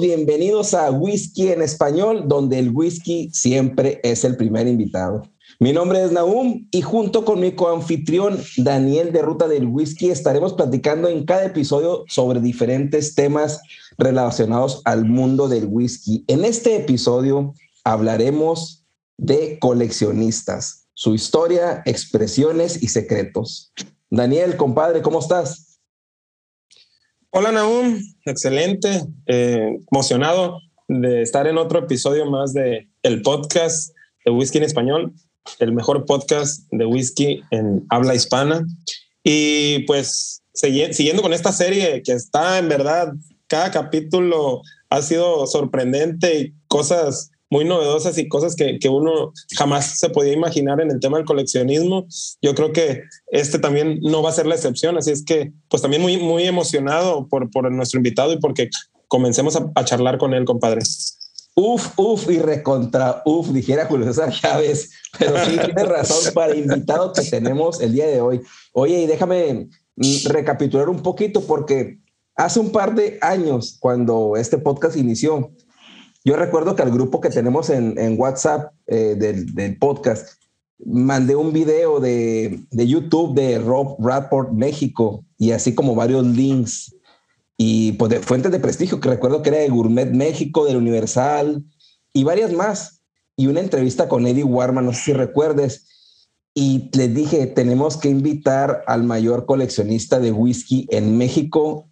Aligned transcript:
bienvenidos 0.00 0.74
a 0.74 0.90
Whisky 0.90 1.48
en 1.48 1.62
Español, 1.62 2.24
donde 2.26 2.58
el 2.58 2.70
whisky 2.70 3.30
siempre 3.32 4.00
es 4.02 4.24
el 4.24 4.36
primer 4.36 4.66
invitado. 4.66 5.22
Mi 5.60 5.72
nombre 5.72 6.04
es 6.04 6.12
Naum 6.12 6.68
y 6.70 6.82
junto 6.82 7.24
con 7.24 7.40
mi 7.40 7.52
coanfitrión 7.52 8.38
Daniel 8.58 9.12
de 9.12 9.22
Ruta 9.22 9.48
del 9.48 9.66
Whisky 9.66 10.10
estaremos 10.10 10.54
platicando 10.54 11.08
en 11.08 11.24
cada 11.24 11.46
episodio 11.46 12.04
sobre 12.08 12.40
diferentes 12.40 13.14
temas 13.14 13.60
relacionados 13.96 14.82
al 14.84 15.04
mundo 15.04 15.48
del 15.48 15.66
whisky. 15.66 16.24
En 16.28 16.44
este 16.44 16.76
episodio 16.76 17.54
hablaremos 17.82 18.84
de 19.16 19.58
coleccionistas, 19.58 20.86
su 20.94 21.14
historia, 21.14 21.82
expresiones 21.86 22.82
y 22.82 22.88
secretos. 22.88 23.72
Daniel, 24.10 24.56
compadre, 24.56 25.02
¿cómo 25.02 25.18
estás? 25.18 25.67
Hola 27.30 27.52
Naum, 27.52 28.00
excelente, 28.24 29.04
eh, 29.26 29.78
emocionado 29.92 30.62
de 30.88 31.20
estar 31.20 31.46
en 31.46 31.58
otro 31.58 31.80
episodio 31.80 32.24
más 32.24 32.54
de 32.54 32.88
el 33.02 33.20
podcast 33.20 33.94
de 34.24 34.30
Whisky 34.30 34.56
en 34.56 34.64
Español, 34.64 35.12
el 35.58 35.72
mejor 35.72 36.06
podcast 36.06 36.66
de 36.70 36.86
whisky 36.86 37.42
en 37.50 37.84
habla 37.90 38.14
hispana. 38.14 38.66
Y 39.22 39.80
pues 39.80 40.42
siguiendo 40.54 41.20
con 41.20 41.34
esta 41.34 41.52
serie 41.52 42.02
que 42.02 42.12
está 42.12 42.58
en 42.58 42.70
verdad, 42.70 43.12
cada 43.46 43.70
capítulo 43.72 44.62
ha 44.88 45.02
sido 45.02 45.46
sorprendente 45.46 46.40
y 46.40 46.54
cosas 46.66 47.30
muy 47.50 47.64
novedosas 47.64 48.18
y 48.18 48.28
cosas 48.28 48.54
que, 48.54 48.78
que, 48.78 48.88
uno 48.88 49.32
jamás 49.56 49.98
se 49.98 50.10
podía 50.10 50.32
imaginar 50.32 50.80
en 50.80 50.90
el 50.90 51.00
tema 51.00 51.16
del 51.16 51.26
coleccionismo. 51.26 52.06
Yo 52.42 52.54
creo 52.54 52.72
que 52.72 53.02
este 53.28 53.58
también 53.58 54.00
no 54.02 54.22
va 54.22 54.30
a 54.30 54.34
ser 54.34 54.46
la 54.46 54.54
excepción, 54.54 54.98
así 54.98 55.10
es 55.10 55.24
que 55.24 55.52
pues 55.68 55.82
también 55.82 56.02
muy, 56.02 56.18
muy 56.18 56.44
emocionado 56.44 57.26
por, 57.28 57.50
por 57.50 57.70
nuestro 57.70 57.98
invitado 57.98 58.32
y 58.32 58.38
porque 58.38 58.68
comencemos 59.08 59.56
a, 59.56 59.84
charlar 59.84 60.18
con 60.18 60.34
él, 60.34 60.44
compadre. 60.44 60.82
Uf, 61.54 61.88
uf 61.96 62.30
y 62.30 62.38
recontra 62.38 63.22
uf, 63.24 63.48
dijera 63.48 63.86
Julio 63.86 64.06
César 64.06 64.32
Chávez, 64.32 64.90
pero 65.18 65.44
sí 65.44 65.58
tiene 65.64 65.84
razón 65.84 66.32
para 66.34 66.52
el 66.52 66.60
invitado 66.60 67.12
que 67.12 67.22
tenemos 67.22 67.80
el 67.80 67.94
día 67.94 68.06
de 68.06 68.20
hoy. 68.20 68.40
Oye, 68.72 69.00
y 69.00 69.06
déjame 69.06 69.68
mm, 69.96 70.28
recapitular 70.28 70.88
un 70.88 71.02
poquito 71.02 71.40
porque 71.40 71.98
hace 72.36 72.60
un 72.60 72.70
par 72.70 72.94
de 72.94 73.18
años, 73.22 73.76
cuando 73.80 74.36
este 74.36 74.58
podcast 74.58 74.96
inició, 74.96 75.50
yo 76.28 76.36
recuerdo 76.36 76.76
que 76.76 76.82
al 76.82 76.90
grupo 76.90 77.22
que 77.22 77.30
tenemos 77.30 77.70
en, 77.70 78.20
WhatsApp 78.20 78.74
eh, 78.86 79.14
del, 79.16 79.78
podcast, 79.78 80.38
mandé 80.84 81.34
un 81.34 81.54
video 81.54 82.00
de, 82.00 82.66
YouTube 82.70 83.34
de 83.34 83.58
Rob 83.58 83.96
Rapport 83.98 84.52
México 84.52 85.24
y 85.38 85.52
así 85.52 85.74
como 85.74 85.94
varios 85.94 86.26
links 86.26 86.94
y 87.56 87.92
pues 87.92 88.10
de 88.10 88.20
fuentes 88.20 88.52
de 88.52 88.60
prestigio 88.60 89.00
que 89.00 89.08
recuerdo 89.08 89.40
que 89.40 89.48
era 89.48 89.58
de 89.60 89.70
Gourmet 89.70 90.10
México, 90.10 90.66
del 90.66 90.76
Universal 90.76 91.64
y 92.12 92.24
varias 92.24 92.52
más. 92.52 93.00
Y 93.34 93.46
una 93.46 93.60
entrevista 93.60 94.06
con 94.06 94.26
Eddie 94.26 94.44
Warman, 94.44 94.84
no 94.84 94.92
sé 94.92 95.04
si 95.04 95.12
recuerdes. 95.14 95.86
Y 96.52 96.90
les 96.92 97.14
dije, 97.14 97.46
tenemos 97.46 97.96
que 97.96 98.10
invitar 98.10 98.84
al 98.86 99.02
mayor 99.02 99.46
coleccionista 99.46 100.20
de 100.20 100.32
whisky 100.32 100.86
en 100.90 101.16
México. 101.16 101.88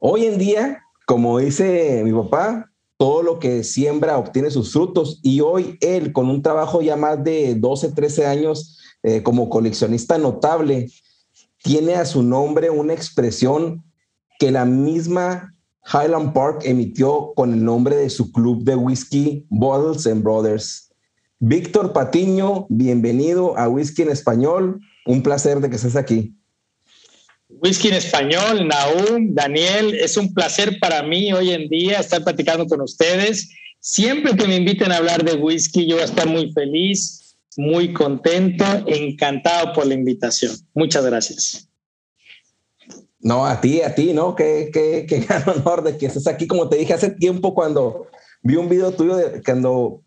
Hoy 0.00 0.24
en 0.24 0.38
día, 0.38 0.82
como 1.06 1.38
dice 1.38 2.02
mi 2.02 2.12
papá, 2.12 2.73
todo 3.04 3.22
lo 3.22 3.38
que 3.38 3.64
siembra 3.64 4.16
obtiene 4.16 4.50
sus 4.50 4.72
frutos 4.72 5.20
y 5.22 5.42
hoy 5.42 5.76
él 5.82 6.10
con 6.10 6.30
un 6.30 6.40
trabajo 6.40 6.80
ya 6.80 6.96
más 6.96 7.22
de 7.22 7.54
12, 7.54 7.92
13 7.92 8.24
años 8.24 8.78
eh, 9.02 9.22
como 9.22 9.50
coleccionista 9.50 10.16
notable, 10.16 10.90
tiene 11.62 11.96
a 11.96 12.06
su 12.06 12.22
nombre 12.22 12.70
una 12.70 12.94
expresión 12.94 13.84
que 14.38 14.50
la 14.50 14.64
misma 14.64 15.54
Highland 15.92 16.32
Park 16.32 16.62
emitió 16.64 17.34
con 17.36 17.52
el 17.52 17.62
nombre 17.62 17.94
de 17.94 18.08
su 18.08 18.32
club 18.32 18.64
de 18.64 18.74
whisky, 18.74 19.44
Bottles 19.50 20.06
and 20.06 20.22
Brothers. 20.22 20.90
Víctor 21.40 21.92
Patiño, 21.92 22.64
bienvenido 22.70 23.54
a 23.58 23.68
Whisky 23.68 24.00
en 24.00 24.12
Español. 24.12 24.80
Un 25.04 25.22
placer 25.22 25.60
de 25.60 25.68
que 25.68 25.76
estés 25.76 25.94
aquí. 25.94 26.34
Whisky 27.64 27.88
en 27.88 27.94
español, 27.94 28.68
Naum, 28.68 29.32
Daniel, 29.32 29.94
es 29.94 30.18
un 30.18 30.34
placer 30.34 30.78
para 30.78 31.02
mí 31.02 31.32
hoy 31.32 31.50
en 31.50 31.66
día 31.70 31.98
estar 31.98 32.22
platicando 32.22 32.66
con 32.66 32.82
ustedes. 32.82 33.48
Siempre 33.80 34.36
que 34.36 34.46
me 34.46 34.56
inviten 34.56 34.92
a 34.92 34.98
hablar 34.98 35.24
de 35.24 35.36
whisky, 35.36 35.86
yo 35.86 35.96
voy 35.96 36.04
estar 36.04 36.26
muy 36.26 36.52
feliz, 36.52 37.34
muy 37.56 37.94
contento, 37.94 38.66
encantado 38.86 39.72
por 39.72 39.86
la 39.86 39.94
invitación. 39.94 40.54
Muchas 40.74 41.06
gracias. 41.06 41.70
No, 43.18 43.46
a 43.46 43.58
ti, 43.62 43.80
a 43.80 43.94
ti, 43.94 44.12
¿no? 44.12 44.34
Qué, 44.34 44.68
qué, 44.70 45.06
qué 45.08 45.20
gran 45.26 45.48
honor 45.48 45.82
de 45.84 45.96
que 45.96 46.04
estés 46.04 46.26
aquí. 46.26 46.46
Como 46.46 46.68
te 46.68 46.76
dije 46.76 46.92
hace 46.92 47.12
tiempo 47.12 47.54
cuando 47.54 48.08
vi 48.42 48.56
un 48.56 48.68
video 48.68 48.92
tuyo 48.92 49.16
de 49.16 49.42
cuando 49.42 50.02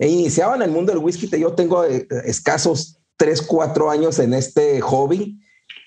iniciaba 0.00 0.56
en 0.56 0.62
el 0.62 0.70
mundo 0.70 0.94
del 0.94 1.04
whisky, 1.04 1.28
yo 1.38 1.52
tengo 1.52 1.84
eh, 1.84 2.08
escasos 2.24 2.96
3, 3.18 3.42
4 3.42 3.90
años 3.90 4.18
en 4.18 4.32
este 4.32 4.80
hobby 4.80 5.38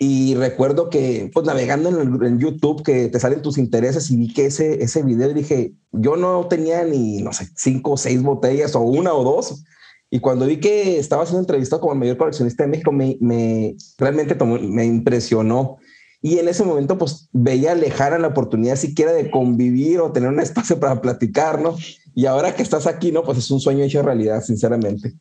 y 0.02 0.34
recuerdo 0.36 0.90
que, 0.90 1.30
pues 1.34 1.46
navegando 1.46 1.90
en, 1.90 2.40
YouTube, 2.40 2.84
que 2.84 3.10
te 3.10 3.20
salen 3.20 3.42
tus 3.42 3.58
intereses 3.58 4.10
y 4.10 4.16
vi 4.16 4.34
que 4.34 4.46
ese, 4.46 4.82
ese 4.82 5.04
video 5.04 5.34
dije, 5.34 5.74
yo 5.92 6.16
no 6.16 6.48
tenía 6.48 6.86
ni, 6.86 7.22
no 7.22 7.34
sé, 7.34 7.50
cinco 7.58 7.92
o 7.92 7.98
seis 7.98 8.24
botellas 8.24 8.76
o 8.78 8.80
una 8.80 9.14
o 9.14 9.26
dos. 9.26 9.66
Y 10.10 10.22
cuando 10.22 10.46
vi 10.46 10.62
que 10.62 10.98
estaba 10.98 11.26
siendo 11.26 11.42
entrevistado 11.42 11.82
como 11.82 11.92
el 11.94 12.00
mayor 12.00 12.16
coleccionista 12.16 12.64
de 12.64 12.70
México, 12.70 12.94
me, 12.94 13.18
me 13.20 13.76
realmente 13.98 14.38
me 14.46 14.86
impresionó. 14.86 15.76
Y 16.22 16.40
en 16.40 16.48
ese 16.48 16.64
momento, 16.64 16.98
pues 16.98 17.28
veía 17.34 17.76
lejana 17.76 18.18
la 18.20 18.30
oportunidad 18.30 18.78
siquiera 18.78 19.12
de 19.12 19.30
convivir 19.30 20.00
o 20.00 20.14
tener 20.14 20.30
un 20.30 20.40
espacio 20.40 20.80
para 20.80 21.02
platicar, 21.02 21.62
¿no? 21.62 21.76
Y 22.16 22.26
ahora 22.26 22.56
que 22.56 22.64
estás 22.64 22.88
aquí, 22.88 23.12
¿no? 23.12 23.24
Pues 23.24 23.38
es 23.38 23.52
un 23.52 23.60
sueño 23.60 23.84
hecho 23.84 24.02
realidad, 24.02 24.42
sinceramente. 24.44 25.14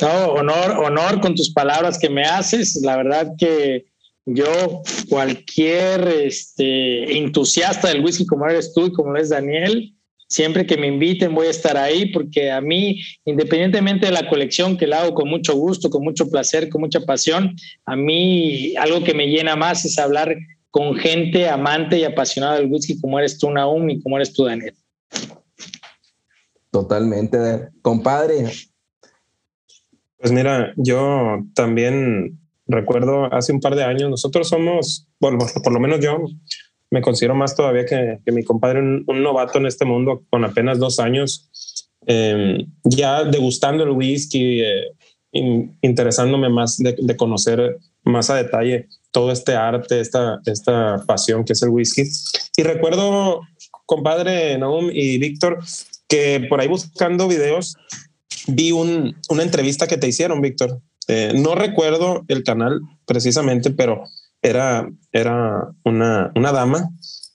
No, 0.00 0.26
honor, 0.32 0.84
honor 0.84 1.20
con 1.20 1.34
tus 1.34 1.52
palabras 1.52 1.98
que 1.98 2.10
me 2.10 2.22
haces. 2.22 2.80
La 2.82 2.96
verdad 2.96 3.32
que 3.38 3.86
yo, 4.26 4.82
cualquier 5.08 6.06
este, 6.08 7.16
entusiasta 7.16 7.88
del 7.88 8.04
whisky 8.04 8.26
como 8.26 8.46
eres 8.46 8.72
tú 8.74 8.86
y 8.86 8.92
como 8.92 9.16
es 9.16 9.30
Daniel, 9.30 9.94
siempre 10.28 10.66
que 10.66 10.76
me 10.76 10.86
inviten 10.86 11.34
voy 11.34 11.46
a 11.46 11.50
estar 11.50 11.76
ahí 11.76 12.12
porque 12.12 12.50
a 12.50 12.60
mí, 12.60 13.00
independientemente 13.24 14.06
de 14.06 14.12
la 14.12 14.28
colección 14.28 14.76
que 14.76 14.86
la 14.86 15.00
hago 15.00 15.14
con 15.14 15.28
mucho 15.28 15.54
gusto, 15.56 15.88
con 15.90 16.04
mucho 16.04 16.28
placer, 16.30 16.68
con 16.68 16.82
mucha 16.82 17.00
pasión, 17.00 17.56
a 17.86 17.96
mí 17.96 18.76
algo 18.76 19.02
que 19.02 19.14
me 19.14 19.28
llena 19.28 19.56
más 19.56 19.84
es 19.84 19.98
hablar 19.98 20.36
con 20.70 20.94
gente 20.96 21.48
amante 21.48 21.98
y 21.98 22.04
apasionada 22.04 22.56
del 22.56 22.70
whisky 22.70 23.00
como 23.00 23.18
eres 23.18 23.38
tú, 23.38 23.50
Naum, 23.50 23.88
y 23.88 24.02
como 24.02 24.16
eres 24.16 24.32
tú, 24.34 24.44
Daniel. 24.44 24.74
Totalmente, 26.70 27.70
compadre. 27.80 28.44
Pues 30.18 30.32
mira, 30.32 30.72
yo 30.76 31.44
también 31.54 32.38
recuerdo 32.66 33.32
hace 33.32 33.52
un 33.52 33.60
par 33.60 33.74
de 33.76 33.84
años, 33.84 34.10
nosotros 34.10 34.48
somos, 34.48 35.06
bueno, 35.20 35.38
por 35.62 35.72
lo 35.72 35.80
menos 35.80 36.00
yo 36.00 36.18
me 36.90 37.02
considero 37.02 37.34
más 37.34 37.54
todavía 37.54 37.84
que, 37.84 38.32
mi 38.32 38.42
compadre, 38.44 38.80
un, 38.80 39.22
novato 39.22 39.58
en 39.58 39.66
este 39.66 39.84
mundo 39.84 40.24
con 40.30 40.44
apenas 40.44 40.78
dos 40.78 40.98
años, 40.98 41.50
em, 42.06 42.66
ya 42.84 43.24
degustando 43.24 43.84
el 43.84 43.90
whisky, 43.90 44.60
eh, 44.60 44.92
interesándome 45.82 46.48
más 46.48 46.78
de, 46.78 47.16
conocer 47.16 47.78
más 48.02 48.30
a 48.30 48.36
detalle 48.36 48.88
todo 49.10 49.30
este 49.30 49.54
arte, 49.54 50.00
esta, 50.00 50.40
esta 50.46 51.04
pasión 51.06 51.44
que 51.44 51.52
es 51.52 51.62
el 51.62 51.68
whisky. 51.68 52.04
Y 52.56 52.62
recuerdo, 52.62 53.42
compadre 53.86 54.56
Naum 54.58 54.90
y 54.92 55.18
Víctor, 55.18 55.58
que 56.08 56.46
por 56.48 56.60
ahí 56.60 56.68
buscando 56.68 57.28
videos 57.28 57.76
vi 58.48 58.72
una 58.72 59.42
entrevista 59.42 59.86
que 59.86 59.96
te 59.96 60.08
hicieron, 60.08 60.40
Víctor. 60.40 60.80
Eh, 61.06 61.32
no 61.34 61.54
recuerdo 61.54 62.24
el 62.28 62.42
canal 62.42 62.80
precisamente, 63.06 63.70
pero 63.70 64.02
era, 64.42 64.88
era 65.12 65.68
una, 65.84 66.32
una 66.34 66.52
dama 66.52 66.90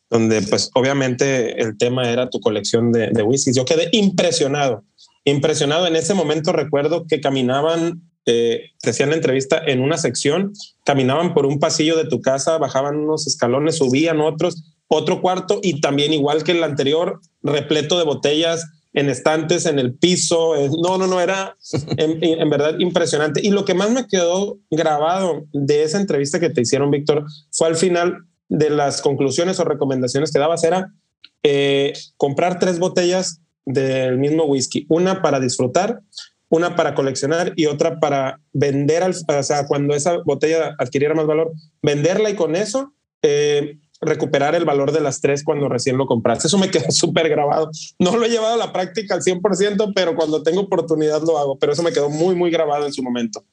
donde 0.09 0.43
pues 0.43 0.69
obviamente 0.75 1.59
el 1.59 1.75
tema 1.77 2.11
era 2.11 2.29
tu 2.29 2.39
colección 2.39 2.91
de, 2.91 3.09
de 3.11 3.23
whiskies. 3.23 3.55
Yo 3.55 3.65
quedé 3.65 3.89
impresionado, 3.91 4.83
impresionado. 5.25 5.87
En 5.87 5.95
ese 5.95 6.13
momento 6.13 6.51
recuerdo 6.51 7.07
que 7.07 7.19
caminaban, 7.19 8.03
eh, 8.27 8.69
decían 8.83 9.09
la 9.09 9.15
entrevista, 9.15 9.59
en 9.65 9.81
una 9.81 9.97
sección, 9.97 10.53
caminaban 10.85 11.33
por 11.33 11.47
un 11.47 11.59
pasillo 11.59 11.97
de 11.97 12.05
tu 12.05 12.21
casa, 12.21 12.59
bajaban 12.59 12.97
unos 12.97 13.25
escalones, 13.25 13.77
subían 13.77 14.21
otros, 14.21 14.75
otro 14.87 15.19
cuarto 15.19 15.59
y 15.63 15.81
también 15.81 16.13
igual 16.13 16.43
que 16.43 16.51
el 16.51 16.63
anterior, 16.63 17.19
repleto 17.41 17.97
de 17.97 18.05
botellas 18.05 18.67
en 18.93 19.09
estantes, 19.09 19.65
en 19.65 19.79
el 19.79 19.95
piso. 19.95 20.53
No, 20.81 20.97
no, 20.97 21.07
no, 21.07 21.19
era 21.19 21.57
en, 21.97 22.49
verdad 22.49 22.75
impresionante. 22.79 23.41
Y 23.43 23.49
lo 23.49 23.65
que 23.65 23.73
más 23.73 23.91
me 23.91 24.07
quedó 24.07 24.59
grabado 24.69 25.45
de 25.51 25.83
esa 25.83 25.99
entrevista 25.99 26.39
que 26.39 26.49
te 26.49 26.61
hicieron, 26.61 26.91
Víctor, 26.91 27.25
fue 27.51 27.67
al 27.67 27.75
final 27.75 28.25
de 28.49 28.69
las 28.69 29.01
conclusiones 29.01 29.59
o 29.59 29.65
recomendaciones 29.65 30.31
que 30.31 30.39
dabas, 30.39 30.63
era 30.63 30.93
eh, 31.41 31.93
comprar 32.17 32.59
tres 32.59 32.79
botellas 32.79 33.41
del 33.65 34.17
mismo 34.17 34.43
whisky, 34.45 34.85
una 34.89 35.21
para 35.21 35.39
disfrutar, 35.39 36.01
una 36.49 36.75
para 36.75 36.93
coleccionar 36.93 37.53
y 37.55 37.65
otra 37.65 37.99
para 37.99 38.39
vender, 38.51 39.01
al, 39.01 39.15
o 39.27 39.43
sea, 39.43 39.65
cuando 39.65 39.95
esa 39.95 40.17
botella 40.23 40.75
adquiriera 40.77 41.15
más 41.15 41.25
valor, 41.25 41.51
venderla 41.81 42.29
y 42.29 42.35
con 42.35 42.55
eso 42.55 42.93
eh, 43.23 43.77
recuperar 44.05 44.55
el 44.55 44.65
valor 44.65 44.91
de 44.91 45.01
las 45.01 45.21
tres 45.21 45.43
cuando 45.43 45.69
recién 45.69 45.97
lo 45.97 46.05
compraste. 46.05 46.47
Eso 46.47 46.57
me 46.57 46.69
quedó 46.69 46.85
súper 46.91 47.29
grabado. 47.29 47.69
No 47.99 48.15
lo 48.17 48.25
he 48.25 48.29
llevado 48.29 48.55
a 48.55 48.65
la 48.65 48.73
práctica 48.73 49.15
al 49.15 49.21
100%, 49.21 49.93
pero 49.95 50.15
cuando 50.15 50.43
tengo 50.43 50.61
oportunidad 50.61 51.21
lo 51.21 51.37
hago. 51.37 51.57
Pero 51.57 51.73
eso 51.73 51.83
me 51.83 51.91
quedó 51.91 52.09
muy, 52.09 52.35
muy 52.35 52.51
grabado 52.51 52.85
en 52.85 52.93
su 52.93 53.03
momento. 53.03 53.43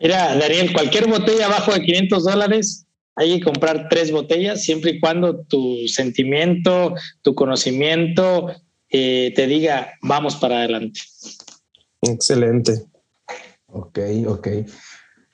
Mira, 0.00 0.36
Daniel, 0.36 0.72
cualquier 0.72 1.08
botella 1.08 1.46
abajo 1.46 1.72
de 1.72 1.82
500 1.82 2.24
dólares, 2.24 2.86
hay 3.14 3.38
que 3.38 3.44
comprar 3.44 3.88
tres 3.88 4.10
botellas, 4.10 4.62
siempre 4.64 4.92
y 4.92 5.00
cuando 5.00 5.44
tu 5.44 5.86
sentimiento, 5.86 6.94
tu 7.20 7.34
conocimiento 7.34 8.48
eh, 8.88 9.32
te 9.36 9.46
diga, 9.46 9.92
vamos 10.02 10.36
para 10.36 10.58
adelante. 10.58 11.00
Excelente. 12.00 12.84
Ok, 13.66 13.98
ok. 14.26 14.48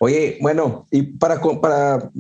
Oye, 0.01 0.39
bueno, 0.41 0.87
y 0.91 1.03
para, 1.03 1.41
para 1.61 2.11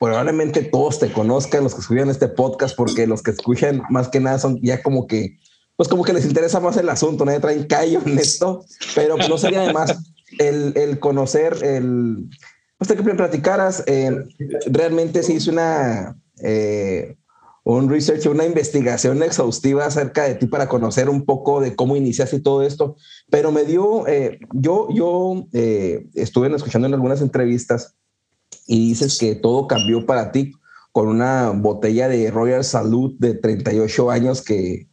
probablemente 0.00 0.62
todos 0.62 0.98
te 0.98 1.12
conozcan, 1.12 1.62
los 1.62 1.74
que 1.74 1.82
escuchan 1.82 2.08
este 2.08 2.26
podcast, 2.26 2.74
porque 2.74 3.06
los 3.06 3.22
que 3.22 3.32
escuchan 3.32 3.82
más 3.90 4.08
que 4.08 4.18
nada 4.18 4.38
son 4.38 4.58
ya 4.62 4.82
como 4.82 5.06
que, 5.06 5.38
pues 5.76 5.90
como 5.90 6.04
que 6.04 6.14
les 6.14 6.24
interesa 6.24 6.58
más 6.58 6.78
el 6.78 6.88
asunto, 6.88 7.26
nadie 7.26 7.38
traen 7.38 7.66
callo 7.66 8.00
en 8.06 8.18
esto, 8.18 8.64
pero 8.94 9.18
no 9.18 9.36
sería 9.36 9.62
además 9.62 9.98
el, 10.38 10.72
el 10.74 10.98
conocer, 11.00 11.54
el, 11.62 12.30
usted 12.78 12.96
que 12.96 13.02
platicaras, 13.02 13.84
eh, 13.86 14.24
realmente 14.68 15.22
se 15.22 15.34
hizo 15.34 15.50
una, 15.50 16.18
eh, 16.42 17.18
un 17.64 17.90
research, 17.90 18.24
una 18.24 18.46
investigación 18.46 19.22
exhaustiva 19.22 19.84
acerca 19.84 20.24
de 20.24 20.34
ti 20.34 20.46
para 20.46 20.66
conocer 20.66 21.10
un 21.10 21.26
poco 21.26 21.60
de 21.60 21.76
cómo 21.76 21.94
iniciaste 21.94 22.40
todo 22.40 22.62
esto, 22.62 22.96
pero 23.28 23.52
me 23.52 23.64
dio, 23.64 24.08
eh, 24.08 24.38
yo, 24.54 24.88
yo 24.94 25.44
estuve 25.52 26.56
escuchando 26.56 26.88
en 26.88 26.94
algunas 26.94 27.20
entrevistas 27.20 27.96
y 28.66 28.88
dices 28.88 29.18
que 29.18 29.34
todo 29.34 29.66
cambió 29.66 30.06
para 30.06 30.32
ti 30.32 30.52
con 30.92 31.08
una 31.08 31.50
botella 31.50 32.08
de 32.08 32.30
Royal 32.30 32.64
Salud 32.64 33.14
de 33.18 33.34
38 33.34 34.10
años 34.10 34.42
que, 34.42 34.88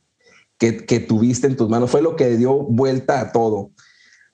que, 0.57 0.85
que, 0.85 0.99
tuviste 0.99 1.47
en 1.47 1.55
tus 1.55 1.69
manos. 1.69 1.89
Fue 1.89 2.01
lo 2.01 2.15
que 2.15 2.37
dio 2.37 2.53
vuelta 2.53 3.19
a 3.19 3.31
todo. 3.31 3.71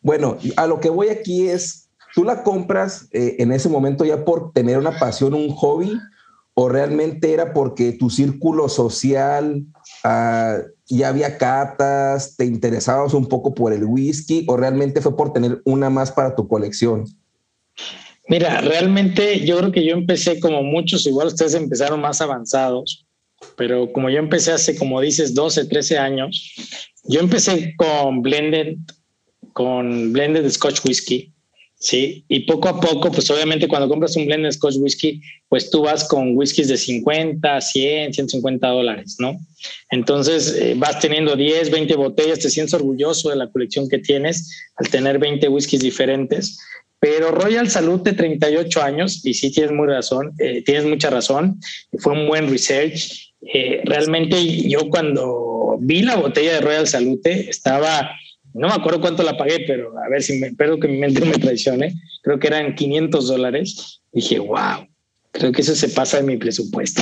Bueno, 0.01 0.38
a 0.57 0.67
lo 0.67 0.79
que 0.79 0.89
voy 0.89 1.09
aquí 1.09 1.48
es, 1.48 1.89
¿tú 2.13 2.24
la 2.24 2.43
compras 2.43 3.07
eh, 3.12 3.38
en 3.39 3.51
ese 3.51 3.69
momento 3.69 4.03
ya 4.03 4.25
por 4.25 4.51
tener 4.51 4.77
una 4.77 5.00
pasión, 5.00 5.33
un 5.33 5.50
hobby? 5.50 5.98
¿O 6.55 6.69
realmente 6.69 7.33
era 7.33 7.53
porque 7.53 7.93
tu 7.93 8.09
círculo 8.09 8.69
social 8.69 9.65
uh, 10.03 10.62
ya 10.86 11.07
había 11.07 11.38
catas, 11.38 12.36
te 12.36 12.45
interesabas 12.45 13.13
un 13.13 13.27
poco 13.27 13.53
por 13.55 13.74
el 13.74 13.86
whisky? 13.86 14.45
¿O 14.48 14.57
realmente 14.57 15.01
fue 15.01 15.15
por 15.15 15.33
tener 15.33 15.62
una 15.65 15.89
más 15.89 16.12
para 16.12 16.36
tu 16.36 16.48
colección? 16.48 17.05
Mira, 18.27 18.62
realmente 18.62 19.46
yo 19.46 19.58
creo 19.58 19.72
que 19.72 19.86
yo 19.86 19.94
empecé 19.94 20.39
como 20.39 20.63
muchos, 20.63 21.06
igual 21.06 21.27
ustedes 21.27 21.56
empezaron 21.56 22.00
más 22.00 22.22
avanzados, 22.22 23.06
pero 23.58 23.92
como 23.92 24.10
yo 24.10 24.20
empecé 24.20 24.51
hace, 24.51 24.77
como 24.77 25.01
dices, 25.01 25.34
12, 25.34 25.65
13 25.65 25.98
años, 25.98 26.53
yo 27.03 27.20
empecé 27.20 27.75
con 27.75 28.22
blended, 28.22 28.77
con 29.51 30.13
blended 30.13 30.50
Scotch 30.50 30.80
Whisky, 30.86 31.34
¿sí? 31.84 32.24
Y 32.30 32.42
poco 32.42 32.70
a 32.70 32.80
poco, 32.80 33.12
pues 33.12 33.30
obviamente 33.30 33.68
cuando 33.68 33.89
compras 33.89 34.15
un 34.15 34.25
blended 34.25 34.51
Scotch 34.51 34.77
Whisky, 34.77 35.22
pues 35.50 35.70
tú 35.70 35.82
vas 35.82 36.06
con 36.06 36.36
whiskies 36.38 36.70
de 36.70 36.77
50, 36.77 37.60
100, 37.60 38.13
150 38.13 38.68
dólares, 38.70 39.18
¿no? 39.20 39.38
Entonces 39.92 40.56
eh, 40.60 40.75
vas 40.77 41.00
teniendo 41.00 41.36
10, 41.36 41.72
20 41.72 41.96
botellas, 41.96 42.39
te 42.39 42.50
sientes 42.50 42.74
orgulloso 42.74 43.30
de 43.30 43.36
la 43.36 43.51
colección 43.51 43.89
que 43.89 44.00
tienes 44.00 44.50
al 44.77 44.88
tener 44.88 45.20
20 45.20 45.50
whiskies 45.50 45.82
diferentes. 45.82 46.58
Pero 47.03 47.31
Royal 47.31 47.69
Salud 47.69 48.00
de 48.00 48.13
38 48.13 48.81
años, 48.81 49.25
y 49.25 49.33
sí 49.33 49.51
tienes 49.51 49.74
muy 49.74 49.88
razón, 49.88 50.31
eh, 50.39 50.63
tienes 50.63 50.86
mucha 50.86 51.10
razón, 51.10 51.60
fue 52.00 52.13
un 52.13 52.29
buen 52.29 52.50
research. 52.50 53.33
Eh, 53.53 53.81
realmente 53.83 54.41
yo 54.69 54.88
cuando 54.89 55.75
vi 55.81 56.03
la 56.03 56.15
botella 56.15 56.53
de 56.53 56.62
Royal 56.62 56.88
Salute 56.88 57.50
estaba, 57.50 58.10
no 58.53 58.69
me 58.69 58.74
acuerdo 58.74 59.01
cuánto 59.01 59.22
la 59.22 59.36
pagué, 59.36 59.65
pero 59.67 59.91
a 60.00 60.07
ver 60.07 60.24
si 60.24 60.39
me, 60.39 60.48
espero 60.48 60.79
que 60.79 60.88
mi 60.88 60.98
mente 60.98 61.25
me 61.25 61.33
traicione, 61.33 61.93
creo 62.22 62.39
que 62.39 62.48
eran 62.48 62.74
500 62.74 63.27
dólares. 63.27 64.01
Dije, 64.13 64.39
wow, 64.39 64.88
Creo 65.33 65.51
que 65.51 65.61
eso 65.63 65.75
se 65.75 65.89
pasa 65.89 66.17
de 66.17 66.23
mi 66.23 66.37
presupuesto. 66.37 67.01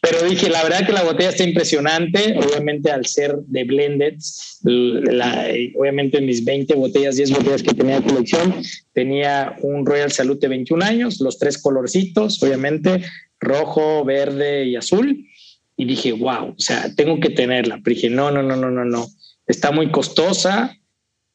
Pero 0.00 0.22
dije, 0.28 0.48
la 0.48 0.62
verdad 0.62 0.86
que 0.86 0.92
la 0.92 1.02
botella 1.02 1.28
está 1.30 1.44
impresionante. 1.44 2.34
Obviamente, 2.38 2.90
al 2.90 3.04
ser 3.06 3.36
de 3.46 3.64
blended, 3.64 4.14
la- 4.62 5.46
obviamente 5.78 6.18
en 6.18 6.26
mis 6.26 6.42
20 6.44 6.74
botellas, 6.74 7.16
10 7.16 7.30
botellas 7.32 7.62
que 7.62 7.74
tenía 7.74 8.00
de 8.00 8.06
colección, 8.06 8.54
tenía 8.94 9.56
un 9.60 9.84
Royal 9.84 10.10
Salute 10.10 10.46
de 10.46 10.48
21 10.48 10.82
años, 10.82 11.20
los 11.20 11.38
tres 11.38 11.58
colorcitos, 11.58 12.42
obviamente, 12.42 13.02
rojo, 13.40 14.04
verde 14.04 14.64
y 14.64 14.76
azul. 14.76 15.28
Y 15.76 15.84
dije, 15.84 16.12
wow, 16.12 16.54
o 16.56 16.60
sea, 16.60 16.94
tengo 16.94 17.20
que 17.20 17.30
tenerla. 17.30 17.78
Pero 17.84 17.94
dije, 17.94 18.08
no, 18.10 18.30
no, 18.30 18.42
no, 18.42 18.56
no, 18.56 18.70
no, 18.70 18.84
no. 18.84 19.06
Está 19.46 19.70
muy 19.70 19.90
costosa, 19.90 20.78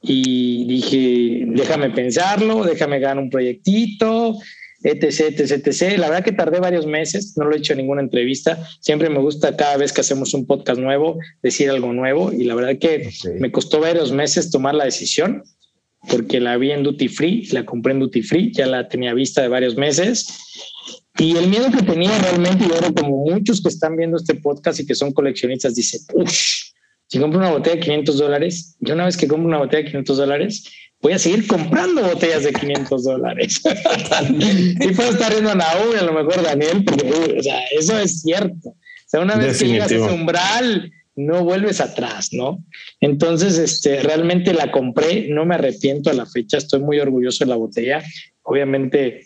y 0.01 0.66
dije, 0.66 1.46
déjame 1.48 1.89
pensarlo, 1.89 2.63
déjame 2.63 3.00
ganar 3.00 3.24
un 3.24 3.30
proyectito, 3.30 4.38
etc, 4.84 5.39
etc, 5.39 5.68
etc. 5.68 5.98
La 5.98 6.10
verdad 6.10 6.24
que 6.24 6.32
tardé 6.32 6.60
varios 6.60 6.86
meses, 6.86 7.34
no 7.38 7.46
lo 7.46 7.56
he 7.56 7.58
hecho 7.58 7.74
en 7.74 7.80
ninguna 7.80 8.01
entrevista. 8.01 8.63
Siempre 8.80 9.10
me 9.10 9.20
gusta 9.20 9.56
cada 9.56 9.77
vez 9.77 9.92
que 9.92 10.01
hacemos 10.01 10.34
un 10.34 10.46
podcast 10.46 10.80
nuevo 10.80 11.18
decir 11.42 11.70
algo 11.70 11.94
nuevo 11.94 12.32
y 12.32 12.44
la 12.44 12.56
verdad 12.56 12.77
que 12.80 13.10
me 13.39 13.51
costó 13.51 13.80
varios 13.80 14.12
meses 14.12 14.51
tomar 14.51 14.75
la 14.75 14.86
decisión 14.86 15.44
porque 16.10 16.39
la 16.39 16.58
vi 16.58 16.72
en 16.72 16.84
Duty 16.84 17.08
Free, 17.10 17.48
la 17.51 17.66
compré 17.66 17.94
en 17.94 18.00
Duty 18.00 18.22
Free, 18.22 18.51
ya 18.54 18.66
la 18.66 18.88
tenía 18.88 19.13
vista 19.13 19.42
de 19.42 19.48
varios 19.48 19.75
meses. 19.75 20.27
Y 21.18 21.36
el 21.36 21.48
miedo 21.48 21.72
que 21.72 21.82
tenía 21.82 22.18
realmente, 22.20 22.66
y 22.66 22.72
ahora 22.72 22.92
como 22.94 23.25
muchos 23.25 23.62
que 23.62 23.70
están 23.70 23.98
viendo 23.98 24.18
este 24.18 24.36
podcast 24.36 24.80
y 24.80 24.86
que 24.86 24.96
son 24.96 25.12
coleccionistas, 25.12 25.75
dice, 25.75 26.00
uff, 26.13 26.32
si 27.08 27.20
compro 27.20 27.40
una 27.40 27.52
botella 27.52 27.76
de 27.76 27.82
500 27.82 28.18
dólares, 28.18 28.76
yo 28.80 28.94
una 28.94 29.06
vez 29.06 29.18
que 29.18 29.28
compro 29.28 29.48
una 29.48 29.60
botella 29.60 29.84
de 29.84 29.90
500 29.92 30.18
dólares, 30.18 30.64
voy 31.02 31.14
a 31.14 31.20
seguir 31.20 31.48
comprando 31.48 32.02
botellas 32.02 32.44
de 32.44 32.54
500 32.54 33.04
dólares. 33.04 33.62
y 34.80 34.88
puedo 34.94 35.12
estar 35.12 35.32
riendo 35.32 35.52
a 35.52 35.56
Naúl 35.56 35.96
y 35.96 36.00
a 36.00 36.04
lo 36.04 36.14
mejor 36.14 36.42
Daniel, 36.44 36.84
porque 36.84 37.38
o 37.40 37.44
sea, 37.44 37.60
eso 37.78 37.98
es 37.98 38.22
cierto. 38.22 38.70
O 38.70 39.10
sea, 39.10 39.22
una 39.22 39.36
vez 39.36 39.60
que 39.60 39.68
llegas 39.68 39.92
a 39.92 39.96
ese 39.96 40.14
umbral, 40.14 40.92
no 41.16 41.44
vuelves 41.44 41.82
atrás, 41.82 42.30
¿no? 42.32 42.64
Entonces, 43.00 43.58
este, 43.58 44.04
realmente 44.04 44.54
la 44.54 44.72
compré, 44.72 45.30
no 45.30 45.46
me 45.46 45.56
arrepiento 45.56 46.10
a 46.10 46.14
la 46.14 46.26
fecha, 46.26 46.58
estoy 46.58 46.82
muy 46.82 47.00
orgulloso 47.00 47.46
de 47.46 47.50
la 47.50 47.56
botella. 47.56 48.04
Obviamente, 48.44 49.22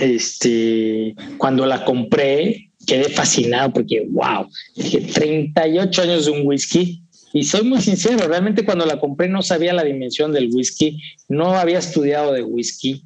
este, 0.00 1.14
cuando 1.38 1.66
la 1.66 1.84
compré, 1.84 2.70
quedé 2.86 3.08
fascinado 3.10 3.72
porque, 3.72 4.06
wow, 4.08 4.48
dije 4.74 5.00
38 5.00 6.02
años 6.02 6.26
de 6.26 6.30
un 6.32 6.46
whisky. 6.46 7.02
Y 7.32 7.44
soy 7.44 7.64
muy 7.64 7.82
sincero, 7.82 8.28
realmente 8.28 8.64
cuando 8.64 8.86
la 8.86 8.98
compré 8.98 9.28
no 9.28 9.42
sabía 9.42 9.74
la 9.74 9.84
dimensión 9.84 10.32
del 10.32 10.48
whisky, 10.54 11.02
no 11.28 11.54
había 11.54 11.78
estudiado 11.78 12.32
de 12.32 12.42
whisky, 12.42 13.04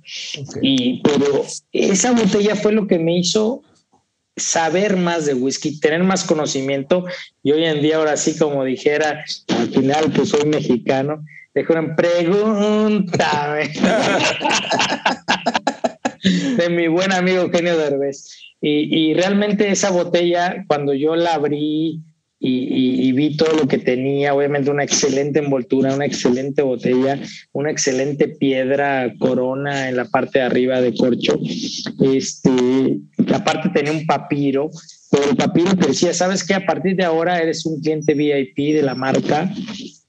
y, 0.63 1.01
pero 1.03 1.45
esa 1.73 2.13
botella 2.13 2.55
fue 2.55 2.73
lo 2.73 2.87
que 2.87 3.01
me 3.01 3.19
hizo 3.19 3.65
saber 4.37 4.97
más 4.97 5.27
de 5.27 5.35
whisky, 5.35 5.81
tener 5.81 6.05
más 6.05 6.23
conocimiento. 6.25 7.05
Y 7.43 7.53
hoy 7.53 7.65
en 7.65 7.83
día, 7.83 7.97
ahora 7.97 8.17
sí, 8.17 8.37
como 8.39 8.65
dijera, 8.65 9.25
al 9.49 9.69
final, 9.71 10.13
pues 10.15 10.29
soy 10.29 10.45
mexicano, 10.45 11.25
dejaron 11.53 11.97
pregúntame. 11.97 13.73
de 16.23 16.69
mi 16.71 16.89
buen 16.89 17.13
amigo 17.13 17.43
Eugenio 17.43 17.77
Derbez. 17.77 18.29
Y, 18.61 19.11
y 19.11 19.15
realmente 19.15 19.71
esa 19.71 19.91
botella, 19.91 20.65
cuando 20.69 20.93
yo 20.95 21.17
la 21.17 21.35
abrí 21.35 22.03
y, 22.43 23.09
y- 23.09 23.13
vi 23.13 23.37
todo 23.37 23.55
lo 23.55 23.69
que 23.69 23.77
tenía, 23.77 24.33
obviamente 24.35 24.71
una 24.71 24.83
excelente 24.85 25.41
envoltura, 25.41 25.95
una 25.95 26.07
excelente 26.07 26.63
botella, 26.63 27.21
una 27.53 27.71
excelente 27.71 28.29
piedra 28.29 29.13
corona 29.19 29.91
en 29.91 29.97
la 29.97 30.07
parte 30.07 30.39
de 30.39 30.45
arriba 30.47 30.81
de 30.81 30.95
corcho. 30.95 31.39
Este, 32.01 32.99
aparte 33.35 33.69
tenía 33.75 33.93
un 33.93 34.07
papiro, 34.07 34.71
pero 35.11 35.31
el 35.31 35.37
papiro 35.37 35.73
decía, 35.75 36.15
¿sabes 36.15 36.43
qué? 36.45 36.55
A 36.55 36.65
partir 36.65 36.97
de 36.97 37.05
ahora 37.05 37.41
eres 37.41 37.67
un 37.67 37.79
cliente 37.81 38.15
VIP 38.15 38.75
de 38.75 38.83
la 38.83 38.95
marca 38.95 39.53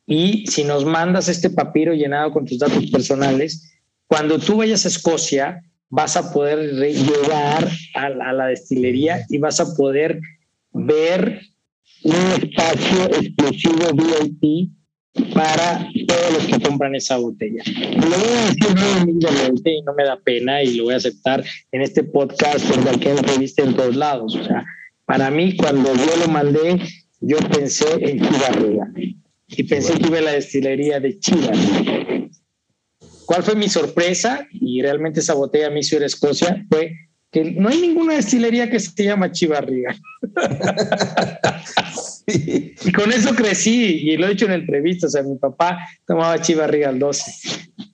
y 0.08 0.46
si 0.48 0.64
nos 0.64 0.86
mandas 0.86 1.28
este 1.28 1.50
papiro 1.50 1.94
llenado 1.94 2.32
con 2.32 2.46
tus 2.46 2.60
datos 2.60 2.86
personales, 2.92 3.74
cuando 4.08 4.40
tú 4.40 4.58
vayas 4.58 4.86
a 4.86 4.90
Escocia, 4.90 5.62
vas 5.92 6.18
a 6.18 6.34
poder 6.34 6.72
llegar 6.74 7.70
a 7.94 8.06
a 8.06 8.34
la 8.34 8.48
destilería 8.48 9.26
y 9.30 9.38
vas 9.38 9.60
a 9.60 9.76
poder 9.76 10.20
ver 10.74 11.42
un 12.04 12.16
espacio 12.16 13.06
exclusivo 13.06 13.92
VIP 13.94 14.72
para 15.34 15.88
todos 16.08 16.34
los 16.34 16.46
que 16.46 16.66
compran 16.66 16.96
esa 16.96 17.18
botella. 17.18 17.64
Lo 17.66 18.18
voy 18.18 18.30
a 18.30 18.46
decir 18.46 18.76
muy 18.76 19.04
humildemente 19.04 19.72
y 19.72 19.82
no 19.82 19.94
me 19.94 20.06
da 20.06 20.18
pena 20.18 20.64
y 20.64 20.78
lo 20.78 20.86
voy 20.86 20.94
a 20.94 20.98
aceptar 20.98 21.44
en 21.72 21.82
este 21.82 22.04
podcast, 22.04 22.66
en 22.74 22.82
cualquier 22.82 23.18
entrevista 23.18 23.64
en 23.64 23.76
todos 23.76 23.96
lados. 23.96 24.36
O 24.36 24.44
sea, 24.44 24.66
para 25.06 25.30
mí, 25.30 25.56
cuando 25.58 25.94
yo 25.94 26.16
lo 26.18 26.28
mandé, 26.32 26.80
yo 27.20 27.38
pensé 27.54 27.86
en 28.00 28.20
Chivarriga 28.22 28.92
y 29.50 29.64
pensé 29.64 29.94
que 30.00 30.08
iba 30.08 30.20
a 30.20 30.22
la 30.22 30.32
destilería 30.32 31.00
de 31.00 31.20
Chivas. 31.20 31.58
¿Cuál 33.32 33.44
fue 33.44 33.56
mi 33.56 33.70
sorpresa? 33.70 34.46
Y 34.52 34.82
realmente 34.82 35.22
esa 35.22 35.36
botella 35.36 35.70
me 35.70 35.80
hizo 35.80 35.96
ir 35.96 36.04
a 36.04 36.06
Escocia. 36.06 36.66
Fue 36.70 36.92
que 37.32 37.52
no 37.52 37.70
hay 37.70 37.80
ninguna 37.80 38.16
destilería 38.16 38.70
que 38.70 38.78
se 38.78 39.06
llama 39.06 39.32
Chivarriga. 39.32 39.96
Y 42.28 42.92
con 42.92 43.12
eso 43.12 43.34
crecí 43.34 44.10
y 44.10 44.16
lo 44.18 44.28
he 44.28 44.34
hecho 44.34 44.46
en 44.46 44.52
entrevistas. 44.52 45.10
O 45.10 45.12
sea, 45.12 45.24
mi 45.24 45.38
papá 45.38 45.80
tomaba 46.06 46.42
Chivarriga 46.42 46.90
al 46.90 47.00
12 47.00 47.32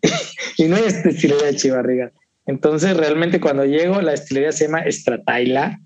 y 0.58 0.64
no 0.64 0.76
hay 0.76 0.84
destilería 0.84 1.46
de 1.46 1.56
Chivarriga. 1.56 2.12
Entonces, 2.48 2.98
realmente 2.98 3.40
cuando 3.40 3.64
llego, 3.64 4.02
la 4.02 4.12
destilería 4.12 4.52
se 4.52 4.66
llama 4.66 4.84
Strataila 4.90 5.80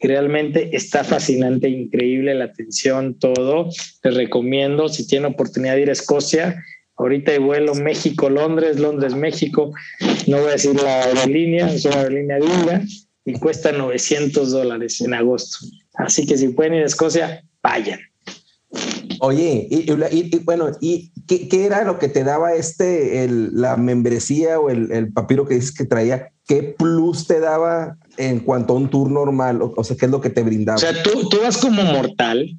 y 0.00 0.08
realmente 0.08 0.70
está 0.76 1.04
fascinante, 1.04 1.68
increíble 1.68 2.34
la 2.34 2.46
atención, 2.46 3.18
todo. 3.18 3.70
Les 4.02 4.14
recomiendo, 4.14 4.88
si 4.88 5.06
tienen 5.06 5.32
oportunidad 5.32 5.76
de 5.76 5.82
ir 5.82 5.88
a 5.90 5.92
Escocia, 5.92 6.62
ahorita 6.96 7.32
hay 7.32 7.38
vuelo 7.38 7.74
México-Londres, 7.74 8.78
Londres-México, 8.78 9.72
no 10.26 10.38
voy 10.38 10.48
a 10.48 10.52
decir 10.52 10.74
la 10.80 11.02
aerolínea, 11.02 11.70
es 11.72 11.84
una 11.84 11.96
aerolínea 11.96 12.38
gringa 12.38 12.82
y 13.24 13.32
cuesta 13.34 13.72
900 13.72 14.50
dólares 14.50 15.00
en 15.00 15.14
agosto. 15.14 15.58
Así 15.94 16.26
que 16.26 16.36
si 16.38 16.48
pueden 16.48 16.74
ir 16.74 16.82
a 16.82 16.86
Escocia, 16.86 17.44
vayan. 17.62 18.00
Oye, 19.20 19.66
y, 19.70 19.90
y- 19.90 20.30
y- 20.32 20.38
bueno, 20.44 20.70
¿y 20.80 21.10
qué, 21.26 21.48
qué 21.48 21.64
era 21.64 21.84
lo 21.84 21.98
que 21.98 22.08
te 22.08 22.22
daba 22.24 22.54
este, 22.54 23.24
el- 23.24 23.50
la 23.54 23.76
membresía 23.76 24.60
o 24.60 24.68
el, 24.68 24.92
el 24.92 25.12
papiro 25.12 25.46
que 25.46 25.54
dices 25.54 25.72
que 25.72 25.84
traía? 25.86 26.28
¿Qué 26.46 26.62
plus 26.62 27.26
te 27.26 27.40
daba 27.40 27.96
en 28.18 28.40
cuanto 28.40 28.74
a 28.74 28.76
un 28.76 28.90
tour 28.90 29.10
normal? 29.10 29.62
O, 29.62 29.72
o 29.76 29.84
sea, 29.84 29.96
¿qué 29.96 30.04
es 30.06 30.10
lo 30.10 30.20
que 30.20 30.30
te 30.30 30.42
brindaba? 30.42 30.76
O 30.76 30.80
sea, 30.80 31.02
tú, 31.02 31.28
tú 31.30 31.38
vas 31.42 31.56
como 31.56 31.82
mortal 31.84 32.58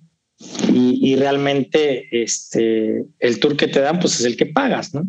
y, 0.71 1.11
y 1.11 1.15
realmente 1.15 2.07
este, 2.11 3.05
el 3.19 3.39
tour 3.39 3.57
que 3.57 3.67
te 3.67 3.79
dan, 3.79 3.99
pues 3.99 4.19
es 4.19 4.25
el 4.25 4.37
que 4.37 4.45
pagas, 4.45 4.93
¿no? 4.93 5.05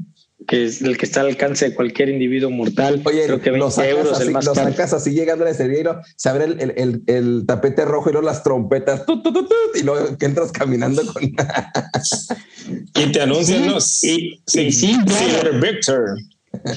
Que 0.46 0.64
es 0.64 0.80
el 0.80 0.96
que 0.96 1.04
está 1.04 1.20
al 1.20 1.26
alcance 1.26 1.68
de 1.68 1.74
cualquier 1.74 2.08
individuo 2.08 2.48
mortal. 2.50 3.02
Oye, 3.04 3.24
Creo 3.26 3.40
que 3.40 3.50
lo 3.50 3.66
20 3.66 3.70
sacas, 3.74 3.90
euros 3.90 4.12
así, 4.14 4.22
el 4.28 4.30
más 4.32 4.44
lo 4.46 4.54
caro. 4.54 4.70
sacas 4.70 4.92
así 4.94 5.10
llegando 5.10 5.44
a 5.44 5.48
la 5.48 5.54
serie 5.54 5.80
y 5.80 5.82
lo- 5.84 6.00
se 6.16 6.28
abre 6.30 6.44
el, 6.46 6.60
el- 6.60 6.72
el- 6.76 7.02
el 7.06 7.44
tapete 7.46 7.84
rojo 7.84 8.08
y 8.08 8.12
luego 8.12 8.26
las 8.26 8.42
trompetas 8.42 9.04
tut, 9.04 9.22
tut, 9.22 9.34
tut, 9.34 9.48
tut, 9.48 9.76
y 9.78 9.82
luego 9.82 10.16
que 10.16 10.24
entras 10.26 10.50
caminando 10.52 11.02
con 11.12 11.22
Y 12.94 13.12
te 13.12 13.20
anuncian, 13.20 13.80
Sí, 13.80 14.40
¿no? 14.46 14.60
y- 14.62 14.66
y 14.68 14.72
sí, 14.72 14.96
claro. 15.06 15.60
Victor. 15.60 16.18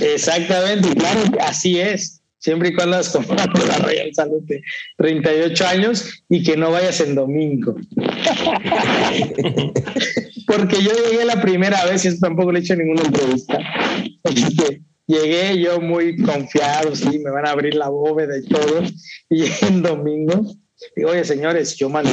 Exactamente, 0.02 0.94
claro, 0.96 1.22
así 1.42 1.80
es. 1.80 2.21
Siempre 2.42 2.70
y 2.70 2.74
cuando 2.74 2.98
has 2.98 3.10
comprado 3.10 3.66
la 3.68 3.78
Royal 3.78 4.12
Salute 4.16 4.64
38 4.98 5.68
años 5.68 6.24
y 6.28 6.42
que 6.42 6.58
no 6.58 6.72
vayas 6.72 7.00
en 7.00 7.14
domingo. 7.14 7.76
Porque 10.48 10.82
yo 10.82 10.90
llegué 10.92 11.24
la 11.24 11.40
primera 11.40 11.86
vez 11.86 12.04
y 12.04 12.08
eso 12.08 12.18
tampoco 12.20 12.52
le 12.52 12.60
he 12.60 12.64
hecho 12.64 12.76
ninguna 12.76 13.04
entrevista. 13.04 13.60
Llegué 15.06 15.62
yo 15.62 15.80
muy 15.80 16.18
confiado, 16.18 16.96
sí, 16.96 17.20
me 17.20 17.30
van 17.30 17.46
a 17.46 17.52
abrir 17.52 17.76
la 17.76 17.90
bóveda 17.90 18.36
y 18.36 18.48
todo. 18.48 18.82
Y 19.30 19.44
en 19.68 19.84
domingo. 19.84 20.44
Digo, 20.96 21.12
oye, 21.12 21.24
señores, 21.24 21.76
yo 21.76 21.90
mandé 21.90 22.12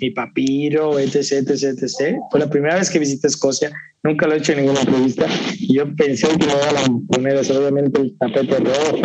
mi 0.00 0.10
papiro, 0.10 0.98
etc, 0.98 1.16
etc, 1.16 1.62
etc. 1.82 2.16
Fue 2.30 2.40
la 2.40 2.50
primera 2.50 2.76
vez 2.76 2.90
que 2.90 2.98
visité 2.98 3.26
Escocia. 3.28 3.72
Nunca 4.02 4.26
lo 4.26 4.34
he 4.34 4.38
hecho 4.38 4.52
en 4.52 4.58
ninguna 4.58 4.80
entrevista. 4.80 5.26
Y 5.58 5.74
yo 5.74 5.96
pensé 5.96 6.28
que 6.28 6.46
me 6.46 6.52
iban 6.52 6.76
a 6.76 7.14
poner 7.14 7.36
obviamente 7.38 8.00
el 8.00 8.16
tapete 8.18 8.58
rojo, 8.58 9.02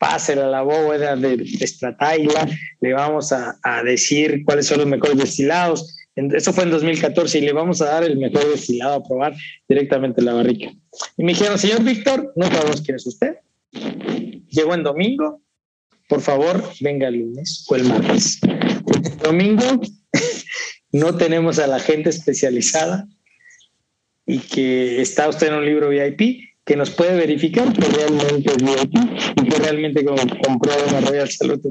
a 0.00 0.34
la 0.34 0.62
bóveda 0.62 1.16
de 1.16 1.44
Strataila, 1.66 2.46
le 2.80 2.92
vamos 2.92 3.32
a, 3.32 3.58
a 3.62 3.82
decir 3.82 4.42
cuáles 4.44 4.66
son 4.66 4.78
los 4.78 4.86
mejores 4.86 5.16
destilados. 5.16 5.96
Eso 6.14 6.52
fue 6.52 6.64
en 6.64 6.70
2014 6.70 7.38
y 7.38 7.40
le 7.40 7.52
vamos 7.52 7.80
a 7.80 7.86
dar 7.86 8.04
el 8.04 8.18
mejor 8.18 8.48
destilado 8.48 8.94
a 8.94 9.02
probar 9.02 9.34
directamente 9.68 10.20
en 10.20 10.26
la 10.26 10.34
barrica. 10.34 10.70
Y 11.16 11.24
me 11.24 11.32
dijeron, 11.32 11.58
señor 11.58 11.82
Víctor, 11.82 12.32
no 12.36 12.46
sabemos 12.46 12.82
quién 12.82 12.96
es 12.96 13.06
usted. 13.06 13.36
Llegó 14.50 14.74
en 14.74 14.82
domingo, 14.84 15.40
por 16.08 16.20
favor, 16.20 16.62
venga 16.80 17.08
el 17.08 17.16
lunes 17.16 17.64
o 17.68 17.76
el 17.76 17.84
martes. 17.84 18.40
Domingo 19.22 19.80
no 20.92 21.16
tenemos 21.16 21.58
a 21.58 21.66
la 21.66 21.80
gente 21.80 22.10
especializada 22.10 23.08
y 24.26 24.38
que 24.38 25.00
está 25.00 25.28
usted 25.28 25.48
en 25.48 25.54
un 25.54 25.66
libro 25.66 25.88
VIP 25.88 26.54
que 26.64 26.76
nos 26.76 26.90
puede 26.90 27.14
verificar 27.14 27.72
que 27.72 27.86
realmente 27.86 28.50
es 28.50 28.56
VIP 28.56 28.94
y 29.42 29.48
que 29.48 29.56
realmente 29.58 30.04
compró 30.04 30.72
una 30.88 31.00
Royal 31.00 31.30
Salute 31.30 31.68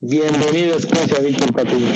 Bienvenido 0.00 0.74
a 0.74 0.78
Escocia, 0.78 1.18
Víctor 1.18 1.52
Patiño. 1.52 1.92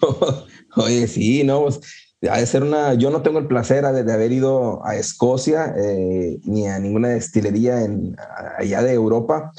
Oye, 0.76 1.08
sí, 1.08 1.42
no, 1.42 1.62
pues, 1.62 1.80
de 2.20 2.46
ser 2.46 2.62
una. 2.62 2.94
Yo 2.94 3.10
no 3.10 3.22
tengo 3.22 3.38
el 3.38 3.46
placer 3.46 3.84
de, 3.84 4.12
haber 4.12 4.32
ido 4.32 4.84
a 4.84 4.96
Escocia 4.96 5.74
eh, 5.76 6.38
ni 6.44 6.66
a 6.66 6.78
ninguna 6.78 7.08
destilería 7.08 7.82
en, 7.82 8.16
allá 8.58 8.82
de 8.82 8.92
Europa, 8.92 9.52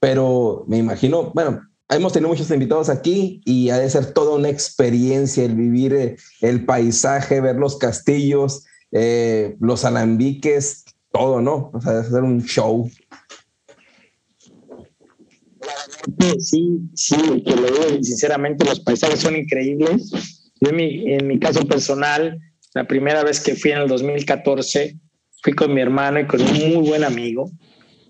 pero 0.00 0.64
me 0.68 0.78
imagino, 0.78 1.30
bueno, 1.32 1.62
hemos 1.88 2.12
tenido 2.12 2.28
muchos 2.28 2.50
invitados 2.50 2.88
aquí 2.88 3.40
y 3.44 3.70
ha 3.70 3.78
de 3.78 3.88
ser 3.88 4.12
toda 4.12 4.36
una 4.36 4.48
experiencia 4.48 5.44
el 5.44 5.54
vivir 5.54 5.94
eh, 5.94 6.16
el 6.40 6.64
paisaje, 6.64 7.40
ver 7.40 7.56
los 7.56 7.78
castillos, 7.78 8.64
eh, 8.90 9.56
los 9.60 9.84
alambiques, 9.84 10.84
todo, 11.12 11.40
¿no? 11.40 11.70
O 11.72 11.80
sea, 11.80 11.92
debe 11.92 12.08
ser 12.08 12.22
un 12.22 12.42
show. 12.42 12.90
Sí, 16.38 16.80
sí, 16.94 17.16
que 17.44 17.56
lo 17.56 17.66
digo 17.66 18.02
sinceramente, 18.02 18.64
los 18.64 18.80
paisajes 18.80 19.20
son 19.20 19.36
increíbles. 19.36 20.37
Yo 20.60 20.70
en 20.70 20.76
mi, 20.76 21.12
en 21.12 21.26
mi 21.26 21.38
caso 21.38 21.66
personal, 21.66 22.38
la 22.74 22.86
primera 22.86 23.22
vez 23.24 23.40
que 23.40 23.54
fui 23.54 23.70
en 23.70 23.78
el 23.78 23.88
2014, 23.88 24.96
fui 25.42 25.52
con 25.52 25.72
mi 25.72 25.80
hermano 25.80 26.20
y 26.20 26.26
con 26.26 26.40
un 26.40 26.52
muy 26.52 26.88
buen 26.88 27.04
amigo 27.04 27.50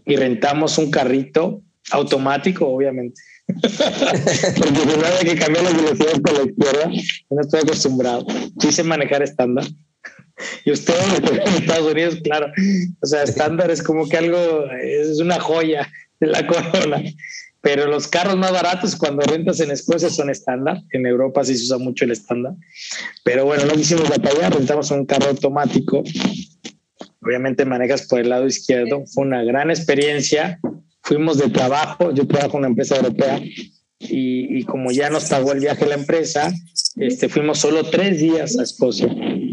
y 0.06 0.16
rentamos 0.16 0.78
un 0.78 0.90
carrito 0.90 1.62
automático, 1.90 2.66
obviamente. 2.66 3.20
Porque 3.46 4.96
no 4.96 5.06
hay 5.18 5.26
que 5.26 5.36
cambiar 5.36 5.64
las 5.64 5.76
velocidades 5.76 6.20
por 6.20 6.32
la 6.32 6.50
izquierda, 6.50 6.90
no 7.30 7.40
estoy 7.40 7.60
acostumbrado. 7.60 8.26
Quise 8.58 8.82
manejar 8.82 9.22
estándar. 9.22 9.64
Y 10.64 10.70
ustedes 10.70 11.02
en 11.18 11.54
Estados 11.54 11.92
Unidos, 11.92 12.18
claro, 12.22 12.52
o 13.02 13.06
sea, 13.06 13.24
estándar 13.24 13.72
es 13.72 13.82
como 13.82 14.08
que 14.08 14.18
algo, 14.18 14.70
es 14.70 15.18
una 15.18 15.40
joya 15.40 15.90
de 16.20 16.28
la 16.28 16.46
corona. 16.46 17.02
Pero 17.60 17.86
los 17.86 18.06
carros 18.06 18.36
más 18.36 18.52
baratos 18.52 18.94
cuando 18.94 19.22
rentas 19.22 19.60
en 19.60 19.70
Escocia 19.70 20.10
son 20.10 20.30
estándar. 20.30 20.82
En 20.92 21.06
Europa 21.06 21.44
sí 21.44 21.56
se 21.56 21.64
usa 21.64 21.78
mucho 21.78 22.04
el 22.04 22.12
estándar. 22.12 22.54
Pero 23.24 23.44
bueno, 23.44 23.64
no 23.64 23.72
quisimos 23.72 24.08
batallar, 24.08 24.54
rentamos 24.54 24.90
un 24.90 25.06
carro 25.06 25.30
automático. 25.30 26.02
Obviamente 27.20 27.64
manejas 27.64 28.06
por 28.06 28.20
el 28.20 28.28
lado 28.28 28.46
izquierdo. 28.46 29.04
Fue 29.06 29.24
una 29.24 29.42
gran 29.42 29.70
experiencia 29.70 30.60
fuimos 31.08 31.38
de 31.38 31.48
trabajo, 31.48 32.12
yo 32.12 32.26
trabajo 32.26 32.58
en 32.58 32.58
una 32.58 32.68
empresa 32.68 32.96
europea 32.96 33.40
y, 33.98 34.62
como 34.64 34.92
ya 34.92 35.10
nos 35.10 35.24
pagó 35.24 35.52
el 35.52 35.60
viaje 35.60 35.86
la 35.86 35.94
empresa, 35.94 36.52
este, 36.96 37.28
fuimos 37.28 37.58
solo 37.58 37.84
tres 37.84 38.20
días 38.20 38.58
a 38.58 38.62
Escocia. 38.62 39.08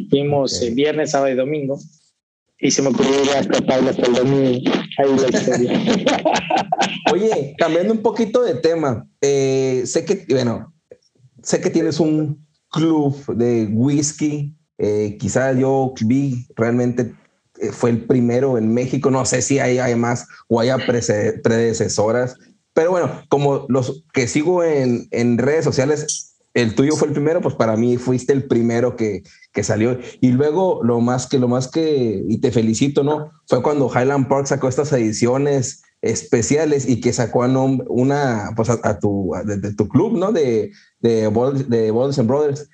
Fuimos 0.10 0.62
eh, 0.62 0.72
viernes, 0.72 1.12
sábado 1.12 1.32
y 1.32 1.36
domingo 1.36 1.80
y 2.60 2.72
se 2.72 2.82
me 2.82 2.90
ocurrió 2.90 3.24
ir 3.24 3.30
hasta 3.32 4.06
el 4.06 4.14
domingo. 4.14 4.72
Ahí 4.98 5.18
la 5.18 5.40
historia. 5.40 6.24
Oye, 7.14 7.56
cambiando 7.58 7.94
un 7.94 8.02
poquito 8.02 8.44
de 8.44 8.56
tema, 8.56 9.08
eh, 9.22 9.84
sé 9.86 10.06
que, 10.06 10.26
bueno, 10.30 10.74
sé 11.44 11.60
que 11.62 11.70
tienes 11.70 12.00
un 12.00 12.46
club 12.70 13.16
de 13.36 13.68
whisky. 13.72 14.56
Eh, 14.78 15.18
quizá 15.20 15.54
yo 15.54 15.94
vi 16.06 16.46
realmente 16.56 17.14
eh, 17.62 17.72
fue 17.72 17.92
el 17.92 18.06
primero 18.06 18.58
en 18.58 18.74
México. 18.74 19.12
No 19.12 19.26
sé 19.26 19.42
si 19.42 19.60
hay, 19.60 19.78
hay 19.78 19.96
más 19.96 20.28
o 20.48 20.60
haya 20.60 20.78
predecesoras, 20.78 22.36
pero 22.74 22.92
bueno, 22.92 23.24
como 23.30 23.66
los 23.70 24.04
que 24.14 24.28
sigo 24.28 24.64
en, 24.64 25.08
en, 25.12 25.38
redes 25.38 25.64
sociales, 25.64 26.25
el 26.56 26.74
tuyo 26.74 26.96
fue 26.96 27.10
el 27.10 27.14
primero, 27.14 27.42
pues 27.42 27.54
para 27.54 27.76
mí 27.76 27.98
fuiste 27.98 28.32
el 28.32 28.46
primero 28.46 28.96
que, 28.96 29.24
que 29.52 29.62
salió. 29.62 30.00
Y 30.22 30.32
luego 30.32 30.82
lo 30.84 31.02
más 31.02 31.28
que, 31.28 31.38
lo 31.38 31.50
más 31.50 31.68
que, 31.68 32.24
y 32.28 32.38
te 32.40 32.52
felicito, 32.52 33.04
¿no? 33.04 33.32
Fue 33.46 33.62
cuando 33.62 33.92
Highland 33.94 34.30
Park 34.30 34.48
sacó 34.48 34.70
estas 34.70 34.92
ediciones 34.94 35.84
especiales 36.02 36.88
y 36.88 37.02
que 37.02 37.12
sacó 37.12 37.44
a 37.44 37.48
una, 37.48 38.52
pues 38.56 38.70
a, 38.70 39.00
tu, 39.00 39.34
de, 39.44 39.74
tu 39.74 39.90
club, 39.90 40.18
¿no? 40.18 40.32
De, 40.32 40.72
de, 41.02 41.30
de 41.68 41.90
and 41.90 42.28
Brothers. 42.28 42.70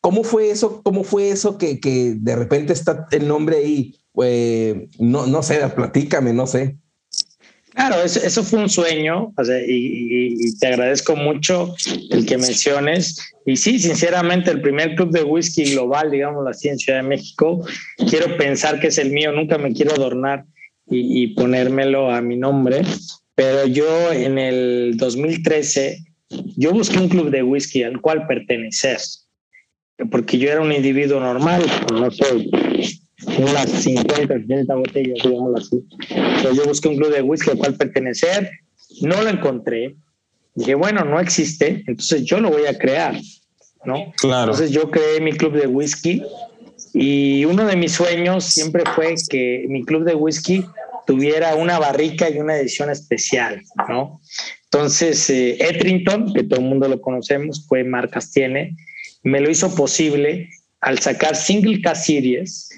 ¿Cómo 0.00 0.24
fue 0.24 0.50
eso? 0.50 0.82
¿Cómo 0.82 1.04
fue 1.04 1.30
eso 1.30 1.56
que, 1.58 1.78
que 1.78 2.16
de 2.18 2.34
repente 2.34 2.72
está 2.72 3.06
el 3.12 3.28
nombre 3.28 3.58
ahí? 3.58 4.00
Eh, 4.20 4.88
no, 4.98 5.28
no 5.28 5.44
sé, 5.44 5.60
platícame, 5.68 6.32
no 6.32 6.48
sé. 6.48 6.76
Claro, 7.74 8.02
eso, 8.02 8.20
eso 8.24 8.44
fue 8.44 8.60
un 8.60 8.68
sueño 8.68 9.34
y, 9.66 10.56
te 10.58 10.68
agradezco 10.68 11.16
mucho 11.16 11.74
el 12.10 12.24
que 12.24 12.38
menciones. 12.38 13.34
Y 13.44 13.56
sí, 13.56 13.80
sinceramente, 13.80 14.52
el 14.52 14.60
primer 14.60 14.94
club 14.94 15.10
de 15.10 15.24
whisky 15.24 15.64
global, 15.72 16.10
digamos, 16.10 16.46
así 16.46 16.68
en 16.68 16.78
Ciudad 16.78 17.02
de 17.02 17.08
México, 17.08 17.66
quiero 18.08 18.36
pensar 18.36 18.78
que 18.78 18.86
es 18.86 18.98
el 18.98 19.10
mío, 19.10 19.32
nunca 19.32 19.58
me 19.58 19.72
quiero 19.72 19.92
adornar 19.92 20.44
y, 20.88 21.24
y 21.24 21.26
ponérmelo 21.34 22.10
a 22.12 22.20
mi 22.20 22.36
nombre, 22.36 22.82
pero 23.34 23.66
yo 23.66 24.12
en 24.12 24.38
el 24.38 24.96
2013, 24.96 25.98
yo 26.56 26.72
busqué 26.72 26.98
un 26.98 27.08
club 27.08 27.30
de 27.30 27.42
whisky 27.42 27.82
al 27.82 28.00
cual 28.00 28.28
pertenecer 28.28 28.98
porque 30.10 30.38
yo 30.38 30.50
era 30.50 30.60
un 30.60 30.72
individuo 30.72 31.20
normal, 31.20 31.62
no 31.92 32.10
sé, 32.10 32.24
unas 33.38 33.70
50, 33.70 34.34
60 34.38 34.74
botellas, 34.74 35.18
digamos 35.22 35.60
así. 35.60 35.84
Entonces 36.10 36.56
yo 36.56 36.64
busqué 36.64 36.88
un 36.88 36.96
club 36.96 37.12
de 37.12 37.22
whisky 37.22 37.50
al 37.50 37.58
cual 37.58 37.74
pertenecer, 37.76 38.50
no 39.02 39.22
lo 39.22 39.28
encontré. 39.28 39.96
Dije, 40.54 40.74
bueno, 40.74 41.04
no 41.04 41.18
existe, 41.18 41.82
entonces 41.86 42.24
yo 42.24 42.38
lo 42.40 42.50
voy 42.50 42.66
a 42.66 42.78
crear, 42.78 43.16
¿no? 43.84 44.12
Claro. 44.16 44.52
Entonces 44.52 44.70
yo 44.70 44.90
creé 44.90 45.20
mi 45.20 45.32
club 45.32 45.54
de 45.54 45.66
whisky 45.66 46.22
y 46.92 47.44
uno 47.44 47.66
de 47.66 47.76
mis 47.76 47.92
sueños 47.92 48.44
siempre 48.44 48.84
fue 48.94 49.14
que 49.28 49.66
mi 49.68 49.84
club 49.84 50.04
de 50.04 50.14
whisky 50.14 50.64
tuviera 51.06 51.56
una 51.56 51.78
barrica 51.78 52.30
y 52.30 52.38
una 52.38 52.56
edición 52.56 52.90
especial, 52.90 53.62
¿no? 53.88 54.20
Entonces, 54.64 55.28
eh, 55.30 55.56
Etrington, 55.60 56.32
que 56.32 56.44
todo 56.44 56.60
el 56.60 56.66
mundo 56.66 56.88
lo 56.88 57.00
conocemos, 57.00 57.66
fue 57.68 57.84
marcas 57.84 58.32
tiene, 58.32 58.76
me 59.22 59.40
lo 59.40 59.50
hizo 59.50 59.74
posible 59.74 60.50
al 60.84 60.98
sacar 60.98 61.34
Single 61.34 61.80
K 61.80 61.94
Series 61.94 62.68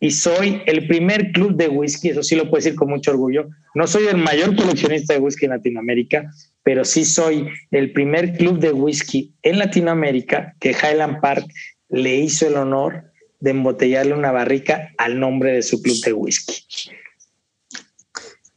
y 0.00 0.10
soy 0.10 0.62
el 0.66 0.88
primer 0.88 1.30
club 1.30 1.54
de 1.54 1.68
whisky, 1.68 2.08
eso 2.08 2.22
sí 2.24 2.34
lo 2.34 2.50
puedo 2.50 2.56
decir 2.56 2.74
con 2.74 2.90
mucho 2.90 3.12
orgullo. 3.12 3.48
No 3.76 3.86
soy 3.86 4.08
el 4.08 4.16
mayor 4.16 4.56
coleccionista 4.56 5.14
de 5.14 5.20
whisky 5.20 5.44
en 5.44 5.52
Latinoamérica, 5.52 6.28
pero 6.64 6.84
sí 6.84 7.04
soy 7.04 7.46
el 7.70 7.92
primer 7.92 8.32
club 8.32 8.58
de 8.58 8.72
whisky 8.72 9.32
en 9.42 9.60
Latinoamérica 9.60 10.56
que 10.58 10.72
Highland 10.72 11.20
Park 11.20 11.46
le 11.88 12.16
hizo 12.16 12.48
el 12.48 12.56
honor 12.56 13.04
de 13.38 13.50
embotellarle 13.50 14.14
una 14.14 14.32
barrica 14.32 14.90
al 14.98 15.20
nombre 15.20 15.52
de 15.52 15.62
su 15.62 15.80
club 15.80 15.96
de 16.04 16.12
whisky. 16.14 16.54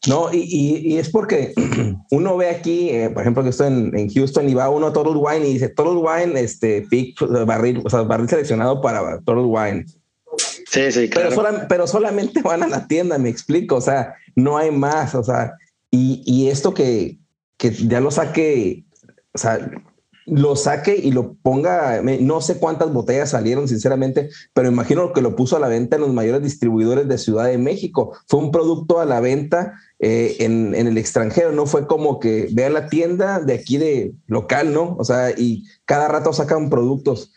No, 0.07 0.29
y, 0.31 0.97
es 0.97 1.09
porque 1.09 1.53
uno 2.11 2.37
ve 2.37 2.49
aquí, 2.49 2.89
eh, 2.89 3.09
por 3.09 3.21
ejemplo, 3.21 3.43
que 3.43 3.49
estoy 3.49 3.67
en, 3.67 4.09
Houston 4.09 4.47
y 4.49 4.53
va 4.53 4.69
uno 4.69 4.87
a 4.87 4.93
Total 4.93 5.15
Wine 5.15 5.47
y 5.47 5.53
dice 5.53 5.69
Total 5.69 5.97
Wine, 5.97 6.39
este, 6.39 6.83
pick, 6.89 7.19
barril, 7.45 7.81
o 7.83 7.89
sea, 7.89 8.01
barril 8.01 8.29
seleccionado 8.29 8.81
para 8.81 9.19
Total 9.21 9.45
Wine. 9.45 9.85
Sí, 10.69 10.91
sí, 10.91 11.09
claro. 11.09 11.29
Pero, 11.29 11.67
pero, 11.69 11.87
solamente 11.87 12.41
van 12.41 12.63
a 12.63 12.67
la 12.67 12.87
tienda, 12.87 13.17
me 13.17 13.29
explico, 13.29 13.75
o 13.75 13.81
sea, 13.81 14.15
no 14.35 14.57
hay 14.57 14.71
más, 14.71 15.15
o 15.15 15.23
sea, 15.23 15.53
y, 15.89 16.21
y 16.25 16.49
esto 16.49 16.73
que, 16.73 17.17
que 17.57 17.71
ya 17.71 18.01
lo 18.01 18.11
saque, 18.11 18.83
o 19.33 19.37
sea, 19.37 19.71
lo 20.25 20.55
saque 20.55 20.95
y 20.95 21.11
lo 21.11 21.35
ponga, 21.35 22.01
no 22.01 22.41
sé 22.41 22.57
cuántas 22.57 22.91
botellas 22.91 23.29
salieron 23.29 23.67
sinceramente, 23.67 24.29
pero 24.53 24.69
imagino 24.69 25.13
que 25.13 25.21
lo 25.21 25.35
puso 25.35 25.55
a 25.55 25.59
la 25.59 25.67
venta 25.67 25.95
en 25.95 26.01
los 26.01 26.13
mayores 26.13 26.41
distribuidores 26.41 27.07
de 27.07 27.17
Ciudad 27.17 27.45
de 27.45 27.57
México. 27.57 28.17
Fue 28.27 28.39
un 28.39 28.51
producto 28.51 28.99
a 28.99 29.05
la 29.05 29.19
venta 29.19 29.73
eh, 29.99 30.37
en, 30.39 30.75
el 30.75 30.97
extranjero, 30.97 31.51
no 31.51 31.65
fue 31.65 31.87
como 31.87 32.19
que 32.19 32.49
vea 32.51 32.69
la 32.69 32.87
tienda 32.87 33.39
de 33.39 33.53
aquí 33.53 33.77
de 33.77 34.13
local, 34.27 34.73
¿no? 34.73 34.95
O 34.97 35.03
sea, 35.03 35.31
y 35.31 35.63
cada 35.85 36.07
rato 36.07 36.33
sacan 36.33 36.69
productos. 36.69 37.31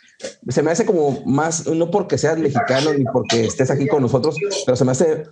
Se 0.48 0.62
me 0.62 0.70
hace 0.70 0.84
como 0.84 1.22
más, 1.24 1.66
no 1.66 1.90
porque 1.90 2.18
seas 2.18 2.38
mexicano 2.38 2.92
ni 2.92 3.04
porque 3.04 3.44
estés 3.44 3.70
aquí 3.70 3.86
con 3.86 4.02
nosotros, 4.02 4.36
pero 4.66 4.76
se 4.76 4.84
me 4.84 4.90
hace 4.90 5.24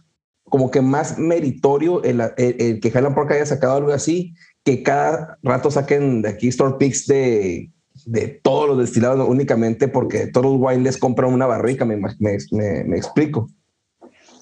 como 0.45 0.71
que 0.71 0.81
más 0.81 1.19
meritorio 1.19 2.03
el, 2.05 2.21
que 2.37 2.89
Highland 2.89 3.17
Park 3.17 3.33
haya 3.33 3.47
sacado 3.47 3.77
algo 3.77 3.93
así 3.93 4.33
que 4.65 4.83
cada 4.83 5.39
rato 5.43 5.71
saquen 5.71 6.23
de 6.23 6.29
aquí 6.29 6.49
store 6.49 6.77
picks 6.79 7.07
de, 7.07 7.71
de 8.05 8.41
todos 8.43 8.69
los 8.69 8.79
destilados 8.79 9.29
únicamente 9.29 9.89
porque 9.89 10.27
todos 10.27 10.47
los 10.47 10.57
wine 10.59 10.91
compran 10.99 11.33
una 11.33 11.47
barrica, 11.47 11.85
me, 11.85 11.97
me, 11.97 12.85
me, 12.85 12.97
explico. 12.97 13.49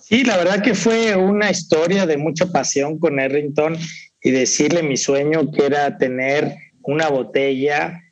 Sí, 0.06 0.22
la 0.22 0.36
verdad 0.36 0.62
que 0.62 0.74
fue 0.74 1.16
una 1.16 1.50
historia 1.50 2.04
de 2.04 2.18
mucha 2.18 2.52
pasión 2.52 2.98
con 2.98 3.18
Errington 3.18 3.76
y 4.22 4.30
decirle 4.30 4.82
mi 4.82 4.98
sueño 4.98 5.50
que 5.50 5.64
era 5.64 5.96
tener 5.96 6.54
una 6.82 7.08
botella 7.08 8.02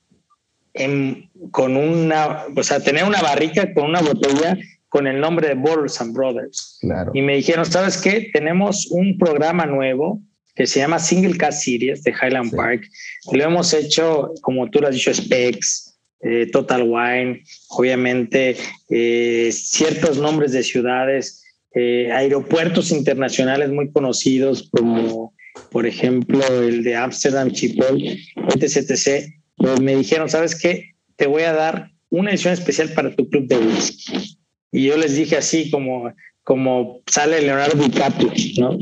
en, 0.72 1.30
con 1.50 1.76
una, 1.76 2.44
o 2.56 2.62
sea, 2.62 2.80
tener 2.80 3.04
una 3.04 3.20
barrica 3.20 3.74
con 3.74 3.84
una 3.90 4.00
botella 4.00 4.56
con 4.88 5.06
el 5.06 5.20
nombre 5.20 5.48
de 5.48 5.54
Bottles 5.54 6.00
and 6.00 6.14
Brothers. 6.14 6.78
Claro. 6.80 7.10
Y 7.14 7.20
me 7.20 7.36
dijeron, 7.36 7.66
¿sabes 7.66 7.98
qué? 7.98 8.30
Tenemos 8.32 8.86
un 8.90 9.18
programa 9.18 9.66
nuevo 9.66 10.18
que 10.54 10.66
se 10.66 10.80
llama 10.80 10.98
Single 10.98 11.36
Cast 11.36 11.62
Series 11.62 12.02
de 12.04 12.12
Highland 12.12 12.56
Park. 12.56 12.84
Lo 13.32 13.44
hemos 13.44 13.74
hecho, 13.74 14.32
como 14.40 14.70
tú 14.70 14.80
lo 14.80 14.88
has 14.88 14.94
dicho, 14.94 15.12
specs, 15.12 15.98
eh, 16.20 16.48
Total 16.52 16.82
Wine, 16.82 17.42
obviamente 17.68 18.56
eh, 18.88 19.50
ciertos 19.52 20.18
nombres 20.18 20.52
de 20.52 20.62
ciudades, 20.62 21.41
eh, 21.74 22.10
aeropuertos 22.12 22.90
internacionales 22.90 23.70
muy 23.70 23.90
conocidos 23.90 24.68
como 24.70 25.34
por 25.70 25.86
ejemplo 25.86 26.40
el 26.60 26.82
de 26.82 26.96
Amsterdam, 26.96 27.50
Schiphol, 27.50 28.02
etc, 28.02 29.26
pues 29.56 29.80
me 29.80 29.96
dijeron, 29.96 30.28
¿sabes 30.28 30.58
qué? 30.58 30.92
Te 31.16 31.26
voy 31.26 31.42
a 31.42 31.52
dar 31.52 31.90
una 32.10 32.30
edición 32.30 32.52
especial 32.52 32.90
para 32.90 33.14
tu 33.14 33.28
club 33.28 33.46
de 33.46 33.58
whisky. 33.58 34.38
Y 34.70 34.86
yo 34.86 34.96
les 34.96 35.16
dije 35.16 35.36
así 35.36 35.70
como, 35.70 36.12
como 36.42 37.00
sale 37.06 37.40
Leonardo 37.42 37.82
DiCaprio, 37.82 38.32
¿no? 38.58 38.78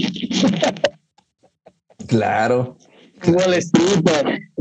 Claro. 2.07 2.77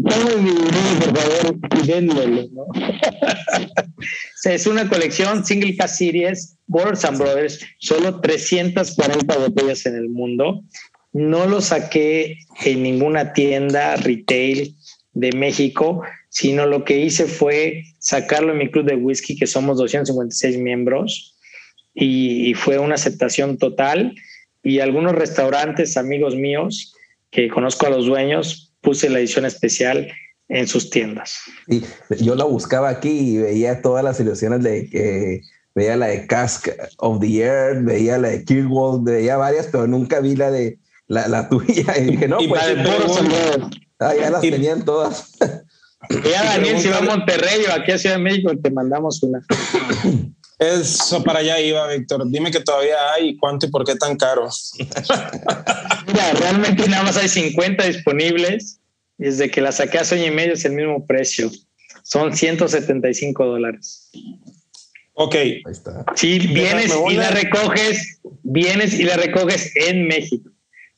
es 4.46 4.68
una 4.68 4.90
colección 4.90 5.46
Single 5.46 5.76
Cast 5.76 5.98
Series, 5.98 6.58
Borders 6.68 7.06
and 7.06 7.18
Brothers, 7.18 7.60
solo 7.80 8.20
340 8.22 9.38
botellas 9.38 9.86
en 9.86 9.96
el 9.96 10.10
mundo. 10.10 10.64
No 11.12 11.48
lo 11.48 11.62
saqué 11.62 12.38
en 12.64 12.84
ninguna 12.84 13.34
tienda 13.34 13.96
retail 13.98 14.76
de 15.14 15.32
México, 15.32 16.04
sino 16.30 16.66
lo 16.66 16.86
que 16.86 17.00
hice 17.00 17.26
fue 17.26 17.84
sacarlo 18.00 18.52
en 18.52 18.60
mi 18.60 18.70
club 18.70 18.86
de 18.86 18.96
whisky, 18.96 19.36
que 19.36 19.48
somos 19.48 19.78
256 19.78 20.58
miembros, 20.60 21.36
y, 21.94 22.50
y 22.50 22.54
fue 22.54 22.78
una 22.78 22.96
aceptación 22.96 23.58
total. 23.58 24.16
Y 24.62 24.80
algunos 24.80 25.14
restaurantes, 25.14 25.98
amigos 25.98 26.36
míos, 26.36 26.94
que 27.32 27.50
conozco 27.50 27.88
a 27.88 27.90
los 27.90 28.06
dueños, 28.06 28.69
puse 28.82 29.10
la 29.10 29.20
edición 29.20 29.46
especial 29.46 30.08
en 30.48 30.68
sus 30.68 30.90
tiendas. 30.90 31.38
Y 31.68 31.84
yo 32.24 32.36
la 32.36 32.46
buscaba 32.46 32.90
aquí 32.90 33.10
y 33.36 33.38
veía 33.38 33.82
todas 33.82 34.04
las 34.04 34.20
ilusiones 34.20 34.64
de 34.64 34.90
que 34.90 35.42
veía 35.76 35.96
la 35.96 36.08
de 36.08 36.26
Cask 36.28 36.68
of 36.98 37.20
the 37.20 37.38
Earth, 37.44 37.84
veía 37.84 38.18
la 38.18 38.30
de 38.30 38.44
Kirkwall, 38.44 39.04
veía 39.04 39.38
varias, 39.38 39.68
pero 39.68 39.86
nunca 39.88 40.20
vi 40.20 40.36
la 40.36 40.50
de 40.52 40.80
la, 41.08 41.28
la 41.28 41.48
tuya. 41.50 41.98
Y 42.00 42.06
dije, 42.06 42.28
no, 42.28 42.42
Y 42.42 42.48
pues 42.48 42.62
ah, 44.00 44.14
ya 44.16 44.30
las 44.32 44.44
Y- 44.44 44.52
tenían 44.52 44.84
todas. 44.86 45.32
Ya 46.24 46.44
Daniel, 46.56 46.80
si 46.80 46.88
va 46.88 46.98
a 46.98 47.02
Monterrey 47.02 47.66
o 47.70 47.74
aquí 47.74 47.92
a 47.92 47.98
Ciudad 47.98 48.16
de 48.16 48.24
México, 48.24 48.52
te 48.62 48.72
mandamos 48.72 49.22
una. 49.24 49.46
Eso 50.60 51.24
para 51.24 51.40
allá 51.40 51.60
iba, 51.62 51.88
Víctor. 51.88 52.30
Dime 52.30 52.52
que 52.52 52.60
todavía 52.60 53.14
hay, 53.16 53.38
cuánto 53.38 53.66
y 53.66 53.70
por 53.70 53.86
qué 53.86 53.96
tan 53.96 54.18
caro. 54.18 54.50
Mira, 56.08 56.34
realmente 56.34 56.88
nada 56.90 57.04
más 57.04 57.18
hay 57.18 57.30
50 57.30 57.86
disponibles. 57.86 58.80
y 59.18 59.24
Desde 59.26 59.50
que 59.50 59.62
la 59.62 59.72
saqué 59.72 60.00
hace 60.00 60.16
año 60.16 60.26
y 60.28 60.32
medio 60.32 60.54
es 60.54 60.66
el 60.66 60.74
mismo 60.74 61.06
precio. 61.08 61.50
Son 62.04 62.36
175 62.36 63.46
dólares. 63.46 64.10
Ok, 65.14 65.36
Ahí 65.36 65.62
está. 65.70 66.06
Sí, 66.16 66.40
vienes 66.40 66.92
y 67.10 67.14
la 67.16 67.30
recoges, 67.32 68.20
vienes 68.44 68.94
y 68.94 69.04
la 69.04 69.18
recoges 69.18 69.72
en 69.76 70.08
México. 70.08 70.50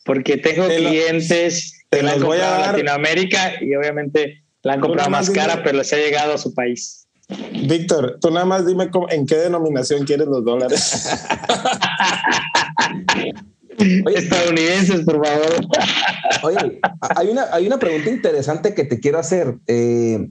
Porque 0.05 0.37
tengo 0.37 0.67
Te 0.67 0.79
lo- 0.79 0.89
clientes 0.89 1.85
te 1.89 1.97
que 1.97 2.03
la 2.03 2.13
han 2.13 2.19
comprado 2.21 2.55
en. 2.65 2.71
Latinoamérica 2.71 3.53
y 3.61 3.75
obviamente 3.75 4.43
la 4.63 4.73
han 4.73 4.79
comprado 4.79 5.09
más 5.09 5.29
cara, 5.29 5.63
pero 5.63 5.77
les 5.79 5.91
ha 5.93 5.97
llegado 5.97 6.33
a 6.33 6.37
su 6.37 6.53
país. 6.53 7.00
Víctor, 7.67 8.17
tú 8.21 8.31
nada 8.31 8.45
más 8.45 8.65
dime 8.65 8.89
cómo- 8.89 9.09
en 9.09 9.25
qué 9.25 9.35
denominación 9.37 10.05
quieres 10.05 10.27
los 10.27 10.43
dólares. 10.43 11.17
Oye, 14.05 14.17
Estadounidenses, 14.17 15.01
por 15.05 15.25
favor. 15.25 15.65
Oye, 16.43 16.79
hay 17.15 17.29
una, 17.29 17.45
hay 17.51 17.67
una 17.67 17.79
pregunta 17.79 18.09
interesante 18.09 18.73
que 18.73 18.83
te 18.83 18.99
quiero 18.99 19.19
hacer. 19.19 19.57
eh, 19.67 20.27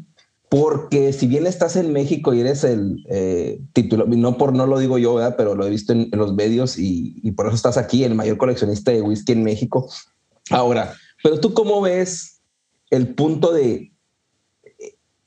porque 0.48 1.12
si 1.12 1.28
bien 1.28 1.46
estás 1.46 1.76
en 1.76 1.92
México 1.92 2.34
y 2.34 2.40
eres 2.40 2.64
el 2.64 2.96
eh, 3.08 3.60
título, 3.72 4.04
no 4.06 4.36
por 4.36 4.52
no 4.52 4.66
lo 4.66 4.80
digo 4.80 4.98
yo, 4.98 5.14
¿verdad? 5.14 5.36
pero 5.38 5.54
lo 5.54 5.64
he 5.64 5.70
visto 5.70 5.92
en, 5.92 6.08
en 6.10 6.18
los 6.18 6.34
medios 6.34 6.76
y, 6.76 7.20
y 7.22 7.30
por 7.30 7.46
eso 7.46 7.54
estás 7.54 7.76
aquí, 7.76 8.02
el 8.02 8.16
mayor 8.16 8.36
coleccionista 8.36 8.90
de 8.90 9.00
whisky 9.00 9.30
en 9.30 9.44
México. 9.44 9.88
Ahora, 10.50 10.92
pero 11.22 11.38
tú 11.38 11.54
cómo 11.54 11.80
ves 11.80 12.40
el 12.90 13.14
punto 13.14 13.52
de 13.52 13.89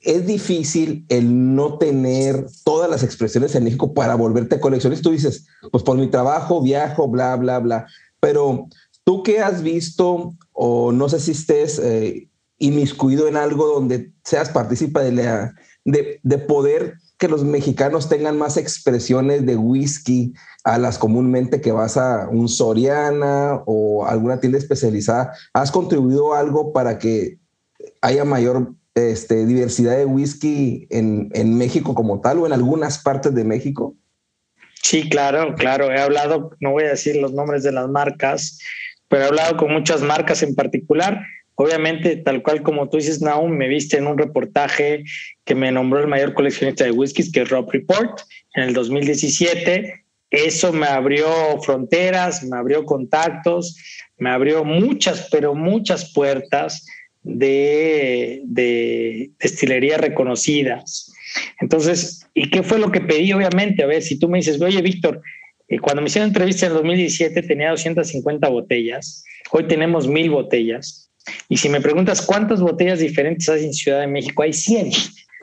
es 0.04 0.26
difícil 0.26 1.06
el 1.08 1.54
no 1.54 1.78
tener 1.78 2.46
todas 2.64 2.90
las 2.90 3.02
expresiones 3.02 3.54
en 3.54 3.64
México 3.64 3.94
para 3.94 4.14
volverte 4.14 4.60
coleccionista. 4.60 5.02
Tú 5.02 5.10
dices, 5.10 5.46
pues 5.72 5.82
por 5.82 5.96
mi 5.96 6.08
trabajo 6.08 6.62
viajo, 6.62 7.08
bla, 7.08 7.34
bla, 7.36 7.58
bla. 7.58 7.86
Pero 8.20 8.66
tú 9.04 9.22
que 9.22 9.40
has 9.40 9.62
visto, 9.62 10.34
o 10.52 10.92
no 10.92 11.08
sé 11.08 11.20
si 11.20 11.32
estés 11.32 11.78
eh, 11.78 12.28
inmiscuido 12.58 13.28
en 13.28 13.36
algo 13.36 13.66
donde 13.66 14.12
seas 14.22 14.50
partícipe 14.50 15.00
de, 15.00 16.20
de 16.22 16.38
poder 16.38 16.98
que 17.18 17.28
los 17.28 17.44
mexicanos 17.44 18.08
tengan 18.08 18.36
más 18.36 18.56
expresiones 18.56 19.46
de 19.46 19.56
whisky 19.56 20.34
a 20.64 20.78
las 20.78 20.98
comúnmente 20.98 21.60
que 21.60 21.72
vas 21.72 21.96
a 21.96 22.28
un 22.28 22.48
Soriana 22.48 23.62
o 23.66 24.04
alguna 24.04 24.40
tienda 24.40 24.58
especializada. 24.58 25.32
¿Has 25.52 25.70
contribuido 25.70 26.34
algo 26.34 26.72
para 26.72 26.98
que 26.98 27.38
haya 28.00 28.24
mayor 28.24 28.74
este, 28.94 29.46
diversidad 29.46 29.96
de 29.96 30.04
whisky 30.04 30.86
en, 30.90 31.30
en 31.34 31.56
México 31.56 31.94
como 31.94 32.20
tal 32.20 32.38
o 32.38 32.46
en 32.46 32.52
algunas 32.52 32.98
partes 32.98 33.34
de 33.34 33.44
México? 33.44 33.96
Sí, 34.82 35.08
claro, 35.08 35.54
claro. 35.54 35.90
He 35.90 35.98
hablado, 35.98 36.50
no 36.60 36.72
voy 36.72 36.84
a 36.84 36.90
decir 36.90 37.16
los 37.16 37.32
nombres 37.32 37.62
de 37.62 37.72
las 37.72 37.88
marcas, 37.88 38.58
pero 39.08 39.24
he 39.24 39.26
hablado 39.26 39.56
con 39.56 39.72
muchas 39.72 40.02
marcas 40.02 40.42
en 40.42 40.54
particular. 40.54 41.20
Obviamente, 41.56 42.16
tal 42.16 42.42
cual 42.42 42.62
como 42.62 42.88
tú 42.88 42.98
dices, 42.98 43.22
Naum, 43.22 43.50
me 43.50 43.68
viste 43.68 43.96
en 43.96 44.06
un 44.06 44.18
reportaje 44.18 45.04
que 45.44 45.54
me 45.54 45.72
nombró 45.72 46.00
el 46.00 46.08
mayor 46.08 46.34
coleccionista 46.34 46.84
de 46.84 46.90
whiskies, 46.90 47.32
que 47.32 47.42
es 47.42 47.48
Rob 47.48 47.70
Report, 47.70 48.20
en 48.54 48.64
el 48.64 48.74
2017. 48.74 50.04
Eso 50.30 50.72
me 50.72 50.86
abrió 50.86 51.28
fronteras, 51.62 52.42
me 52.42 52.56
abrió 52.56 52.84
contactos, 52.84 53.76
me 54.18 54.30
abrió 54.30 54.64
muchas, 54.64 55.28
pero 55.30 55.54
muchas 55.54 56.12
puertas 56.12 56.84
de, 57.24 58.42
de 58.44 59.30
destilerías 59.38 60.00
reconocidas. 60.00 61.12
Entonces, 61.60 62.26
¿y 62.34 62.50
qué 62.50 62.62
fue 62.62 62.78
lo 62.78 62.92
que 62.92 63.00
pedí? 63.00 63.32
Obviamente, 63.32 63.82
a 63.82 63.86
ver, 63.86 64.02
si 64.02 64.18
tú 64.18 64.28
me 64.28 64.38
dices, 64.38 64.60
oye, 64.60 64.80
Víctor, 64.82 65.20
eh, 65.68 65.78
cuando 65.78 66.02
me 66.02 66.08
hicieron 66.08 66.28
entrevista 66.28 66.66
en 66.66 66.72
el 66.72 66.78
2017 66.78 67.42
tenía 67.42 67.70
250 67.70 68.48
botellas, 68.48 69.24
hoy 69.50 69.66
tenemos 69.66 70.06
mil 70.06 70.30
botellas. 70.30 71.10
Y 71.48 71.56
si 71.56 71.68
me 71.68 71.80
preguntas 71.80 72.22
cuántas 72.22 72.60
botellas 72.60 72.98
diferentes 72.98 73.48
hay 73.48 73.64
en 73.64 73.72
Ciudad 73.72 74.00
de 74.00 74.06
México, 74.06 74.42
hay 74.42 74.52
100. 74.52 74.90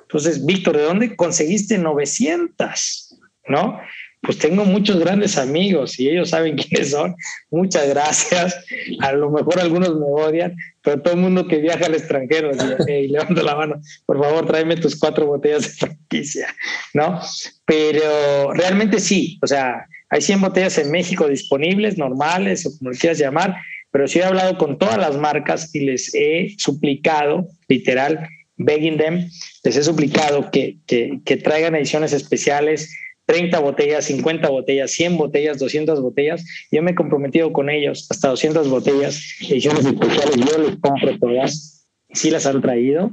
Entonces, 0.02 0.46
Víctor, 0.46 0.78
¿de 0.78 0.84
dónde 0.84 1.16
conseguiste 1.16 1.78
900? 1.78 3.18
¿No? 3.48 3.80
Pues 4.22 4.38
tengo 4.38 4.66
muchos 4.66 5.00
grandes 5.00 5.38
amigos 5.38 6.00
y 6.00 6.10
ellos 6.10 6.30
saben 6.30 6.56
quiénes 6.58 6.92
son. 6.92 7.16
Muchas 7.50 7.90
gracias. 7.90 8.56
A 9.00 9.14
lo 9.14 9.32
mejor 9.32 9.60
algunos 9.60 9.96
me 9.96 10.06
odian, 10.06 10.56
pero 10.84 11.02
todo 11.02 11.16
el 11.16 11.20
mundo 11.22 11.48
que 11.48 11.58
viaja 11.58 11.88
al 11.88 11.96
extranjero, 11.96 12.52
digo, 12.52 12.76
hey, 12.88 13.08
levanto 13.08 13.42
la 13.42 13.56
mano, 13.56 13.82
por 14.06 14.22
favor, 14.22 14.46
tráeme 14.46 14.78
tus 14.78 14.98
cuatro 14.98 15.26
botellas 15.26 15.64
de 15.64 15.70
franquicia, 15.70 16.56
¿no? 16.94 17.20
Pero 17.66 18.54
realmente 18.54 19.00
sí, 19.00 19.40
o 19.42 19.48
sea, 19.48 19.88
hay 20.10 20.22
100 20.22 20.42
botellas 20.42 20.78
en 20.78 20.92
México 20.92 21.28
disponibles, 21.28 21.98
normales 21.98 22.66
o 22.66 22.78
como 22.78 22.92
quieras 22.92 23.18
llamar, 23.18 23.56
pero 23.92 24.08
sí 24.08 24.20
he 24.20 24.24
hablado 24.24 24.58
con 24.58 24.78
todas 24.78 24.98
las 24.98 25.18
marcas 25.18 25.74
y 25.74 25.82
les 25.82 26.14
he 26.14 26.54
suplicado, 26.58 27.48
literal, 27.68 28.28
begging 28.58 28.98
them, 28.98 29.30
les 29.64 29.78
he 29.78 29.84
suplicado 29.84 30.52
que, 30.52 30.78
que, 30.86 31.22
que 31.26 31.38
traigan 31.38 31.76
ediciones 31.76 32.14
especiales, 32.14 32.94
30 33.32 33.60
botellas, 33.60 34.04
50 34.06 34.50
botellas, 34.50 34.92
100 34.92 35.18
botellas, 35.18 35.58
200 35.58 36.02
botellas. 36.02 36.44
Yo 36.70 36.84
me 36.84 36.92
he 36.92 36.96
comprometido 36.96 37.54
con 37.54 37.70
ellos 37.70 38.06
hasta 38.10 38.28
200 38.28 38.70
botellas, 38.70 39.24
ediciones 39.50 39.86
especiales. 39.86 40.36
Yo 40.36 40.58
les 40.58 40.76
compro 40.82 41.18
todas. 41.18 41.88
Sí 42.14 42.30
las 42.30 42.46
han 42.46 42.62
traído 42.62 43.10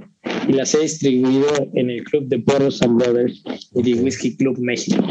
y 0.49 0.55
las 0.55 0.75
he 0.75 0.81
distribuido 0.81 1.47
en 1.75 1.91
el 1.91 2.03
club 2.03 2.27
de 2.27 2.39
Boros 2.39 2.83
and 2.83 3.01
Brothers 3.01 3.45
y 3.77 3.83
de 3.83 4.03
Whisky 4.03 4.37
Club 4.37 4.59
México. 4.59 5.05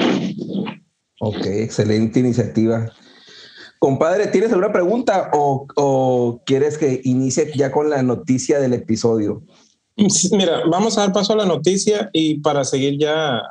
Ok, 1.21 1.45
excelente 1.45 2.19
iniciativa. 2.19 2.91
Compadre, 3.79 4.27
¿tienes 4.27 4.51
alguna 4.51 4.73
pregunta 4.73 5.31
o, 5.31 5.67
o 5.77 6.41
quieres 6.45 6.77
que 6.77 6.99
inicie 7.05 7.49
ya 7.55 7.71
con 7.71 7.89
la 7.89 8.03
noticia 8.03 8.59
del 8.59 8.73
episodio? 8.73 9.41
Mira, 10.31 10.63
vamos 10.69 10.97
a 10.97 11.01
dar 11.01 11.13
paso 11.13 11.31
a 11.31 11.37
la 11.37 11.45
noticia 11.45 12.09
y 12.11 12.41
para 12.41 12.65
seguir 12.65 12.99
ya 12.99 13.41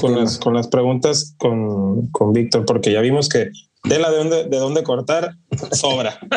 con 0.00 0.14
las, 0.14 0.38
con 0.38 0.54
las 0.54 0.68
preguntas 0.68 1.34
con, 1.38 2.08
con 2.08 2.32
Víctor, 2.32 2.64
porque 2.64 2.92
ya 2.92 3.00
vimos 3.00 3.28
que 3.28 3.50
tela 3.88 4.10
de 4.10 4.16
dónde, 4.18 4.44
de 4.44 4.56
dónde 4.58 4.82
cortar 4.82 5.36
sobra. 5.72 6.18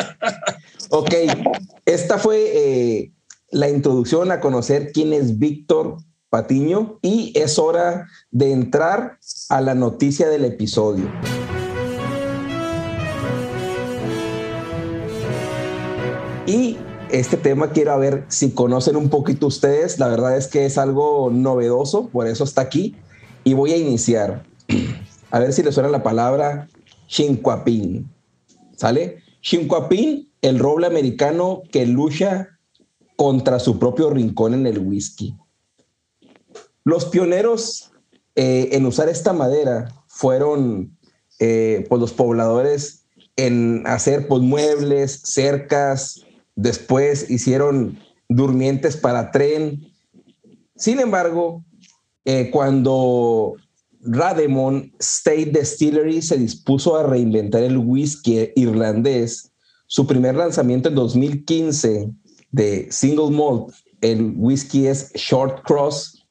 Ok, 0.88 1.12
esta 1.84 2.16
fue 2.16 2.52
eh, 2.54 3.12
la 3.50 3.68
introducción 3.68 4.30
a 4.30 4.38
conocer 4.38 4.92
quién 4.92 5.12
es 5.12 5.36
Víctor 5.36 5.96
Patiño 6.30 7.00
y 7.02 7.32
es 7.34 7.58
hora 7.58 8.06
de 8.30 8.52
entrar 8.52 9.18
a 9.48 9.60
la 9.60 9.74
noticia 9.74 10.28
del 10.28 10.44
episodio. 10.44 11.10
Y 16.46 16.76
este 17.10 17.36
tema 17.36 17.70
quiero 17.70 17.98
ver 17.98 18.24
si 18.28 18.52
conocen 18.52 18.94
un 18.94 19.08
poquito 19.08 19.48
ustedes. 19.48 19.98
La 19.98 20.06
verdad 20.06 20.36
es 20.36 20.46
que 20.46 20.66
es 20.66 20.78
algo 20.78 21.30
novedoso, 21.32 22.08
por 22.10 22.28
eso 22.28 22.44
está 22.44 22.60
aquí. 22.60 22.94
Y 23.46 23.54
voy 23.54 23.70
a 23.70 23.76
iniciar. 23.76 24.44
A 25.30 25.38
ver 25.38 25.52
si 25.52 25.62
les 25.62 25.72
suena 25.72 25.88
la 25.88 26.02
palabra 26.02 26.68
Chinquapín. 27.06 28.10
¿Sale? 28.76 29.22
Chinquapín, 29.40 30.32
el 30.42 30.58
roble 30.58 30.88
americano 30.88 31.62
que 31.70 31.86
lucha 31.86 32.48
contra 33.14 33.60
su 33.60 33.78
propio 33.78 34.10
rincón 34.10 34.52
en 34.52 34.66
el 34.66 34.80
whisky. 34.80 35.36
Los 36.82 37.04
pioneros 37.04 37.92
eh, 38.34 38.70
en 38.72 38.84
usar 38.84 39.08
esta 39.08 39.32
madera 39.32 39.94
fueron 40.08 40.98
eh, 41.38 41.86
pues 41.88 42.00
los 42.00 42.12
pobladores 42.12 43.04
en 43.36 43.86
hacer 43.86 44.26
pues, 44.26 44.42
muebles, 44.42 45.20
cercas, 45.22 46.26
después 46.56 47.30
hicieron 47.30 48.00
durmientes 48.28 48.96
para 48.96 49.30
tren. 49.30 49.86
Sin 50.74 50.98
embargo, 50.98 51.64
eh, 52.26 52.50
cuando 52.50 53.54
Rademon 54.00 54.92
State 54.98 55.52
Distillery 55.52 56.20
se 56.20 56.36
dispuso 56.36 56.96
a 56.96 57.04
reinventar 57.04 57.62
el 57.62 57.78
whisky 57.78 58.50
irlandés, 58.56 59.52
su 59.86 60.06
primer 60.06 60.34
lanzamiento 60.34 60.88
en 60.88 60.96
2015 60.96 62.10
de 62.50 62.88
single 62.90 63.30
malt, 63.30 63.72
el 64.00 64.34
whisky 64.36 64.88
es 64.88 65.12
Short 65.14 65.62
Cross, 65.64 66.26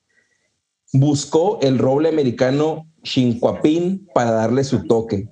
buscó 0.92 1.60
el 1.62 1.80
roble 1.80 2.10
americano 2.10 2.86
Chinquapin 3.04 4.06
para 4.14 4.32
darle 4.32 4.66
su 4.66 4.86
toque. 4.88 5.30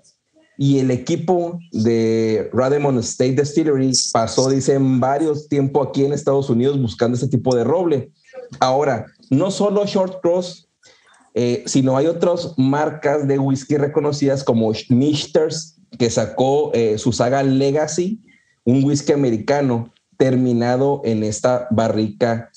Y 0.57 0.79
el 0.79 0.91
equipo 0.91 1.59
de 1.71 2.49
Rademon 2.53 2.99
State 2.99 3.33
Distillery 3.33 3.91
pasó, 4.13 4.49
dicen, 4.49 5.01
varios 5.01 5.49
tiempo 5.49 5.83
aquí 5.83 6.05
en 6.05 6.13
Estados 6.13 6.49
Unidos 6.49 6.81
buscando 6.81 7.17
ese 7.17 7.27
tipo 7.27 7.53
de 7.53 7.65
roble. 7.65 8.11
Ahora, 8.59 9.05
no 9.29 9.51
solo 9.51 9.85
Short 9.85 10.21
Cross, 10.21 10.69
eh, 11.35 11.63
sino 11.65 11.97
hay 11.97 12.07
otras 12.07 12.53
marcas 12.57 13.27
de 13.27 13.39
whisky 13.39 13.77
reconocidas 13.77 14.43
como 14.43 14.73
Schnichters, 14.73 15.79
que 15.97 16.09
sacó 16.09 16.71
eh, 16.73 16.97
su 16.97 17.11
saga 17.11 17.43
Legacy, 17.43 18.21
un 18.63 18.83
whisky 18.83 19.13
americano 19.13 19.91
terminado 20.17 21.01
en 21.03 21.23
esta 21.23 21.67
barrica. 21.71 22.49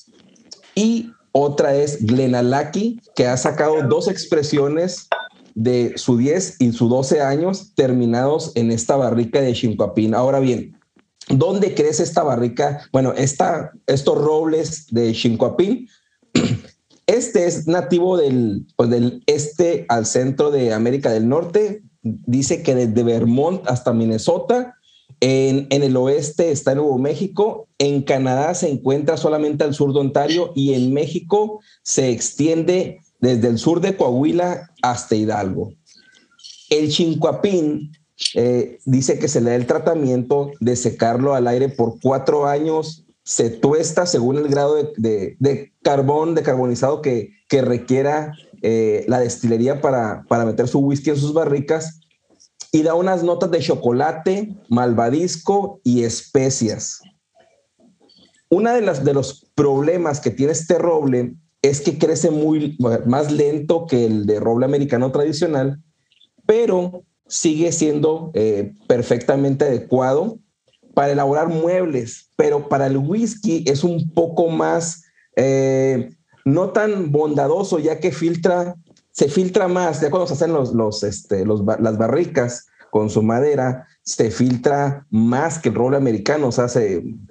Y 0.75 1.11
otra 1.33 1.75
es 1.75 2.05
Glenalaki, 2.05 3.01
que 3.15 3.27
ha 3.27 3.37
sacado 3.37 3.83
dos 3.89 4.09
expresiones 4.09 5.09
de 5.55 5.95
su 5.97 6.19
10 6.19 6.61
y 6.61 6.73
su 6.73 6.89
12 6.89 7.23
años 7.23 7.75
terminados 7.75 8.53
en 8.55 8.71
esta 8.71 8.97
barrica 8.97 9.41
de 9.41 9.55
Chinquapín. 9.55 10.15
Ahora 10.15 10.39
bien, 10.39 10.79
¿dónde 11.29 11.75
crece 11.75 12.03
esta 12.03 12.23
barrica? 12.23 12.83
Bueno, 12.93 13.15
esta, 13.17 13.73
estos 13.87 14.19
robles 14.19 14.87
de 14.91 15.13
Chinquapín, 15.13 15.89
este 17.07 17.47
es 17.47 17.67
nativo 17.67 18.17
del, 18.17 18.67
pues 18.77 18.91
del 18.91 19.23
este 19.27 19.87
al 19.89 20.07
centro 20.07 20.51
de 20.51 20.73
América 20.73 21.11
del 21.11 21.29
Norte. 21.29 21.83
Dice 22.03 22.63
que 22.63 22.75
desde 22.75 23.03
Vermont 23.03 23.67
hasta 23.67 23.93
Minnesota. 23.93 24.75
En, 25.21 25.67
el 25.71 25.97
oeste 25.97 26.51
está 26.51 26.75
Nuevo 26.75 26.99
México, 26.99 27.69
en 27.79 28.03
Canadá 28.03 28.53
se 28.55 28.69
encuentra 28.69 29.17
solamente 29.17 29.65
al 29.65 29.73
sur 29.73 29.95
de 29.95 30.01
Ontario 30.01 30.53
y 30.55 30.75
en 30.75 30.93
México 30.93 31.61
se 31.83 32.11
extiende 32.11 33.01
desde 33.21 33.49
el 33.49 33.59
sur 33.59 33.81
de 33.81 33.97
Coahuila 33.97 34.71
hasta 34.83 35.15
Hidalgo. 35.15 35.73
El 36.69 36.91
chincuapín 36.91 37.93
eh, 38.35 38.79
dice 38.85 39.19
que 39.19 39.29
se 39.29 39.41
le 39.41 39.51
da 39.51 39.57
el 39.57 39.67
tratamiento 39.67 40.51
de 40.61 40.77
secarlo 40.77 41.35
al 41.35 41.47
aire 41.47 41.71
por 41.71 41.99
cuatro 42.01 42.47
años, 42.47 43.06
se 43.27 43.51
tuesta 43.51 44.07
según 44.07 44.37
el 44.39 44.47
grado 44.47 44.77
de, 44.97 45.73
carbón, 45.83 46.37
de 46.37 46.45
carbonizado 46.45 47.03
que, 47.03 47.33
que 47.49 47.61
requiera 47.61 48.33
eh, 48.63 49.05
la 49.09 49.19
destilería 49.19 49.81
para, 49.81 50.25
para 50.29 50.45
meter 50.45 50.69
su 50.69 50.79
whisky 50.79 51.11
en 51.11 51.17
sus 51.17 51.35
barricas 51.35 51.99
y 52.71 52.85
da 52.85 52.95
unas 52.95 53.25
notas 53.25 53.51
de 53.51 53.59
chocolate, 53.59 54.57
malvadisco 54.69 55.81
y 55.83 56.05
especias. 56.05 57.01
Una 58.49 58.73
de 58.75 58.83
las 58.83 59.05
de 59.05 59.13
los 59.13 59.45
problemas 59.57 60.21
que 60.21 60.31
tiene 60.31 60.53
este 60.53 60.79
roble 60.79 61.35
es 61.63 61.81
que 61.81 61.99
crece 61.99 62.31
muy 62.31 62.79
más 63.07 63.33
lento 63.33 63.87
que 63.87 64.07
el 64.07 64.27
de 64.27 64.39
roble 64.39 64.67
americano 64.67 65.11
tradicional, 65.11 65.83
pero 66.47 67.03
sigue 67.27 67.73
siendo 67.73 68.31
eh, 68.35 68.73
perfectamente 68.87 69.65
adecuado 69.65 70.39
para 70.97 71.13
elaborar 71.13 71.49
muebles, 71.49 72.31
pero 72.37 72.71
para 72.71 72.87
el 72.87 72.97
whisky 72.97 73.63
es 73.67 73.85
un 73.85 74.15
poco 74.15 74.49
más, 74.49 75.05
eh, 75.37 76.09
no 76.47 76.71
tan 76.71 77.13
bondadoso, 77.13 77.79
ya 77.79 78.01
que 78.01 78.13
filtra, 78.13 78.77
se 79.11 79.29
filtra 79.29 79.69
más, 79.69 80.01
ya 80.01 80.09
cuando 80.09 80.27
se 80.27 80.33
hacen 80.33 80.55
los, 80.55 80.73
los, 80.73 81.03
este, 81.03 81.45
los, 81.45 81.61
las 81.81 81.99
barricas 81.99 82.65
con 82.91 83.11
su 83.11 83.23
madera, 83.23 83.87
se 84.05 84.31
filtra 84.31 85.07
más 85.11 85.59
que 85.59 85.69
el 85.69 85.75
roble 85.75 85.99
americano, 85.99 86.49
o 86.49 86.53
sea, 86.53 86.67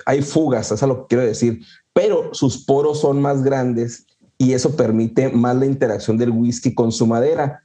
hay 0.05 0.21
fugas, 0.21 0.67
eso 0.67 0.75
es 0.75 0.87
lo 0.87 1.01
que 1.01 1.15
quiero 1.15 1.25
decir, 1.25 1.61
pero 1.91 2.35
sus 2.35 2.65
poros 2.65 3.01
son 3.01 3.19
más 3.19 3.41
grandes 3.41 4.05
y 4.37 4.53
eso 4.53 4.75
permite 4.75 5.29
más 5.29 5.55
la 5.55 5.65
interacción 5.65 6.19
del 6.19 6.29
whisky 6.29 6.75
con 6.75 6.91
su 6.91 7.07
madera. 7.07 7.63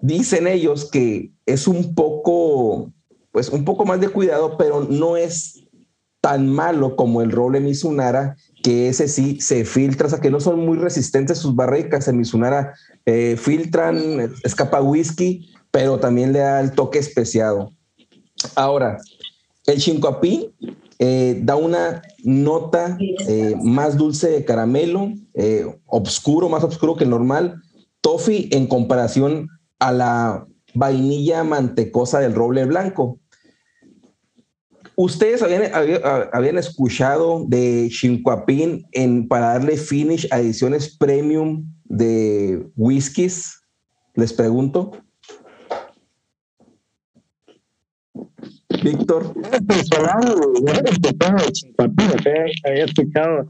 Dicen 0.00 0.48
ellos 0.48 0.90
que 0.90 1.30
es 1.46 1.68
un 1.68 1.94
poco, 1.94 2.90
pues 3.32 3.48
un 3.48 3.64
poco 3.64 3.84
más 3.84 4.00
de 4.00 4.08
cuidado, 4.08 4.56
pero 4.56 4.86
no 4.88 5.16
es 5.16 5.64
tan 6.20 6.48
malo 6.48 6.94
como 6.94 7.20
el 7.20 7.32
roble 7.32 7.58
Mizunara, 7.58 8.36
que 8.62 8.88
ese 8.88 9.08
sí 9.08 9.40
se 9.40 9.64
filtra, 9.64 10.06
o 10.06 10.10
sea 10.10 10.20
que 10.20 10.30
no 10.30 10.38
son 10.38 10.60
muy 10.60 10.78
resistentes 10.78 11.38
sus 11.38 11.56
barricas. 11.56 12.06
En 12.06 12.18
Mizunara 12.18 12.74
eh, 13.06 13.36
filtran, 13.36 14.32
escapa 14.44 14.80
whisky, 14.80 15.52
pero 15.72 15.98
también 15.98 16.32
le 16.32 16.38
da 16.38 16.60
el 16.60 16.70
toque 16.72 17.00
especiado. 17.00 17.72
Ahora, 18.54 18.98
el 19.66 19.78
chincuapí 19.80 20.54
eh, 20.98 21.40
da 21.42 21.56
una 21.56 22.02
nota 22.22 22.96
eh, 23.26 23.56
más 23.60 23.96
dulce 23.96 24.30
de 24.30 24.44
caramelo, 24.44 25.12
eh, 25.34 25.66
oscuro, 25.86 26.48
más 26.48 26.62
oscuro 26.62 26.94
que 26.94 27.04
el 27.04 27.10
normal. 27.10 27.60
Toffee 28.00 28.48
en 28.52 28.68
comparación 28.68 29.48
a 29.80 29.90
la 29.90 30.46
vainilla 30.74 31.42
mantecosa 31.42 32.20
del 32.20 32.34
roble 32.34 32.64
blanco. 32.66 33.18
¿Ustedes 34.96 35.42
habían, 35.42 36.58
escuchado 36.58 37.44
de 37.46 37.88
Chinquapín 37.90 38.86
en, 38.92 39.26
para 39.26 39.54
darle 39.54 39.76
finish 39.76 40.28
a 40.30 40.40
ediciones 40.40 40.96
premium 40.96 41.64
de 41.84 42.66
whiskies? 42.76 43.62
Les 44.14 44.32
pregunto. 44.32 44.92
Víctor. 48.82 49.32
Había 52.64 52.84
escuchado 52.84 53.48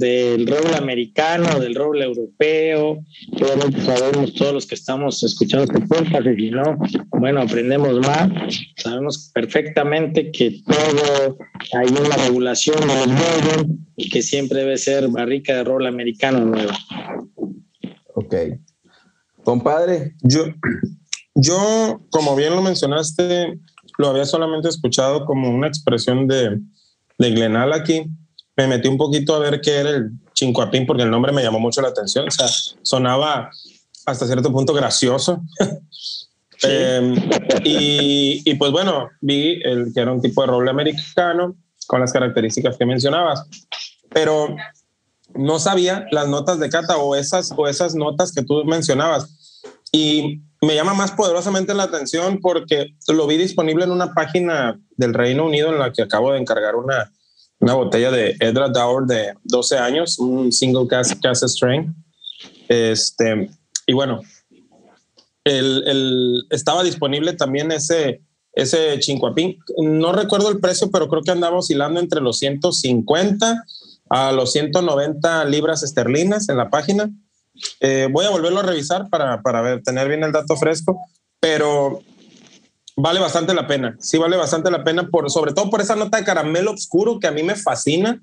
del 0.00 0.46
roble 0.46 0.76
americano, 0.76 1.60
del 1.60 1.74
roble 1.74 2.04
europeo. 2.04 3.04
Obviamente 3.32 3.80
sabemos 3.82 4.34
todos 4.34 4.54
los 4.54 4.66
que 4.66 4.74
estamos 4.74 5.22
escuchando 5.22 5.64
este 5.64 5.86
podcast 5.86 6.26
y 6.26 6.36
si 6.36 6.50
no, 6.50 6.78
bueno, 7.10 7.42
aprendemos 7.42 8.00
más. 8.00 8.30
Sabemos 8.76 9.30
perfectamente 9.34 10.32
que 10.32 10.62
todo 10.66 11.36
hay 11.74 11.88
una 11.88 12.16
regulación 12.16 12.80
de 12.80 12.86
los 12.86 13.66
y 13.96 14.08
que 14.08 14.22
siempre 14.22 14.60
debe 14.60 14.78
ser 14.78 15.08
barrica 15.08 15.54
de 15.56 15.64
roble 15.64 15.88
americano 15.88 16.44
nueva. 16.46 16.76
Ok. 18.14 18.34
Compadre. 19.44 20.14
Yo, 20.22 20.46
yo, 21.34 22.00
como 22.10 22.34
bien 22.36 22.54
lo 22.54 22.62
mencionaste, 22.62 23.58
lo 23.98 24.08
había 24.08 24.24
solamente 24.24 24.70
escuchado 24.70 25.26
como 25.26 25.50
una 25.50 25.68
expresión 25.68 26.26
de, 26.26 26.58
de 27.18 27.30
Glenal 27.30 27.74
aquí. 27.74 28.06
Me 28.60 28.66
metí 28.66 28.88
un 28.88 28.98
poquito 28.98 29.34
a 29.34 29.38
ver 29.38 29.62
qué 29.62 29.78
era 29.78 29.88
el 29.88 30.10
chincuapín 30.34 30.86
porque 30.86 31.02
el 31.02 31.10
nombre 31.10 31.32
me 31.32 31.42
llamó 31.42 31.58
mucho 31.58 31.80
la 31.80 31.88
atención. 31.88 32.28
O 32.28 32.30
sea, 32.30 32.46
sonaba 32.82 33.50
hasta 34.04 34.26
cierto 34.26 34.52
punto 34.52 34.74
gracioso. 34.74 35.42
Em, 36.62 37.14
y, 37.64 38.42
y, 38.44 38.54
pues 38.56 38.70
bueno, 38.70 39.08
vi 39.22 39.62
el, 39.64 39.94
que 39.94 40.00
era 40.00 40.12
un 40.12 40.20
tipo 40.20 40.42
de 40.42 40.48
roble 40.48 40.70
americano 40.70 41.56
con 41.86 42.00
las 42.00 42.12
características 42.12 42.76
que 42.76 42.84
mencionabas. 42.84 43.46
Pero 44.10 44.54
no 45.34 45.58
sabía 45.58 46.04
las 46.10 46.28
notas 46.28 46.60
de 46.60 46.68
cata 46.68 46.98
o 46.98 47.16
esas, 47.16 47.50
o 47.56 47.66
esas 47.66 47.94
notas 47.94 48.30
que 48.30 48.42
tú 48.42 48.62
mencionabas. 48.66 49.62
Y 49.90 50.42
me 50.60 50.74
llama 50.74 50.92
más 50.92 51.12
poderosamente 51.12 51.72
la 51.72 51.84
atención 51.84 52.40
porque 52.42 52.94
lo 53.08 53.26
vi 53.26 53.38
disponible 53.38 53.84
en 53.84 53.92
una 53.92 54.12
página 54.12 54.78
del 54.98 55.14
Reino 55.14 55.46
Unido 55.46 55.72
en 55.72 55.78
la 55.78 55.94
que 55.94 56.02
acabo 56.02 56.32
de 56.32 56.40
encargar 56.40 56.76
una, 56.76 57.10
una 57.60 57.74
botella 57.74 58.10
de 58.10 58.36
Edra 58.40 58.68
Dower 58.68 59.06
de 59.06 59.34
12 59.44 59.78
años, 59.78 60.18
un 60.18 60.50
single 60.50 60.88
cast, 60.88 61.20
cast 61.22 61.44
strain. 61.44 61.94
Este, 62.68 63.50
y 63.86 63.92
bueno, 63.92 64.20
el, 65.44 65.84
el, 65.86 66.46
estaba 66.50 66.82
disponible 66.82 67.34
también 67.34 67.70
ese 67.72 68.22
ese 68.52 68.98
chincuapín. 68.98 69.58
No 69.78 70.12
recuerdo 70.12 70.50
el 70.50 70.60
precio, 70.60 70.90
pero 70.90 71.08
creo 71.08 71.22
que 71.22 71.30
andaba 71.30 71.58
oscilando 71.58 72.00
entre 72.00 72.20
los 72.20 72.38
150 72.38 73.64
a 74.08 74.32
los 74.32 74.52
190 74.52 75.44
libras 75.44 75.82
esterlinas 75.82 76.48
en 76.48 76.56
la 76.56 76.70
página. 76.70 77.10
Eh, 77.80 78.08
voy 78.10 78.26
a 78.26 78.30
volverlo 78.30 78.60
a 78.60 78.64
revisar 78.64 79.08
para, 79.08 79.42
para 79.42 79.62
ver, 79.62 79.82
tener 79.82 80.08
bien 80.08 80.24
el 80.24 80.32
dato 80.32 80.56
fresco, 80.56 81.00
pero 81.38 82.02
vale 83.00 83.20
bastante 83.20 83.54
la 83.54 83.66
pena. 83.66 83.96
Sí, 84.00 84.18
vale 84.18 84.36
bastante 84.36 84.70
la 84.70 84.84
pena, 84.84 85.08
por, 85.08 85.30
sobre 85.30 85.52
todo 85.52 85.70
por 85.70 85.80
esa 85.80 85.96
nota 85.96 86.18
de 86.18 86.24
caramelo 86.24 86.72
oscuro 86.72 87.18
que 87.18 87.26
a 87.26 87.32
mí 87.32 87.42
me 87.42 87.56
fascina, 87.56 88.22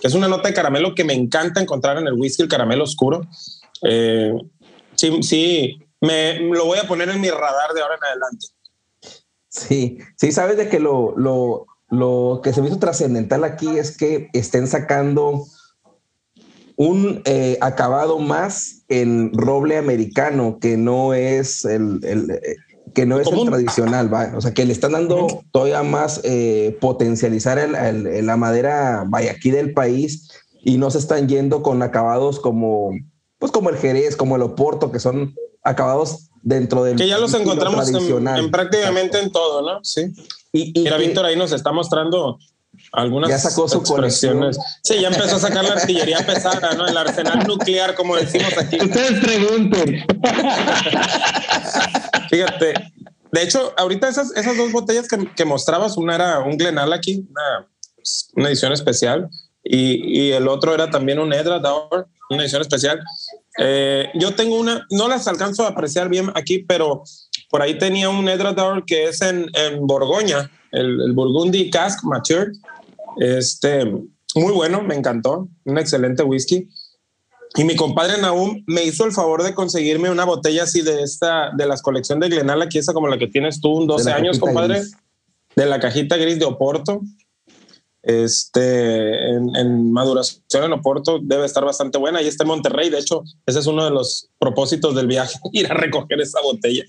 que 0.00 0.06
es 0.06 0.14
una 0.14 0.28
nota 0.28 0.48
de 0.48 0.54
caramelo 0.54 0.94
que 0.94 1.04
me 1.04 1.14
encanta 1.14 1.60
encontrar 1.60 1.98
en 1.98 2.06
el 2.06 2.14
whisky, 2.14 2.42
el 2.42 2.48
caramelo 2.48 2.84
oscuro. 2.84 3.22
Eh, 3.82 4.32
sí, 4.94 5.22
sí, 5.22 5.78
me 6.00 6.38
lo 6.40 6.66
voy 6.66 6.78
a 6.78 6.88
poner 6.88 7.08
en 7.08 7.20
mi 7.20 7.30
radar 7.30 7.72
de 7.74 7.82
ahora 7.82 7.96
en 7.96 8.04
adelante. 8.04 8.46
Sí, 9.48 9.98
sí, 10.16 10.32
sabes 10.32 10.56
de 10.56 10.68
que 10.68 10.78
lo, 10.78 11.14
lo, 11.16 11.66
lo 11.88 12.40
que 12.42 12.52
se 12.52 12.62
me 12.62 12.68
hizo 12.68 12.78
trascendental 12.78 13.44
aquí 13.44 13.68
es 13.78 13.96
que 13.96 14.28
estén 14.32 14.68
sacando 14.68 15.44
un 16.76 17.20
eh, 17.26 17.58
acabado 17.60 18.18
más 18.18 18.84
en 18.88 19.32
roble 19.34 19.76
americano 19.76 20.58
que 20.60 20.78
no 20.78 21.12
es 21.12 21.66
el, 21.66 22.00
eh, 22.02 22.56
que 22.94 23.06
no 23.06 23.20
es 23.20 23.28
el 23.28 23.46
tradicional, 23.46 24.12
¿va? 24.12 24.32
o 24.36 24.40
sea, 24.40 24.52
que 24.52 24.64
le 24.64 24.72
están 24.72 24.92
dando 24.92 25.26
todavía 25.52 25.82
más 25.82 26.20
eh, 26.24 26.76
potencializar 26.80 27.58
el, 27.58 28.26
la 28.26 28.36
madera, 28.36 29.04
vaya, 29.06 29.32
aquí 29.32 29.50
del 29.50 29.72
país 29.72 30.30
y 30.62 30.78
no 30.78 30.90
se 30.90 30.98
están 30.98 31.28
yendo 31.28 31.62
con 31.62 31.82
acabados 31.82 32.40
como, 32.40 32.90
pues 33.38 33.52
como 33.52 33.70
el 33.70 33.76
Jerez, 33.76 34.16
como 34.16 34.36
el 34.36 34.42
Oporto, 34.42 34.92
que 34.92 35.00
son 35.00 35.34
acabados 35.62 36.30
dentro 36.42 36.84
del... 36.84 36.96
Que 36.96 37.08
ya 37.08 37.18
los 37.18 37.34
encontramos 37.34 37.88
en, 37.88 38.50
prácticamente 38.50 39.20
en 39.20 39.30
todo, 39.30 39.62
¿no? 39.62 39.80
Sí. 39.82 40.12
Y, 40.52 40.78
y 40.78 40.84
Mira, 40.84 40.96
Víctor 40.96 41.26
ahí 41.26 41.36
nos 41.36 41.52
está 41.52 41.72
mostrando 41.72 42.38
algunas 42.92 43.30
ya 43.30 43.38
sacó 43.38 43.68
su 43.68 43.78
expresiones. 43.78 44.58
Sí, 44.82 45.00
ya 45.00 45.08
empezó 45.08 45.36
a 45.36 45.40
sacar 45.40 45.64
la 45.64 45.74
artillería 45.74 46.18
pesada, 46.26 46.74
¿no? 46.74 46.86
El 46.86 46.96
arsenal 46.96 47.46
nuclear, 47.46 47.94
como 47.94 48.16
decimos 48.16 48.56
aquí. 48.58 48.78
Ustedes 48.80 49.20
pregunten. 49.20 50.04
Fíjate, 52.28 52.74
de 53.32 53.42
hecho, 53.42 53.72
ahorita 53.76 54.08
esas, 54.08 54.36
esas 54.36 54.56
dos 54.56 54.72
botellas 54.72 55.06
que, 55.08 55.32
que 55.34 55.44
mostrabas, 55.44 55.96
una 55.96 56.14
era 56.14 56.38
un 56.40 56.56
Glenallachie, 56.56 57.24
una, 57.30 57.68
una 58.34 58.48
edición 58.48 58.72
especial, 58.72 59.28
y, 59.62 60.20
y, 60.20 60.32
el 60.32 60.48
otro 60.48 60.72
era 60.74 60.88
también 60.88 61.18
un 61.18 61.32
Edra 61.34 61.60
una 62.30 62.42
edición 62.42 62.62
especial. 62.62 63.00
Eh, 63.58 64.08
yo 64.14 64.34
tengo 64.34 64.58
una, 64.58 64.86
no 64.90 65.06
las 65.06 65.28
alcanzo 65.28 65.64
a 65.64 65.68
apreciar 65.68 66.08
bien 66.08 66.32
aquí, 66.34 66.60
pero 66.60 67.02
por 67.50 67.60
ahí 67.60 67.76
tenía 67.76 68.08
un 68.08 68.28
Edra 68.28 68.54
que 68.86 69.08
es 69.08 69.20
en, 69.20 69.50
en 69.52 69.86
Borgoña, 69.86 70.50
el, 70.72 71.00
el 71.02 71.12
Burgundy 71.12 71.68
Cask 71.70 72.02
Mature. 72.04 72.52
Este, 73.18 73.84
muy 74.34 74.52
bueno, 74.52 74.82
me 74.82 74.94
encantó, 74.94 75.48
un 75.64 75.78
excelente 75.78 76.22
whisky. 76.22 76.68
Y 77.56 77.64
mi 77.64 77.74
compadre 77.74 78.20
Naum 78.20 78.62
me 78.66 78.84
hizo 78.84 79.04
el 79.04 79.12
favor 79.12 79.42
de 79.42 79.54
conseguirme 79.54 80.10
una 80.10 80.24
botella 80.24 80.62
así 80.62 80.82
de 80.82 81.02
esta, 81.02 81.50
de 81.56 81.66
las 81.66 81.82
colecciones 81.82 82.28
de 82.28 82.36
Glenal, 82.36 82.62
aquí 82.62 82.78
esa 82.78 82.92
como 82.92 83.08
la 83.08 83.18
que 83.18 83.26
tienes 83.26 83.60
tú, 83.60 83.70
un 83.70 83.88
12 83.88 84.12
años, 84.12 84.38
compadre, 84.38 84.82
de 85.56 85.66
la 85.66 85.80
cajita 85.80 86.16
gris 86.16 86.38
de 86.38 86.44
Oporto. 86.44 87.00
Este, 88.02 89.30
en, 89.30 89.54
en, 89.56 89.92
maduración 89.92 90.64
en 90.64 90.72
Oporto 90.72 91.18
debe 91.20 91.44
estar 91.44 91.64
bastante 91.64 91.98
buena. 91.98 92.22
Y 92.22 92.28
está 92.28 92.44
en 92.44 92.48
Monterrey, 92.48 92.88
de 92.88 92.98
hecho, 92.98 93.24
ese 93.44 93.58
es 93.58 93.66
uno 93.66 93.84
de 93.84 93.90
los 93.90 94.30
propósitos 94.38 94.94
del 94.94 95.08
viaje, 95.08 95.38
ir 95.52 95.66
a 95.66 95.74
recoger 95.74 96.20
esa 96.20 96.40
botella. 96.40 96.84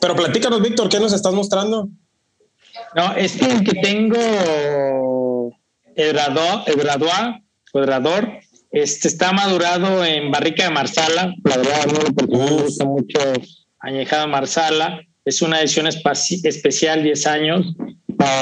Pero 0.00 0.16
platícanos, 0.16 0.62
Víctor, 0.62 0.88
¿qué 0.88 0.98
nos 0.98 1.12
estás 1.12 1.34
mostrando? 1.34 1.90
No, 2.94 3.14
este 3.16 3.46
que 3.64 3.80
tengo, 3.80 5.52
el 5.94 6.12
graduado, 6.12 6.64
el 6.66 6.80
este 8.72 9.08
está 9.08 9.32
madurado 9.32 10.04
en 10.04 10.30
barrica 10.30 10.64
de 10.64 10.70
marsala. 10.70 11.34
La 11.44 11.56
verdad, 11.56 11.86
no 11.86 12.00
me 12.00 12.62
gusta 12.62 12.84
mucho 12.84 13.18
añejado 13.80 14.28
marsala. 14.28 15.00
Es 15.24 15.42
una 15.42 15.60
edición 15.60 15.86
especial, 15.86 17.02
10 17.02 17.26
años, 17.26 17.74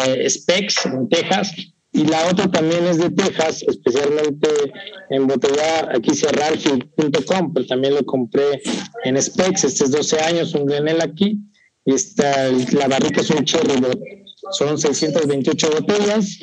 eh, 0.07 0.29
Specs 0.29 0.87
en 0.87 1.09
Texas. 1.09 1.53
Y 1.93 2.05
la 2.05 2.27
otra 2.27 2.51
también 2.51 2.87
es 2.87 2.99
de 2.99 3.11
Texas, 3.11 3.65
especialmente 3.67 4.49
en 5.09 5.27
botella 5.27 5.89
aquí 5.95 6.15
cerrargi.com, 6.15 7.55
pero 7.55 7.67
también 7.67 7.95
lo 7.95 8.05
compré 8.05 8.61
en 9.05 9.21
Specs. 9.21 9.65
Este 9.65 9.85
es 9.85 9.91
12 9.91 10.21
años, 10.21 10.55
un 10.55 10.67
Glenel 10.67 11.01
aquí. 11.01 11.39
Y 11.87 11.95
esta, 11.95 12.51
la 12.73 12.87
barrica 12.87 13.23
es 13.23 13.31
un 13.31 13.45
cherry 13.45 13.81
son 14.53 14.79
628 14.79 15.71
botellas. 15.71 16.39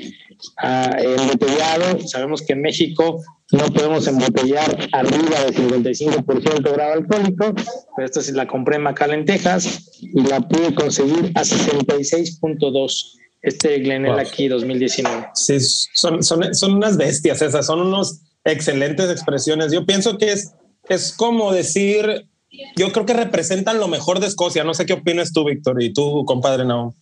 Ah, 0.58 0.97
embotellado, 0.99 1.99
sabemos 2.08 2.41
que 2.41 2.53
en 2.53 2.62
México 2.62 3.23
no 3.51 3.65
podemos 3.67 4.05
embotellar 4.08 4.89
arriba 4.91 5.39
del 5.45 5.55
55% 5.55 6.62
de 6.62 6.71
grado 6.71 6.93
alcohólico, 6.93 7.53
pero 7.95 8.05
esta 8.05 8.21
sí 8.21 8.31
la 8.34 8.47
compré 8.47 8.75
en 8.75 8.84
McAllen, 8.84 9.25
Texas, 9.25 9.91
y 10.01 10.21
la 10.21 10.41
pude 10.41 10.75
conseguir 10.75 11.31
a 11.36 11.41
66.2 11.43 13.19
este 13.41 13.79
Glenel 13.79 14.19
aquí 14.19 14.47
2019. 14.47 15.27
Sí, 15.36 15.60
son, 15.60 16.23
son, 16.23 16.53
son, 16.55 16.73
unas 16.73 16.97
bestias 16.97 17.41
esas, 17.41 17.67
son 17.67 17.79
unos 17.81 18.21
excelentes 18.43 19.10
expresiones. 19.12 19.71
Yo 19.71 19.86
pienso 19.86 20.17
que 20.17 20.31
es, 20.31 20.53
es 20.89 21.13
como 21.15 21.53
decir, 21.53 22.27
yo 22.75 22.91
creo 22.91 23.05
que 23.05 23.13
representan 23.13 23.79
lo 23.79 23.88
mejor 23.88 24.19
de 24.19 24.27
Escocia. 24.27 24.63
No 24.63 24.73
sé 24.73 24.86
qué 24.86 24.93
opinas 24.93 25.31
tú, 25.31 25.45
Víctor, 25.45 25.81
y 25.81 25.93
tú, 25.93 26.25
compadre, 26.25 26.65
no 26.65 26.95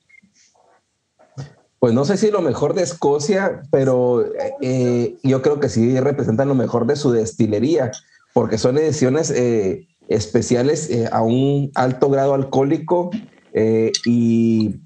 pues 1.84 1.94
no 1.94 2.06
sé 2.06 2.16
si 2.16 2.32
lo 2.32 2.42
mejor 2.42 2.76
de 2.76 2.82
Escocia, 2.82 3.64
pero 3.70 4.24
eh, 4.62 5.18
yo 5.22 5.42
creo 5.42 5.60
que 5.60 5.68
sí 5.68 6.00
representan 6.00 6.48
lo 6.48 6.56
mejor 6.56 6.88
de 6.88 6.96
su 6.96 7.12
destilería, 7.12 7.92
porque 8.32 8.58
son 8.58 8.78
ediciones 8.78 9.30
eh, 9.32 9.86
especiales 10.08 10.90
eh, 10.90 11.10
a 11.12 11.22
un 11.24 11.72
alto 11.76 12.10
grado 12.10 12.36
alcohólico 12.36 13.12
y 14.06 14.78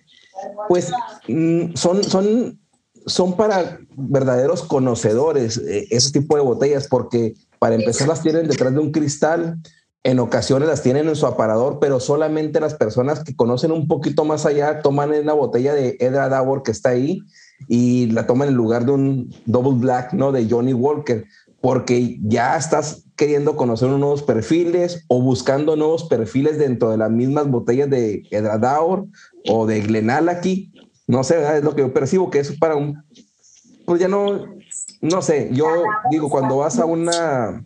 pues 0.68 0.92
mm, 1.28 1.76
son, 1.76 2.04
son, 2.04 2.60
son 3.06 3.38
para 3.38 3.78
verdaderos 3.96 4.64
conocedores 4.64 5.58
ese 5.58 6.12
tipo 6.12 6.36
de 6.36 6.42
botellas, 6.42 6.88
porque 6.88 7.36
para 7.60 7.76
empezar 7.76 8.08
las 8.08 8.24
tienen 8.24 8.48
detrás 8.48 8.74
de 8.74 8.80
un 8.80 8.92
cristal, 8.92 9.60
en 10.08 10.20
ocasiones 10.20 10.70
las 10.70 10.84
tienen 10.84 11.10
en 11.10 11.18
su 11.18 11.26
aparador, 11.26 11.80
pero 11.82 12.00
solamente 12.00 12.62
las 12.62 12.76
personas 12.76 13.26
que 13.26 13.36
conocen 13.36 13.74
un 13.74 13.90
poquito 13.90 14.24
más 14.24 14.46
allá 14.46 14.82
toman 14.82 15.12
una 15.12 15.34
botella 15.34 15.74
de 15.74 15.98
Edra 16.00 16.30
Davor 16.30 16.64
que 16.64 16.72
está 16.72 16.92
ahí 16.92 17.24
y 17.68 18.06
la 18.12 18.26
toman 18.26 18.48
en 18.48 18.56
lugar 18.56 18.86
de 18.86 18.94
un 18.94 19.36
Double 19.46 19.78
Black, 19.78 20.14
¿no? 20.14 20.32
De 20.32 20.48
Johnny 20.50 20.72
Walker, 20.72 21.26
porque 21.60 22.20
ya 22.22 22.56
estás 22.56 23.04
queriendo 23.18 23.58
conocer 23.58 23.90
nuevos 23.90 24.24
perfiles 24.24 25.04
o 25.10 25.22
buscando 25.22 25.76
nuevos 25.76 26.06
perfiles 26.06 26.58
dentro 26.58 26.90
de 26.90 26.98
las 27.00 27.12
mismas 27.12 27.50
botellas 27.50 27.90
de 27.90 28.24
Edra 28.32 28.58
Davor 28.58 29.08
o 29.50 29.66
de 29.66 29.82
Glenallachie. 29.82 30.72
No 31.06 31.26
sé, 31.26 31.58
es 31.58 31.66
lo 31.66 31.76
que 31.76 31.82
yo 31.82 31.94
percibo 31.94 32.30
que 32.30 32.40
es 32.40 32.58
para 32.58 32.78
un... 32.78 33.04
Pues 33.86 34.00
ya 34.00 34.08
no, 34.08 34.56
no 35.02 35.22
sé, 35.22 35.50
yo 35.52 35.68
digo, 36.12 36.30
cuando 36.30 36.56
vas 36.56 36.80
a 36.80 36.86
una 36.86 37.62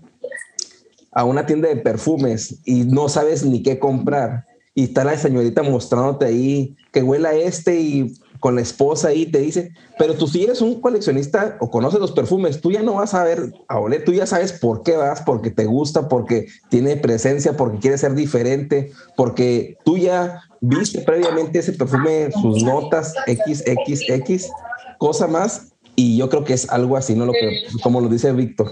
a 1.11 1.23
una 1.25 1.45
tienda 1.45 1.69
de 1.69 1.77
perfumes 1.77 2.59
y 2.65 2.83
no 2.85 3.09
sabes 3.09 3.45
ni 3.45 3.63
qué 3.63 3.79
comprar 3.79 4.45
y 4.73 4.85
está 4.85 5.03
la 5.03 5.17
señorita 5.17 5.63
mostrándote 5.63 6.25
ahí 6.25 6.75
que 6.91 7.03
huela 7.03 7.33
este 7.33 7.79
y 7.79 8.13
con 8.39 8.55
la 8.55 8.61
esposa 8.61 9.09
ahí 9.09 9.27
te 9.27 9.39
dice, 9.39 9.71
pero 9.99 10.15
tú 10.15 10.27
si 10.27 10.43
eres 10.43 10.61
un 10.61 10.81
coleccionista 10.81 11.57
o 11.59 11.69
conoces 11.69 11.99
los 11.99 12.11
perfumes, 12.11 12.59
tú 12.59 12.71
ya 12.71 12.81
no 12.81 12.95
vas 12.95 13.13
a 13.13 13.23
ver 13.23 13.53
a 13.67 13.79
oler, 13.79 14.03
tú 14.03 14.13
ya 14.13 14.25
sabes 14.25 14.51
por 14.51 14.81
qué 14.81 14.97
vas, 14.97 15.21
porque 15.21 15.51
te 15.51 15.65
gusta, 15.65 16.09
porque 16.09 16.47
tiene 16.69 16.97
presencia, 16.97 17.55
porque 17.55 17.77
quiere 17.77 17.99
ser 17.99 18.15
diferente, 18.15 18.91
porque 19.15 19.77
tú 19.85 19.97
ya 19.97 20.41
viste 20.59 21.01
previamente 21.01 21.59
ese 21.59 21.73
perfume, 21.73 22.31
sus 22.41 22.63
notas 22.63 23.13
XXX, 23.27 24.49
cosa 24.97 25.27
más, 25.27 25.73
y 25.95 26.17
yo 26.17 26.27
creo 26.27 26.43
que 26.43 26.53
es 26.53 26.67
algo 26.69 26.97
así, 26.97 27.13
¿no? 27.13 27.27
Lo 27.27 27.33
que, 27.33 27.61
como 27.83 28.01
lo 28.01 28.09
dice 28.09 28.31
Víctor. 28.31 28.71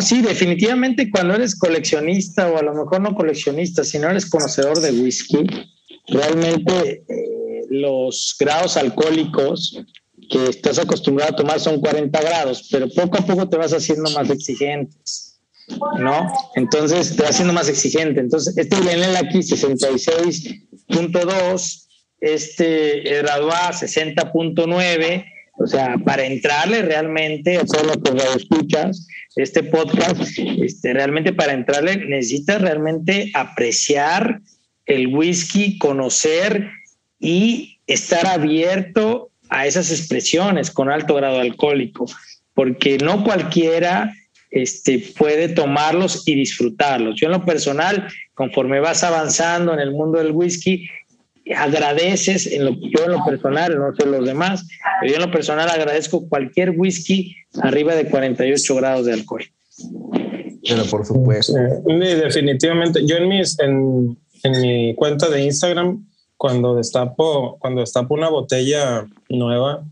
Sí, 0.00 0.22
definitivamente 0.22 1.10
cuando 1.10 1.34
eres 1.34 1.54
coleccionista 1.54 2.50
o 2.50 2.58
a 2.58 2.62
lo 2.62 2.74
mejor 2.74 3.00
no 3.00 3.14
coleccionista, 3.14 3.84
si 3.84 3.98
no 3.98 4.08
eres 4.08 4.28
conocedor 4.28 4.80
de 4.80 4.90
whisky, 4.90 5.46
realmente 6.08 7.04
eh, 7.08 7.62
los 7.70 8.34
grados 8.38 8.76
alcohólicos 8.76 9.78
que 10.30 10.48
estás 10.48 10.78
acostumbrado 10.78 11.32
a 11.32 11.36
tomar 11.36 11.60
son 11.60 11.80
40 11.80 12.20
grados, 12.20 12.68
pero 12.70 12.88
poco 12.88 13.18
a 13.18 13.26
poco 13.26 13.48
te 13.48 13.56
vas 13.56 13.72
haciendo 13.72 14.10
más 14.10 14.30
exigentes, 14.30 15.40
¿no? 15.98 16.32
Entonces 16.54 17.14
te 17.14 17.22
vas 17.22 17.32
haciendo 17.32 17.52
más 17.52 17.68
exigente. 17.68 18.20
Entonces, 18.20 18.56
este 18.56 18.76
Glenel 18.76 19.16
aquí 19.16 19.38
66.2, 19.38 21.86
este 22.20 23.00
Graduá 23.22 23.72
60.9, 23.72 25.31
o 25.58 25.66
sea, 25.66 25.96
para 25.98 26.24
entrarle 26.24 26.82
realmente 26.82 27.58
a 27.58 27.64
todo 27.64 27.84
lo 27.84 28.36
escuchas, 28.36 29.06
este 29.36 29.62
podcast, 29.62 30.20
este, 30.38 30.92
realmente 30.92 31.32
para 31.32 31.52
entrarle 31.52 31.96
necesitas 31.96 32.60
realmente 32.60 33.30
apreciar 33.34 34.40
el 34.86 35.08
whisky, 35.08 35.78
conocer 35.78 36.70
y 37.18 37.78
estar 37.86 38.26
abierto 38.26 39.30
a 39.48 39.66
esas 39.66 39.90
expresiones 39.90 40.70
con 40.70 40.90
alto 40.90 41.14
grado 41.14 41.40
alcohólico, 41.40 42.06
porque 42.54 42.98
no 42.98 43.22
cualquiera 43.22 44.12
este, 44.50 44.98
puede 45.16 45.48
tomarlos 45.48 46.26
y 46.26 46.34
disfrutarlos. 46.34 47.20
Yo 47.20 47.26
en 47.26 47.32
lo 47.32 47.44
personal, 47.44 48.08
conforme 48.34 48.80
vas 48.80 49.04
avanzando 49.04 49.72
en 49.72 49.80
el 49.80 49.92
mundo 49.92 50.18
del 50.18 50.32
whisky, 50.32 50.88
agradeces, 51.54 52.46
en 52.46 52.64
lo, 52.64 52.72
yo 52.72 53.04
en 53.04 53.12
lo 53.12 53.24
personal, 53.24 53.78
no 53.78 53.94
sé 53.94 54.06
los 54.06 54.24
demás, 54.24 54.66
pero 55.00 55.12
yo 55.12 55.16
en 55.18 55.26
lo 55.26 55.32
personal 55.32 55.68
agradezco 55.68 56.28
cualquier 56.28 56.70
whisky 56.70 57.36
arriba 57.60 57.94
de 57.94 58.06
48 58.06 58.74
grados 58.76 59.06
de 59.06 59.12
alcohol. 59.12 59.44
Pero 60.66 60.84
por 60.84 61.04
supuesto. 61.04 61.54
definitivamente. 61.86 63.04
Yo 63.06 63.16
en, 63.16 63.28
mis, 63.28 63.58
en, 63.58 64.18
en 64.44 64.60
mi 64.60 64.94
cuenta 64.94 65.28
de 65.28 65.42
Instagram, 65.42 66.06
cuando 66.36 66.74
destapo, 66.74 67.56
cuando 67.58 67.80
destapo 67.80 68.14
una 68.14 68.28
botella 68.28 69.06
nueva 69.28 69.84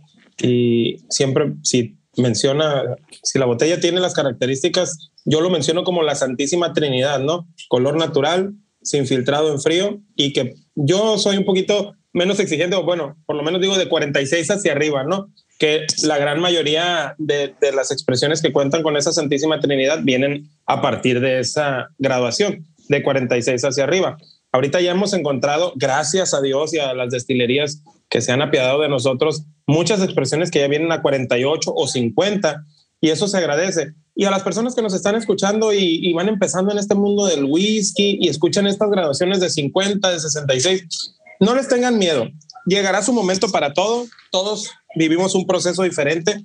y 0.43 0.99
siempre, 1.09 1.53
si 1.63 1.97
menciona, 2.17 2.97
si 3.23 3.39
la 3.39 3.47
botella 3.47 3.81
tiene 3.81 4.01
las 4.01 4.15
características, 4.15 5.11
yo 5.25 5.41
lo 5.41 5.51
menciono 5.51 5.85
como 5.85 6.03
la 6.03 6.15
Santísima 6.15 6.73
Trinidad, 6.73 7.21
¿no? 7.21 7.49
Color 7.69 7.97
natural, 7.97 8.55
sin 8.83 9.07
filtrado 9.07 9.53
en 9.53 9.61
frío 9.61 10.01
y 10.17 10.33
que 10.33 10.55
yo 10.75 11.19
soy 11.19 11.37
un 11.37 11.45
poquito 11.45 11.95
menos 12.13 12.41
exigente, 12.41 12.77
o 12.77 12.83
bueno, 12.83 13.17
por 13.27 13.37
lo 13.37 13.43
menos 13.43 13.61
digo 13.61 13.79
de 13.79 13.89
46 13.89 14.51
hacia 14.51 14.73
arriba, 14.73 15.05
¿no? 15.05 15.33
Que 15.59 15.87
la 16.03 16.19
gran 16.19 16.41
mayoría 16.41 17.15
de, 17.19 17.55
las 17.75 17.93
expresiones 17.93 18.43
que 18.43 18.53
cuentan 18.53 18.83
con 18.83 18.97
esa 18.97 19.13
Santísima 19.13 19.61
Trinidad 19.61 20.01
vienen 20.03 20.49
a 20.67 20.81
partir 20.81 21.21
de 21.21 21.41
esa 21.41 21.89
graduación, 21.99 22.67
de 22.89 23.03
46 23.03 23.65
hacia 23.65 23.85
arriba. 23.85 24.17
Ahorita 24.53 24.81
ya 24.81 24.91
hemos 24.91 25.13
encontrado, 25.13 25.73
gracias 25.77 26.35
a 26.35 26.41
Dios 26.41 26.75
y 26.75 26.79
a 26.79 26.95
las 26.95 27.11
destilerías 27.11 27.83
que 28.09 28.21
se 28.21 28.33
han 28.33 28.43
apiadado 28.43 28.81
de 28.81 28.89
nosotros, 28.89 29.45
muchas 29.67 30.03
expresiones 30.03 30.51
que 30.51 30.59
ya 30.59 30.67
vienen 30.67 30.91
a 30.91 31.03
48 31.03 31.73
o 31.73 31.87
50 31.87 32.65
y 33.01 33.11
eso 33.11 33.27
se 33.29 33.39
agradece. 33.39 33.95
Y 34.15 34.25
a 34.25 34.31
las 34.31 34.43
personas 34.43 34.75
que 34.75 34.83
nos 34.83 34.95
están 34.95 35.15
escuchando 35.15 35.73
y, 35.73 36.13
van 36.13 36.29
empezando 36.29 36.73
en 36.73 36.79
este 36.79 36.95
mundo 36.95 37.27
del 37.27 37.45
whisky 37.45 38.19
y 38.21 38.29
escuchan 38.29 38.67
estas 38.67 38.91
graduaciones 38.91 39.41
de 39.41 39.49
50, 39.49 40.11
de 40.11 40.21
66, 40.21 41.17
no 41.41 41.55
les 41.55 41.69
tengan 41.69 41.99
miedo. 41.99 42.29
Llegará 42.67 43.03
su 43.03 43.13
momento 43.13 43.51
para 43.51 43.73
todo. 43.73 44.07
Todos 44.31 44.71
vivimos 44.95 45.35
un 45.35 45.47
proceso 45.47 45.83
diferente. 45.83 46.45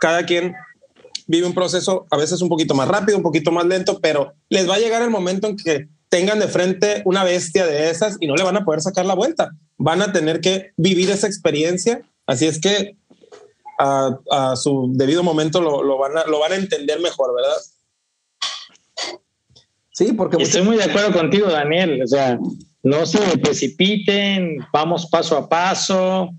Cada 0.00 0.26
quien 0.26 0.54
vive 1.26 1.46
un 1.46 1.54
proceso 1.54 2.06
a 2.10 2.18
veces 2.18 2.42
un 2.42 2.50
poquito 2.50 2.74
más 2.74 2.88
rápido, 2.88 3.16
un 3.16 3.22
poquito 3.22 3.50
más 3.50 3.64
lento, 3.64 3.98
pero 4.00 4.34
les 4.50 4.68
va 4.68 4.74
a 4.74 4.78
llegar 4.78 5.00
el 5.00 5.10
momento 5.10 5.48
en 5.48 5.56
que 5.56 5.88
tengan 6.10 6.38
de 6.38 6.48
frente 6.48 7.02
una 7.06 7.24
bestia 7.24 7.66
de 7.66 7.90
esas 7.90 8.18
y 8.20 8.26
no 8.26 8.34
le 8.36 8.44
van 8.44 8.56
a 8.56 8.64
poder 8.64 8.82
sacar 8.82 9.06
la 9.06 9.14
vuelta. 9.14 9.52
Van 9.78 10.02
a 10.02 10.12
tener 10.12 10.40
que 10.40 10.72
vivir 10.76 11.10
esa 11.10 11.26
experiencia. 11.26 12.02
Así 12.26 12.46
es 12.46 12.60
que 12.60 12.96
a, 13.78 14.54
su 14.56 14.92
debido 14.94 15.22
momento 15.22 15.60
lo, 15.60 15.98
van 15.98 16.16
a, 16.18 16.24
lo 16.26 16.40
van 16.40 16.52
a 16.52 16.56
entender 16.56 17.00
mejor, 17.00 17.34
¿verdad? 17.34 17.56
Sí, 19.92 20.12
porque... 20.12 20.42
Estoy 20.42 20.62
muy 20.62 20.76
de 20.76 20.84
acuerdo 20.84 21.12
contigo, 21.12 21.48
Daniel. 21.48 22.02
O 22.02 22.06
sea, 22.06 22.38
no 22.82 23.06
se 23.06 23.18
precipiten, 23.38 24.58
vamos 24.72 25.06
paso 25.06 25.36
a 25.36 25.48
paso, 25.48 26.30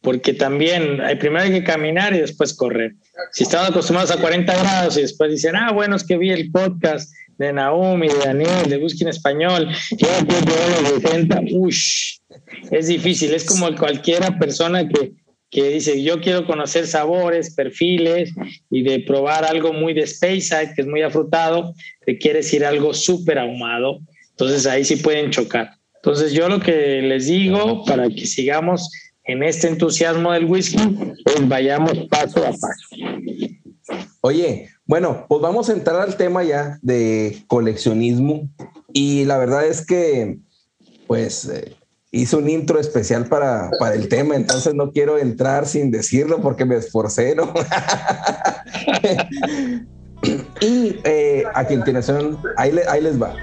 porque 0.00 0.34
también 0.34 1.00
hay 1.00 1.16
primero 1.16 1.44
hay 1.44 1.50
que 1.50 1.64
caminar 1.64 2.14
y 2.14 2.18
después 2.18 2.54
correr. 2.54 2.94
Si 3.32 3.44
están 3.44 3.66
acostumbrados 3.66 4.10
a 4.10 4.20
40 4.20 4.56
grados 4.56 4.96
y 4.96 5.02
después 5.02 5.30
dicen, 5.30 5.56
ah, 5.56 5.72
bueno, 5.72 5.96
es 5.96 6.04
que 6.04 6.16
vi 6.16 6.30
el 6.30 6.50
podcast 6.50 7.12
de 7.38 7.52
Naomi, 7.52 8.08
de 8.08 8.18
Daniel, 8.18 8.68
de 8.68 8.78
Busquen 8.78 9.08
Español, 9.08 9.68
es 12.70 12.86
difícil, 12.86 13.34
es 13.34 13.44
como 13.44 13.74
cualquiera 13.76 14.38
persona 14.38 14.88
que, 14.88 15.12
que 15.52 15.68
dice, 15.68 16.02
yo 16.02 16.20
quiero 16.20 16.46
conocer 16.46 16.86
sabores, 16.86 17.54
perfiles 17.54 18.32
y 18.70 18.82
de 18.82 19.00
probar 19.00 19.44
algo 19.44 19.74
muy 19.74 19.92
de 19.92 20.06
Speyside, 20.06 20.72
que 20.74 20.80
es 20.80 20.86
muy 20.86 21.02
afrutado, 21.02 21.74
te 22.06 22.16
quieres 22.16 22.52
ir 22.54 22.64
algo 22.64 22.94
súper 22.94 23.38
ahumado, 23.38 24.00
entonces 24.30 24.66
ahí 24.66 24.82
sí 24.82 24.96
pueden 24.96 25.30
chocar. 25.30 25.72
Entonces 25.96 26.32
yo 26.32 26.48
lo 26.48 26.58
que 26.58 27.02
les 27.02 27.26
digo 27.26 27.84
para 27.84 28.08
que 28.08 28.26
sigamos 28.26 28.90
en 29.24 29.42
este 29.42 29.68
entusiasmo 29.68 30.32
del 30.32 30.46
whisky, 30.46 30.78
pues 31.22 31.46
vayamos 31.46 31.98
paso 32.08 32.40
a 32.40 32.50
paso. 32.50 32.88
Oye, 34.22 34.70
bueno, 34.86 35.26
pues 35.28 35.42
vamos 35.42 35.68
a 35.68 35.74
entrar 35.74 36.00
al 36.00 36.16
tema 36.16 36.42
ya 36.44 36.78
de 36.80 37.42
coleccionismo. 37.46 38.48
Y 38.92 39.26
la 39.26 39.38
verdad 39.38 39.66
es 39.66 39.86
que, 39.86 40.38
pues, 41.06 41.44
eh, 41.46 41.76
hice 42.12 42.36
un 42.36 42.48
intro 42.48 42.78
especial 42.78 43.26
para, 43.26 43.70
para, 43.80 43.94
el 43.94 44.08
tema, 44.08 44.36
entonces 44.36 44.74
no 44.74 44.92
quiero 44.92 45.16
entrar 45.18 45.66
sin 45.66 45.90
decirlo 45.90 46.40
porque 46.42 46.66
me 46.66 46.76
esforcé, 46.76 47.34
¿no? 47.34 47.52
y 50.60 51.00
eh, 51.04 51.42
a 51.54 51.66
continuación, 51.66 52.38
ahí, 52.58 52.78
ahí 52.88 53.00
les 53.00 53.20
va. 53.20 53.34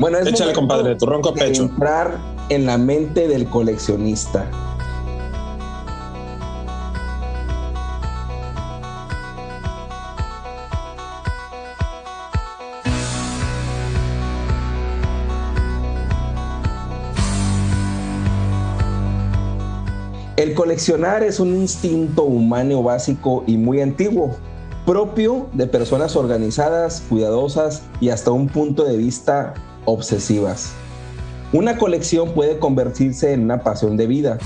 Bueno, 0.00 0.16
es 0.18 0.28
Échale, 0.28 0.54
compadre, 0.54 0.96
tu 0.96 1.04
ronco 1.04 1.34
pecho. 1.34 1.64
Entrar 1.64 2.18
en 2.48 2.64
la 2.64 2.78
mente 2.78 3.28
del 3.28 3.44
coleccionista. 3.46 4.50
El 20.40 20.54
coleccionar 20.54 21.22
es 21.22 21.38
un 21.38 21.54
instinto 21.54 22.22
humano 22.22 22.82
básico 22.82 23.44
y 23.46 23.58
muy 23.58 23.82
antiguo, 23.82 24.38
propio 24.86 25.50
de 25.52 25.66
personas 25.66 26.16
organizadas, 26.16 27.02
cuidadosas 27.10 27.82
y 28.00 28.08
hasta 28.08 28.30
un 28.30 28.48
punto 28.48 28.84
de 28.84 28.96
vista 28.96 29.52
obsesivas. 29.84 30.72
Una 31.52 31.76
colección 31.76 32.32
puede 32.32 32.58
convertirse 32.58 33.34
en 33.34 33.42
una 33.42 33.62
pasión 33.62 33.98
de 33.98 34.06
vida, 34.06 34.38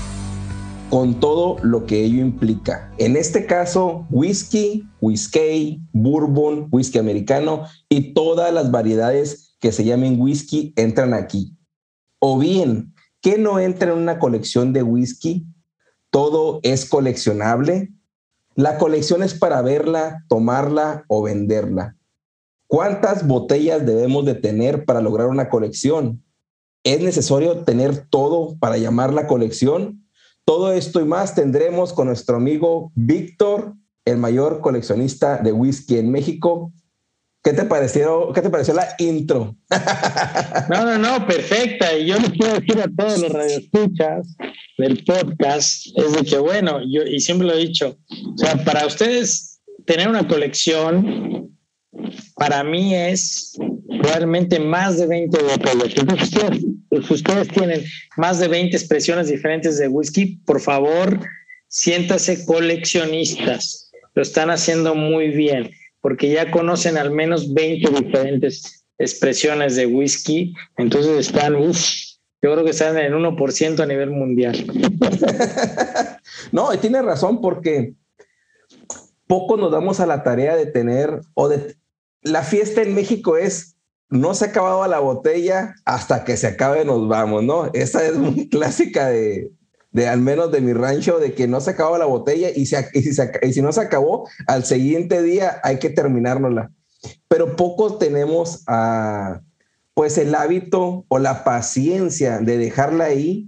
con 0.89 1.21
todo 1.21 1.59
lo 1.63 1.85
que 1.85 2.03
ello 2.03 2.19
implica. 2.19 2.91
En 2.97 3.15
este 3.15 3.45
caso, 3.45 4.05
whisky, 4.09 4.85
whisky, 4.99 5.81
bourbon, 5.93 6.67
whisky 6.73 6.99
americano 6.99 7.67
y 7.87 8.13
todas 8.13 8.53
las 8.53 8.69
variedades 8.69 9.55
que 9.61 9.71
se 9.71 9.85
llamen 9.85 10.19
whisky 10.19 10.73
entran 10.75 11.13
aquí. 11.13 11.55
O 12.19 12.37
bien, 12.37 12.93
¿qué 13.21 13.37
no 13.37 13.59
entra 13.59 13.93
en 13.93 13.99
una 13.99 14.19
colección 14.19 14.73
de 14.73 14.83
whisky? 14.83 15.47
Todo 16.15 16.61
es 16.63 16.87
coleccionable. 16.87 17.91
La 18.55 18.77
colección 18.77 19.21
es 19.21 19.33
para 19.33 19.61
verla, 19.61 20.23
tomarla 20.29 21.03
o 21.09 21.21
venderla. 21.21 21.97
¿Cuántas 22.67 23.27
botellas 23.27 23.85
debemos 23.85 24.23
de 24.23 24.35
tener 24.35 24.85
para 24.85 25.01
lograr 25.01 25.27
una 25.27 25.49
colección? 25.49 26.23
¿Es 26.85 27.01
necesario 27.01 27.65
tener 27.65 28.07
todo 28.07 28.57
para 28.59 28.77
llamar 28.77 29.11
la 29.11 29.27
colección? 29.27 30.07
Todo 30.45 30.71
esto 30.71 31.01
y 31.01 31.03
más 31.03 31.35
tendremos 31.35 31.91
con 31.91 32.07
nuestro 32.07 32.37
amigo 32.37 32.93
Víctor, 32.95 33.73
el 34.05 34.15
mayor 34.15 34.61
coleccionista 34.61 35.39
de 35.39 35.51
whisky 35.51 35.97
en 35.97 36.11
México, 36.11 36.71
¿Qué 37.45 37.53
te 37.53 37.63
pareció, 37.65 38.33
qué 38.33 38.41
te 38.41 38.49
pareció 38.49 38.73
la 38.73 38.95
intro? 38.97 39.55
No, 40.67 40.83
no, 40.83 40.97
no, 40.97 41.27
perfecta. 41.27 41.95
Y 41.95 42.07
yo 42.07 42.17
les 42.17 42.31
quiero 42.31 42.55
decir 42.55 42.79
a 42.79 42.89
todos 42.97 43.21
los 43.21 43.31
radioescuchas 43.31 44.35
del 44.79 45.03
podcast, 45.03 45.85
es 45.95 46.13
de 46.13 46.25
que, 46.27 46.39
bueno, 46.39 46.79
yo, 46.89 47.03
y 47.03 47.19
siempre 47.19 47.45
lo 47.45 47.53
he 47.53 47.59
dicho, 47.59 47.99
o 48.33 48.37
sea, 48.37 48.55
para 48.65 48.87
ustedes 48.87 49.61
tener 49.85 50.09
una 50.09 50.27
colección, 50.27 51.55
para 52.35 52.63
mí 52.63 52.95
es 52.95 53.55
realmente 53.89 54.59
más 54.59 54.97
de 54.97 55.05
20 55.05 55.43
botellas. 55.43 55.93
Entonces, 55.97 56.33
ustedes, 56.33 56.65
pues, 56.89 57.11
ustedes 57.11 57.47
tienen 57.49 57.85
más 58.17 58.39
de 58.39 58.47
20 58.47 58.75
expresiones 58.75 59.27
diferentes 59.27 59.77
de 59.77 59.87
whisky, 59.87 60.37
por 60.47 60.59
favor, 60.59 61.19
siéntase 61.67 62.43
coleccionistas. 62.43 63.91
Lo 64.15 64.23
están 64.23 64.49
haciendo 64.49 64.95
muy 64.95 65.27
bien 65.27 65.69
porque 66.05 66.29
ya 66.29 66.51
conocen 66.51 66.99
al 66.99 67.09
menos 67.09 67.51
20 67.51 67.89
diferentes 67.89 68.85
expresiones 68.99 69.75
de 69.75 69.87
whisky, 69.87 70.53
entonces 70.77 71.29
están, 71.29 71.55
uff, 71.55 71.79
yo 72.43 72.53
creo 72.53 72.63
que 72.63 72.69
están 72.69 72.95
en 72.95 73.05
el 73.05 73.13
1% 73.15 73.79
a 73.79 73.85
nivel 73.87 74.11
mundial. 74.11 74.55
no, 76.51 76.71
y 76.71 76.77
tiene 76.77 77.01
razón 77.01 77.41
porque 77.41 77.95
poco 79.25 79.57
nos 79.57 79.71
damos 79.71 79.99
a 79.99 80.05
la 80.05 80.21
tarea 80.21 80.55
de 80.55 80.67
tener, 80.67 81.21
o 81.33 81.49
de, 81.49 81.75
la 82.21 82.43
fiesta 82.43 82.83
en 82.83 82.93
México 82.93 83.35
es, 83.35 83.75
no 84.07 84.35
se 84.35 84.45
ha 84.45 84.49
acabado 84.49 84.85
la 84.85 84.99
botella 84.99 85.73
hasta 85.85 86.23
que 86.23 86.37
se 86.37 86.45
acabe 86.45 86.85
nos 86.85 87.07
vamos, 87.07 87.43
¿no? 87.43 87.71
Esa 87.73 88.05
es 88.05 88.15
muy 88.15 88.47
clásica 88.51 89.07
de, 89.07 89.49
de 89.95 90.09
al 90.09 90.19
menos 90.19 90.51
de 90.51 90.59
mi 90.59 90.73
rancho, 90.73 91.19
de 91.19 91.33
que 91.33 91.47
no 91.47 91.61
se 91.61 91.71
acababa 91.71 91.97
la 91.97 92.05
botella 92.05 92.49
y, 92.53 92.65
si, 92.65 92.75
y 92.93 93.53
si 93.53 93.61
no 93.61 93.71
se 93.71 93.79
acabó, 93.79 94.27
al 94.45 94.65
siguiente 94.65 95.23
día 95.23 95.61
hay 95.63 95.79
que 95.79 95.89
terminárnosla. 95.89 96.69
Pero 97.29 97.55
pocos 97.55 97.97
tenemos 97.97 98.63
a, 98.67 99.39
pues 99.93 100.17
el 100.17 100.35
hábito 100.35 101.05
o 101.07 101.17
la 101.17 101.45
paciencia 101.45 102.39
de 102.39 102.57
dejarla 102.57 103.05
ahí 103.05 103.47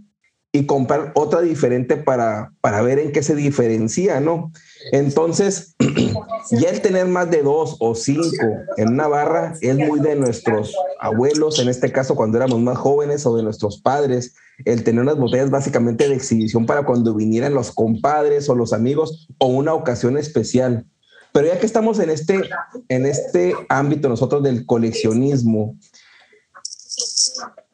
y 0.53 0.65
comprar 0.65 1.11
otra 1.15 1.41
diferente 1.41 1.97
para, 1.97 2.53
para 2.61 2.81
ver 2.81 2.99
en 2.99 3.11
qué 3.11 3.23
se 3.23 3.35
diferencia, 3.35 4.21
¿no? 4.21 4.53
Entonces, 4.91 5.75
ya 6.51 6.69
el 6.69 6.81
tener 6.81 7.07
más 7.07 7.29
de 7.29 7.43
dos 7.43 7.75
o 7.79 7.95
cinco 7.95 8.47
en 8.77 8.89
una 8.89 9.07
barra 9.07 9.53
es 9.61 9.75
muy 9.75 9.99
de 9.99 10.15
nuestros 10.15 10.73
abuelos, 10.99 11.59
en 11.59 11.69
este 11.69 11.91
caso 11.91 12.15
cuando 12.15 12.37
éramos 12.37 12.59
más 12.59 12.77
jóvenes, 12.77 13.25
o 13.25 13.35
de 13.35 13.43
nuestros 13.43 13.81
padres, 13.81 14.35
el 14.65 14.83
tener 14.83 15.01
unas 15.01 15.17
botellas 15.17 15.49
básicamente 15.49 16.07
de 16.07 16.15
exhibición 16.15 16.65
para 16.65 16.85
cuando 16.85 17.13
vinieran 17.13 17.53
los 17.53 17.71
compadres 17.71 18.49
o 18.49 18.55
los 18.55 18.73
amigos 18.73 19.27
o 19.37 19.47
una 19.47 19.73
ocasión 19.73 20.17
especial. 20.17 20.85
Pero 21.31 21.47
ya 21.47 21.59
que 21.59 21.65
estamos 21.65 21.99
en 21.99 22.09
este, 22.09 22.41
en 22.89 23.05
este 23.05 23.53
ámbito 23.69 24.09
nosotros 24.09 24.41
del 24.41 24.65
coleccionismo, 24.65 25.77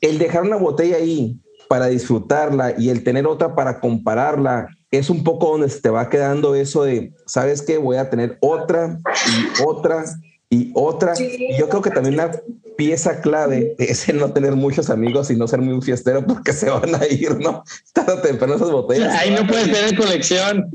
el 0.01 0.17
dejar 0.17 0.43
una 0.43 0.57
botella 0.57 0.97
ahí 0.97 1.39
para 1.69 1.87
disfrutarla 1.87 2.75
y 2.77 2.89
el 2.89 3.03
tener 3.03 3.25
otra 3.25 3.55
para 3.55 3.79
compararla 3.79 4.67
es 4.93 5.09
un 5.09 5.23
poco 5.23 5.49
donde 5.51 5.69
se 5.69 5.81
te 5.81 5.89
va 5.89 6.07
quedando 6.09 6.53
eso 6.53 6.83
de, 6.83 7.13
¿sabes 7.25 7.63
qué? 7.63 7.79
Voy 7.79 7.97
a 7.97 8.11
tener 8.11 8.37
otra 8.41 8.99
y 9.27 9.63
otra 9.63 10.05
y 10.49 10.71
otra. 10.75 11.13
Y 11.19 11.57
yo 11.57 11.67
creo 11.67 11.81
que 11.81 11.89
también 11.89 12.13
una 12.13 12.31
pieza 12.77 13.19
clave 13.21 13.75
es 13.79 14.07
el 14.07 14.19
no 14.19 14.31
tener 14.33 14.55
muchos 14.55 14.91
amigos 14.91 15.31
y 15.31 15.35
no 15.35 15.47
ser 15.47 15.61
muy 15.61 15.81
fiestero 15.81 16.23
porque 16.25 16.53
se 16.53 16.69
van 16.69 16.93
a 16.93 17.07
ir, 17.07 17.39
¿no? 17.39 17.63
Tarde 17.91 18.13
o 18.13 18.21
temprano 18.21 18.53
esas 18.55 18.69
botellas. 18.69 19.13
Ahí 19.15 19.31
no 19.31 19.47
puedes 19.47 19.71
tener 19.71 19.95
colección. 19.95 20.69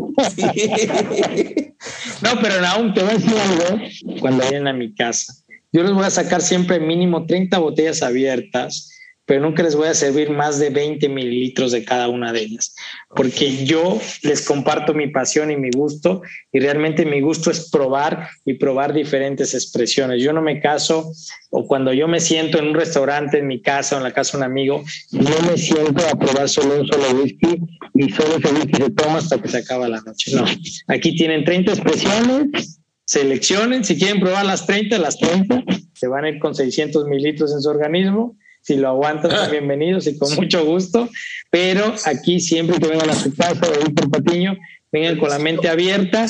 no, 2.23 2.31
pero 2.43 2.67
aún 2.67 2.93
te 2.95 3.03
voy 3.03 3.11
a 3.11 3.15
decir 3.15 3.37
algo 3.39 3.83
cuando 4.21 4.45
vayan 4.45 4.67
a 4.67 4.73
mi 4.73 4.93
casa. 4.97 5.33
Yo 5.73 5.85
les 5.85 5.93
voy 5.93 6.05
a 6.05 6.11
sacar 6.11 6.43
siempre 6.43 6.81
mínimo 6.81 7.25
30 7.25 7.57
botellas 7.59 8.03
abiertas 8.03 8.91
pero 9.29 9.43
nunca 9.43 9.63
les 9.63 9.77
voy 9.77 9.89
a 9.89 9.95
servir 9.95 10.31
más 10.31 10.59
de 10.59 10.71
20 10.71 11.07
mililitros 11.11 11.71
de 11.71 11.85
cada 11.85 12.09
una 12.09 12.33
de 12.33 12.41
ellas, 12.41 12.75
porque 13.15 13.63
yo 13.67 14.01
les 14.23 14.41
comparto 14.41 14.95
mi 14.95 15.09
pasión 15.09 15.51
y 15.51 15.57
mi 15.57 15.69
gusto, 15.71 16.23
y 16.51 16.61
realmente 16.61 17.05
mi 17.05 17.21
gusto 17.21 17.51
es 17.51 17.69
probar 17.69 18.31
y 18.47 18.55
probar 18.55 18.95
diferentes 18.95 19.53
expresiones. 19.53 20.23
Yo 20.23 20.33
no 20.33 20.41
me 20.41 20.63
caso, 20.63 21.13
o 21.51 21.67
cuando 21.67 21.93
yo 21.93 22.09
me 22.09 22.21
siento 22.21 22.59
en 22.59 22.69
un 22.69 22.75
restaurante, 22.75 23.41
en 23.41 23.49
mi 23.49 23.61
casa 23.61 23.97
o 23.97 23.99
en 23.99 24.05
la 24.05 24.13
casa 24.13 24.39
de 24.39 24.45
un 24.45 24.51
amigo, 24.51 24.83
no 25.13 25.43
me 25.47 25.59
siento 25.59 26.09
a 26.09 26.19
probar 26.19 26.49
solo 26.49 26.81
un 26.81 26.87
solo 26.87 27.11
whisky 27.21 27.61
y 27.97 28.11
solo 28.11 28.39
ese 28.39 28.55
whisky 28.55 28.83
se 28.83 28.91
toma 28.93 29.19
hasta 29.19 29.43
que 29.43 29.49
se 29.49 29.59
acaba 29.59 29.91
la 29.91 30.01
noche. 30.01 30.35
No, 30.35 30.47
aquí 30.87 31.15
tienen 31.15 31.45
30 31.45 31.73
expresiones, 31.73 32.81
seleccionen, 33.05 33.85
si 33.85 33.99
quieren 33.99 34.21
probar 34.21 34.47
las 34.47 34.65
30, 34.65 34.97
las 34.97 35.19
30, 35.19 35.65
se 35.93 36.09
van 36.09 36.25
a 36.25 36.31
ir 36.31 36.39
con 36.39 36.55
600 36.55 37.05
mililitros 37.05 37.53
en 37.53 37.61
su 37.61 37.69
organismo 37.69 38.35
si 38.69 38.77
lo 38.77 38.89
aguantan, 38.89 39.31
son 39.31 39.51
bienvenidos 39.51 40.07
y 40.07 40.19
con 40.19 40.35
mucho 40.35 40.65
gusto. 40.65 41.09
Pero 41.51 41.95
aquí 42.05 42.39
siempre 42.39 42.79
que 42.79 42.87
vengan 42.87 43.09
a 43.09 43.15
su 43.15 43.35
casa 43.35 43.63
o 43.67 43.85
Víctor 43.87 44.11
Patiño, 44.11 44.59
vengan 44.93 45.19
con 45.19 45.31
la 45.31 45.39
mente 45.39 45.69
abierta 45.69 46.27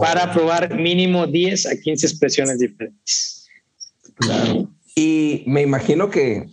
para 0.00 0.32
probar 0.32 0.74
mínimo 0.74 1.26
10 1.26 1.66
a 1.66 1.76
15 1.78 2.06
expresiones 2.06 2.58
diferentes. 2.58 3.46
Claro. 4.14 4.70
Y 4.94 5.44
me 5.46 5.60
imagino 5.60 6.08
que 6.08 6.46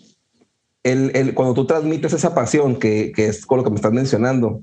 el, 0.84 1.12
el, 1.16 1.34
cuando 1.34 1.54
tú 1.54 1.66
transmites 1.66 2.12
esa 2.12 2.36
pasión, 2.36 2.78
que, 2.78 3.14
que, 3.16 3.28
es 3.28 3.46
con 3.46 3.60
lo 3.60 3.64
que 3.64 3.70
me 3.70 3.78
estás 3.78 3.94
mencionando, 3.94 4.60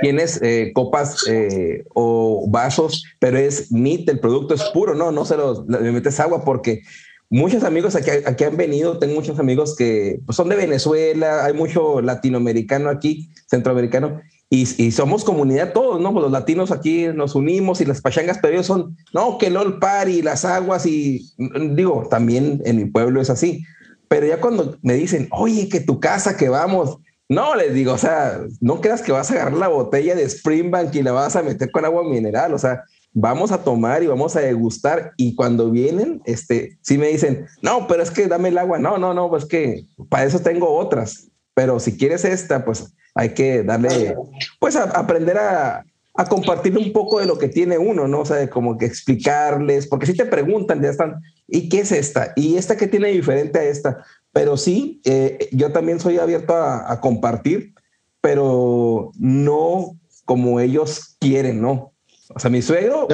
tienes 0.00 0.40
eh, 0.42 0.70
copas 0.74 1.26
eh, 1.28 1.84
o 1.94 2.46
vasos, 2.48 3.04
pero 3.18 3.36
es 3.36 3.72
NIT, 3.72 4.08
el 4.10 4.20
producto 4.20 4.54
es 4.54 4.62
puro, 4.72 4.94
no, 4.94 5.10
no 5.10 5.24
se 5.24 5.36
lo 5.36 5.64
le 5.68 5.90
metes 5.90 6.20
agua 6.20 6.44
porque 6.44 6.82
muchos 7.30 7.64
amigos 7.64 7.96
aquí, 7.96 8.10
aquí 8.24 8.44
han 8.44 8.56
venido, 8.56 8.98
tengo 8.98 9.14
muchos 9.14 9.38
amigos 9.38 9.76
que 9.76 10.20
pues, 10.24 10.36
son 10.36 10.48
de 10.48 10.56
Venezuela, 10.56 11.44
hay 11.44 11.52
mucho 11.52 12.00
latinoamericano 12.00 12.88
aquí, 12.90 13.30
centroamericano, 13.46 14.20
y, 14.48 14.62
y, 14.80 14.92
somos 14.92 15.24
comunidad 15.24 15.72
todos, 15.72 16.00
¿no? 16.00 16.12
Pues 16.12 16.22
los 16.22 16.30
latinos 16.30 16.70
aquí 16.70 17.08
nos 17.08 17.34
unimos 17.34 17.80
y 17.80 17.84
las 17.84 18.00
pachangas, 18.00 18.38
pero 18.40 18.54
ellos 18.54 18.66
son, 18.66 18.96
no, 19.12 19.38
que 19.38 19.50
LOL 19.50 19.80
Party, 19.80 20.22
las 20.22 20.44
aguas 20.44 20.86
y 20.86 21.32
digo, 21.70 22.06
también 22.08 22.62
en 22.64 22.76
mi 22.76 22.84
pueblo 22.84 23.20
es 23.20 23.28
así. 23.28 23.64
Pero 24.06 24.24
ya 24.26 24.40
cuando 24.40 24.78
me 24.82 24.94
dicen, 24.94 25.26
oye, 25.32 25.68
que 25.68 25.80
tu 25.80 25.98
casa, 25.98 26.36
que 26.36 26.48
vamos, 26.48 26.98
no, 27.28 27.56
les 27.56 27.74
digo, 27.74 27.92
o 27.92 27.98
sea, 27.98 28.40
no 28.60 28.80
creas 28.80 29.02
que 29.02 29.10
vas 29.10 29.30
a 29.30 29.34
agarrar 29.34 29.54
la 29.54 29.68
botella 29.68 30.14
de 30.14 30.28
Springbank 30.28 30.94
y 30.94 31.02
la 31.02 31.10
vas 31.10 31.34
a 31.34 31.42
meter 31.42 31.72
con 31.72 31.84
agua 31.84 32.04
mineral, 32.08 32.54
o 32.54 32.58
sea, 32.58 32.84
vamos 33.18 33.50
a 33.50 33.64
tomar 33.64 34.02
y 34.02 34.08
vamos 34.08 34.36
a 34.36 34.40
degustar 34.40 35.12
y 35.16 35.34
cuando 35.34 35.70
vienen, 35.70 36.20
este, 36.26 36.76
sí 36.82 36.98
me 36.98 37.08
dicen, 37.08 37.46
no, 37.62 37.86
pero 37.88 38.02
es 38.02 38.10
que 38.10 38.28
dame 38.28 38.50
el 38.50 38.58
agua, 38.58 38.78
no, 38.78 38.98
no, 38.98 39.14
no, 39.14 39.30
pues 39.30 39.46
que 39.46 39.86
para 40.10 40.26
eso 40.26 40.40
tengo 40.40 40.76
otras, 40.76 41.28
pero 41.54 41.80
si 41.80 41.96
quieres 41.96 42.26
esta, 42.26 42.62
pues 42.66 42.92
hay 43.14 43.30
que 43.30 43.62
darle, 43.62 44.14
pues 44.60 44.76
a, 44.76 44.82
aprender 44.82 45.38
a, 45.38 45.82
a, 46.12 46.24
compartir 46.26 46.76
un 46.76 46.92
poco 46.92 47.18
de 47.18 47.24
lo 47.24 47.38
que 47.38 47.48
tiene 47.48 47.78
uno, 47.78 48.06
¿no? 48.06 48.20
O 48.20 48.26
sea, 48.26 48.50
como 48.50 48.76
que 48.76 48.84
explicarles, 48.84 49.86
porque 49.86 50.04
si 50.04 50.14
te 50.14 50.26
preguntan, 50.26 50.82
ya 50.82 50.90
están, 50.90 51.22
¿y 51.48 51.70
qué 51.70 51.80
es 51.80 51.92
esta? 51.92 52.34
¿Y 52.36 52.58
esta 52.58 52.76
qué 52.76 52.86
tiene 52.86 53.08
diferente 53.08 53.58
a 53.58 53.64
esta? 53.64 54.04
Pero 54.30 54.58
sí, 54.58 55.00
eh, 55.06 55.48
yo 55.52 55.72
también 55.72 56.00
soy 56.00 56.18
abierto 56.18 56.54
a, 56.54 56.92
a 56.92 57.00
compartir, 57.00 57.72
pero 58.20 59.10
no 59.18 59.96
como 60.26 60.60
ellos 60.60 61.16
quieren, 61.18 61.62
¿no? 61.62 61.95
O 62.34 62.38
sea, 62.38 62.50
mi 62.50 62.62
suegro. 62.62 63.08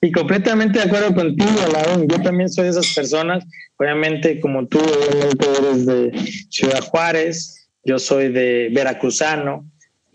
Y 0.00 0.12
completamente 0.12 0.78
de 0.78 0.84
acuerdo 0.84 1.14
contigo, 1.14 1.50
Alain. 1.64 2.06
Yo 2.08 2.20
también 2.20 2.48
soy 2.48 2.64
de 2.64 2.70
esas 2.70 2.92
personas. 2.94 3.44
Obviamente, 3.78 4.40
como 4.40 4.66
tú, 4.66 4.78
obviamente 4.78 5.46
eres 5.58 5.86
de 5.86 6.12
Ciudad 6.50 6.80
Juárez, 6.80 7.68
yo 7.84 7.98
soy 7.98 8.30
de 8.30 8.70
Veracruzano. 8.72 9.68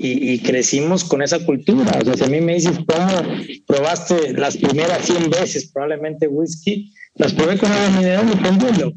Y, 0.03 0.39
crecimos 0.39 1.03
con 1.03 1.21
esa 1.21 1.45
cultura. 1.45 1.99
O 2.01 2.05
sea, 2.05 2.15
si 2.15 2.23
a 2.23 2.27
mí 2.27 2.41
me 2.41 2.55
dices 2.55 2.79
cómo 2.87 3.21
probaste 3.67 4.33
las 4.33 4.57
primeras 4.57 5.05
100 5.05 5.29
veces 5.29 5.69
probablemente 5.71 6.27
whisky, 6.27 6.91
las 7.13 7.33
probé 7.33 7.59
con 7.59 7.71
agua 7.71 7.89
mineral 7.97 8.25
y 8.33 8.41
con 8.41 8.59
hielo. 8.59 8.93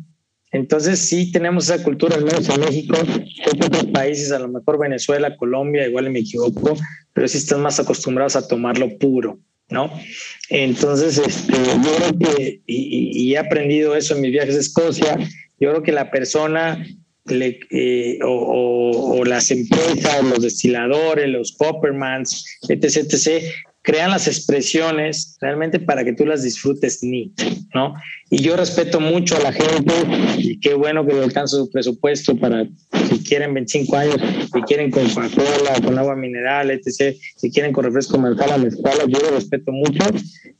Entonces 0.54 1.00
sí 1.00 1.32
tenemos 1.32 1.68
esa 1.68 1.82
cultura, 1.82 2.14
al 2.14 2.24
menos 2.24 2.48
en 2.48 2.60
México, 2.60 2.96
en 2.96 3.64
otros 3.64 3.86
países, 3.86 4.30
a 4.30 4.38
lo 4.38 4.46
mejor 4.46 4.78
Venezuela, 4.78 5.36
Colombia, 5.36 5.84
igual 5.84 6.08
me 6.10 6.20
equivoco, 6.20 6.76
pero 7.12 7.26
sí 7.26 7.38
están 7.38 7.60
más 7.60 7.80
acostumbrados 7.80 8.36
a 8.36 8.46
tomarlo 8.46 8.96
puro, 8.98 9.40
¿no? 9.68 9.90
Entonces, 10.50 11.18
este, 11.18 11.52
yo 11.52 11.96
creo 11.96 12.18
que, 12.20 12.60
y, 12.66 13.34
he 13.34 13.38
aprendido 13.38 13.96
eso 13.96 14.14
en 14.14 14.20
mis 14.20 14.30
viajes 14.30 14.54
a 14.54 14.60
Escocia, 14.60 15.18
yo 15.58 15.70
creo 15.70 15.82
que 15.82 15.90
la 15.90 16.12
persona 16.12 16.86
eh, 17.28 18.18
o, 18.22 19.18
o, 19.18 19.24
las 19.24 19.50
empresas, 19.50 20.22
los 20.22 20.40
destiladores, 20.40 21.28
los 21.30 21.50
coppermans, 21.56 22.44
etc., 22.68 22.98
etc., 23.10 23.42
crean 23.84 24.10
las 24.10 24.26
expresiones 24.26 25.36
realmente 25.42 25.78
para 25.78 26.04
que 26.04 26.14
tú 26.14 26.24
las 26.24 26.42
disfrutes 26.42 27.02
ni, 27.02 27.34
¿no? 27.74 27.94
Y 28.30 28.38
yo 28.38 28.56
respeto 28.56 28.98
mucho 28.98 29.36
a 29.36 29.40
la 29.40 29.52
gente 29.52 29.94
y 30.38 30.58
qué 30.58 30.72
bueno 30.72 31.06
que 31.06 31.12
le 31.12 31.22
alcance 31.22 31.56
su 31.56 31.70
presupuesto 31.70 32.34
para 32.34 32.66
si 33.10 33.22
quieren 33.22 33.52
25 33.52 33.96
años, 33.96 34.16
si 34.52 34.62
quieren 34.62 34.90
con 34.90 35.06
Coca-Cola, 35.10 35.82
con 35.84 35.98
agua 35.98 36.16
mineral, 36.16 36.70
etc., 36.70 37.14
si 37.36 37.50
quieren 37.50 37.74
con 37.74 37.84
refresco 37.84 38.18
mezcal, 38.18 38.62
mezcal, 38.62 38.96
yo 39.06 39.20
lo 39.20 39.30
respeto 39.32 39.70
mucho, 39.70 40.02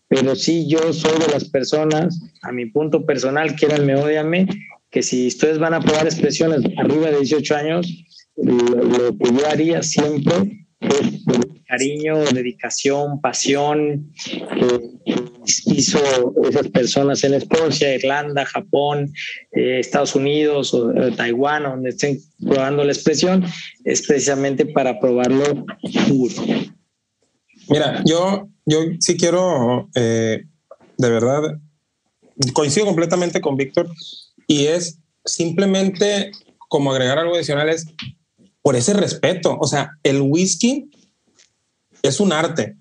pero 0.07 0.37
sí 0.37 0.69
yo 0.69 0.93
soy 0.93 1.19
de 1.19 1.33
las 1.33 1.49
personas, 1.49 2.21
a 2.43 2.53
mi 2.53 2.67
punto 2.67 3.07
personal, 3.07 3.57
quieranme, 3.57 3.97
odiame, 3.97 4.47
que 4.91 5.03
si 5.03 5.29
ustedes 5.29 5.59
van 5.59 5.73
a 5.73 5.81
probar 5.81 6.05
expresiones 6.05 6.61
arriba 6.77 7.11
de 7.11 7.21
18 7.21 7.57
años, 7.57 8.05
lo, 8.37 9.17
que 9.17 9.33
yo 9.33 9.49
haría 9.49 9.83
siempre 9.83 10.67
es 10.81 11.25
cariño, 11.75 12.25
dedicación, 12.33 13.21
pasión 13.21 14.13
que 14.25 14.91
hizo 15.67 15.99
esas 16.49 16.69
personas 16.69 17.25
en 17.25 17.35
Escocia, 17.35 17.97
Irlanda, 17.97 18.45
Japón, 18.45 19.13
eh, 19.51 19.81
Estados 19.81 20.15
Unidos 20.15 20.73
eh, 20.73 21.11
Taiwán, 21.17 21.65
donde 21.65 21.91
estén 21.91 22.21
probando 22.41 22.85
la 22.85 22.93
expresión, 22.93 23.45
es 23.85 24.07
precisamente 24.07 24.67
para 24.67 25.01
probarlo 25.01 25.67
puro. 26.09 26.35
Mira, 27.69 28.03
yo, 28.07 28.49
yo 28.67 28.79
sí 29.01 29.17
quiero, 29.17 29.89
eh, 29.97 30.45
de 30.97 31.11
verdad, 31.11 31.59
coincido 32.53 32.87
completamente 32.87 33.41
con 33.41 33.57
Víctor 33.57 33.89
y 34.47 34.67
es 34.67 35.01
simplemente 35.25 36.31
como 36.69 36.93
agregar 36.93 37.19
algo 37.19 37.35
adicional 37.35 37.69
es 37.69 37.87
por 38.63 38.77
ese 38.77 38.95
respeto. 38.95 39.59
O 39.61 39.67
sea, 39.67 39.91
el 40.05 40.21
whisky 40.21 40.89
es 42.05 42.21
un 42.21 42.33
arte, 42.33 42.77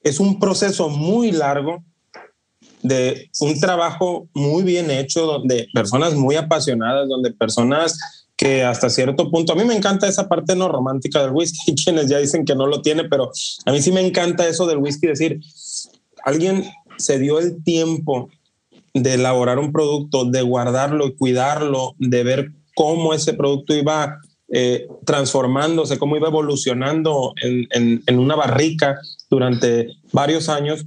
es 0.00 0.20
un 0.20 0.38
proceso 0.38 0.88
muy 0.88 1.32
largo 1.32 1.82
de 2.82 3.30
un 3.40 3.58
trabajo 3.58 4.28
muy 4.32 4.62
bien 4.62 4.92
hecho, 4.92 5.26
donde 5.26 5.66
personas 5.74 6.14
muy 6.14 6.36
apasionadas, 6.36 7.08
donde 7.08 7.32
personas 7.32 7.98
que 8.36 8.62
hasta 8.62 8.90
cierto 8.90 9.28
punto, 9.28 9.52
a 9.52 9.56
mí 9.56 9.64
me 9.64 9.74
encanta 9.74 10.06
esa 10.06 10.28
parte 10.28 10.54
no 10.54 10.68
romántica 10.68 11.20
del 11.20 11.32
whisky, 11.32 11.74
quienes 11.84 12.08
ya 12.08 12.18
dicen 12.18 12.44
que 12.44 12.54
no 12.54 12.68
lo 12.68 12.80
tiene, 12.80 13.04
pero 13.04 13.32
a 13.66 13.72
mí 13.72 13.82
sí 13.82 13.90
me 13.90 14.06
encanta 14.06 14.46
eso 14.46 14.66
del 14.66 14.78
whisky, 14.78 15.08
decir, 15.08 15.40
alguien 16.24 16.64
se 16.96 17.18
dio 17.18 17.40
el 17.40 17.64
tiempo 17.64 18.28
de 18.92 19.14
elaborar 19.14 19.58
un 19.58 19.72
producto, 19.72 20.26
de 20.26 20.42
guardarlo 20.42 21.08
y 21.08 21.16
cuidarlo, 21.16 21.96
de 21.98 22.22
ver 22.22 22.52
cómo 22.76 23.14
ese 23.14 23.32
producto 23.32 23.74
iba 23.74 24.20
eh, 24.56 24.86
transformándose, 25.04 25.98
cómo 25.98 26.16
iba 26.16 26.28
evolucionando 26.28 27.34
en, 27.42 27.66
en, 28.06 28.18
una 28.20 28.36
barrica 28.36 29.00
durante 29.28 29.88
varios 30.12 30.48
años, 30.48 30.86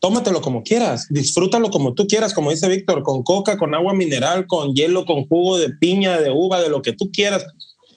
tómatelo 0.00 0.40
como 0.40 0.62
quieras, 0.62 1.06
disfrútalo 1.10 1.68
como 1.68 1.92
tú 1.92 2.06
quieras, 2.06 2.32
como 2.32 2.50
dice 2.50 2.66
Víctor, 2.66 3.02
con 3.02 3.22
coca, 3.22 3.58
con 3.58 3.74
agua 3.74 3.92
mineral, 3.92 4.46
con 4.46 4.74
hielo, 4.74 5.04
con 5.04 5.26
jugo 5.26 5.58
de 5.58 5.68
piña, 5.68 6.18
de 6.18 6.30
uva, 6.30 6.62
de 6.62 6.70
lo 6.70 6.80
que 6.80 6.94
tú 6.94 7.10
quieras. 7.12 7.44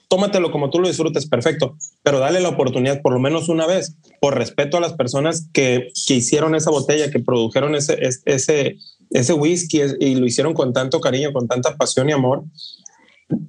Tómatelo 0.08 0.52
como 0.52 0.68
tú 0.68 0.78
lo 0.78 0.88
disfrutes, 0.88 1.26
perfecto, 1.26 1.74
pero 2.02 2.18
dale 2.18 2.40
la 2.40 2.50
oportunidad 2.50 3.00
por 3.00 3.14
lo 3.14 3.18
menos 3.18 3.48
una 3.48 3.66
vez, 3.66 3.96
por 4.20 4.36
respeto 4.36 4.76
a 4.76 4.80
las 4.80 4.92
personas 4.92 5.48
que, 5.54 5.88
que 6.06 6.16
hicieron 6.16 6.54
esa 6.54 6.70
botella, 6.70 7.10
que 7.10 7.20
produjeron 7.20 7.74
ese, 7.74 7.98
ese, 8.26 8.76
ese 9.08 9.32
whisky 9.32 9.80
y 10.00 10.16
lo 10.16 10.26
hicieron 10.26 10.52
con 10.52 10.74
tanto 10.74 11.00
cariño, 11.00 11.32
con 11.32 11.48
tanta 11.48 11.78
pasión 11.78 12.10
y 12.10 12.12
amor. 12.12 12.44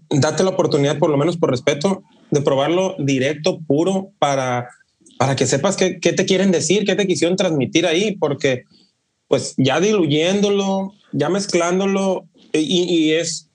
Date 0.09 0.43
la 0.43 0.51
oportunidad, 0.51 0.99
por 0.99 1.09
lo 1.09 1.17
menos 1.17 1.38
por 1.38 1.49
respeto, 1.51 2.03
de 2.29 2.41
probarlo 2.41 2.95
directo, 2.99 3.59
puro, 3.67 4.11
para 4.19 4.69
para 5.21 5.36
que 5.36 5.45
sepas 5.45 5.77
qué, 5.77 5.99
qué, 5.99 6.13
te 6.13 6.25
quieren 6.25 6.49
decir, 6.49 6.84
qué 6.84 6.95
te 6.95 7.05
quisieron 7.05 7.38
transmitir 7.38 7.86
ahí, 7.86 8.15
porque 8.15 8.63
pues 9.27 9.53
ya 9.55 9.79
diluyéndolo, 9.79 10.93
ya 11.11 11.29
mezclándolo, 11.29 12.25
y, 12.53 13.11
es 13.11 13.47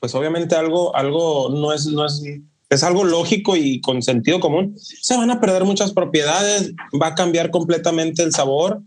pues 0.00 0.14
obviamente 0.14 0.54
algo, 0.54 0.96
algo 0.96 1.50
no 1.50 1.74
es, 1.74 1.84
no 1.88 2.06
es, 2.06 2.22
es 2.70 2.82
algo 2.82 3.04
lógico 3.04 3.54
y 3.54 3.82
con 3.82 4.00
sentido 4.00 4.40
común, 4.40 4.76
se 4.78 5.14
van 5.14 5.30
a 5.30 5.42
perder 5.42 5.64
muchas 5.64 5.92
propiedades, 5.92 6.72
va 6.98 7.08
a 7.08 7.14
cambiar 7.14 7.50
completamente 7.50 8.22
el 8.22 8.32
sabor 8.32 8.80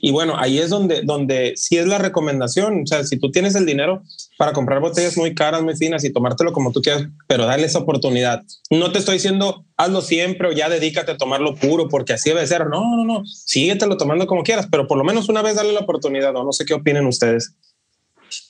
y 0.00 0.12
bueno, 0.12 0.34
ahí 0.38 0.58
es 0.58 0.70
donde, 0.70 1.02
donde 1.02 1.54
sí 1.56 1.76
es 1.76 1.86
la 1.86 1.98
recomendación. 1.98 2.82
O 2.82 2.86
sea, 2.86 3.04
si 3.04 3.18
tú 3.18 3.30
tienes 3.30 3.54
el 3.54 3.66
dinero 3.66 4.02
para 4.38 4.52
comprar 4.52 4.80
botellas 4.80 5.16
muy 5.16 5.34
caras, 5.34 5.62
muy 5.62 5.76
finas 5.76 6.04
y 6.04 6.12
tomártelo 6.12 6.52
como 6.52 6.72
tú 6.72 6.80
quieras, 6.80 7.08
pero 7.26 7.46
dale 7.46 7.66
esa 7.66 7.80
oportunidad. 7.80 8.42
No 8.70 8.92
te 8.92 8.98
estoy 8.98 9.14
diciendo 9.14 9.64
hazlo 9.76 10.00
siempre 10.02 10.48
o 10.48 10.52
ya 10.52 10.68
dedícate 10.68 11.12
a 11.12 11.16
tomarlo 11.16 11.54
puro 11.56 11.88
porque 11.88 12.14
así 12.14 12.30
debe 12.30 12.46
ser. 12.46 12.66
No, 12.66 12.96
no, 12.96 13.04
no. 13.04 13.26
Síguetelo 13.26 13.96
tomando 13.96 14.26
como 14.26 14.42
quieras, 14.42 14.68
pero 14.70 14.86
por 14.86 14.98
lo 14.98 15.04
menos 15.04 15.28
una 15.28 15.42
vez 15.42 15.56
dale 15.56 15.72
la 15.72 15.80
oportunidad. 15.80 16.34
O 16.36 16.44
no 16.44 16.52
sé 16.52 16.64
qué 16.64 16.74
opinen 16.74 17.06
ustedes. 17.06 17.54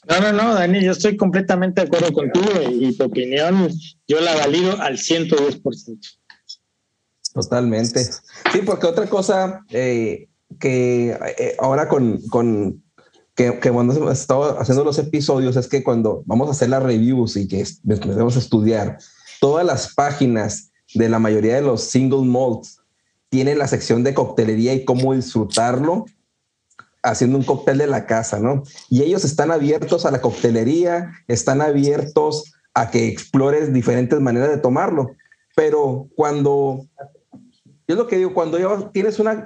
No, 0.09 0.21
no, 0.21 0.33
no, 0.33 0.55
Dani, 0.55 0.83
yo 0.83 0.93
estoy 0.93 1.17
completamente 1.17 1.81
de 1.81 1.87
acuerdo 1.87 2.13
contigo 2.13 2.47
y 2.71 2.97
tu 2.97 3.05
opinión 3.05 3.69
yo 4.07 4.21
la 4.21 4.35
valido 4.35 4.81
al 4.81 4.97
110%. 4.97 6.19
Totalmente. 7.35 8.05
Sí, 8.05 8.61
porque 8.65 8.87
otra 8.87 9.09
cosa, 9.09 9.65
eh, 9.71 10.29
que 10.59 11.19
eh, 11.39 11.57
ahora 11.59 11.89
con, 11.89 12.21
con 12.29 12.83
que, 13.35 13.59
que, 13.59 13.71
cuando 13.71 13.95
hemos 13.95 14.19
estado 14.19 14.61
haciendo 14.61 14.85
los 14.85 14.99
episodios 14.99 15.57
es 15.57 15.69
que 15.69 15.83
cuando 15.83 16.23
vamos 16.27 16.49
a 16.49 16.53
hacer 16.53 16.71
las 16.71 16.83
reviews 16.83 17.37
y 17.37 17.49
que 17.49 17.65
empezamos 17.89 18.37
a 18.37 18.39
estudiar, 18.39 18.99
todas 19.41 19.67
las 19.67 19.95
páginas 19.95 20.71
de 20.95 21.09
la 21.09 21.19
mayoría 21.19 21.57
de 21.57 21.63
los 21.63 21.83
single 21.83 22.23
malts 22.23 22.81
tienen 23.29 23.59
la 23.59 23.67
sección 23.67 24.05
de 24.05 24.15
coctelería 24.15 24.75
y 24.75 24.85
cómo 24.85 25.15
disfrutarlo 25.15 26.05
haciendo 27.03 27.37
un 27.37 27.45
cóctel 27.45 27.79
de 27.79 27.87
la 27.87 28.07
casa, 28.07 28.39
¿no? 28.39 28.63
Y 28.89 29.03
ellos 29.03 29.25
están 29.25 29.51
abiertos 29.51 30.07
a 30.07 30.11
la 30.11 30.21
coctelería, 30.21 31.13
están 31.29 31.61
abiertos 31.61 32.55
a 32.73 32.91
que 32.91 33.09
explores 33.09 33.73
diferentes 33.73 34.19
maneras 34.21 34.49
de 34.51 34.59
tomarlo. 34.59 35.15
Pero 35.55 36.09
cuando, 36.17 36.87
yo 37.87 37.97
lo 37.97 38.07
que 38.07 38.17
digo, 38.17 38.33
cuando 38.35 38.59
ya 38.59 38.91
tienes 38.91 39.19
una 39.19 39.45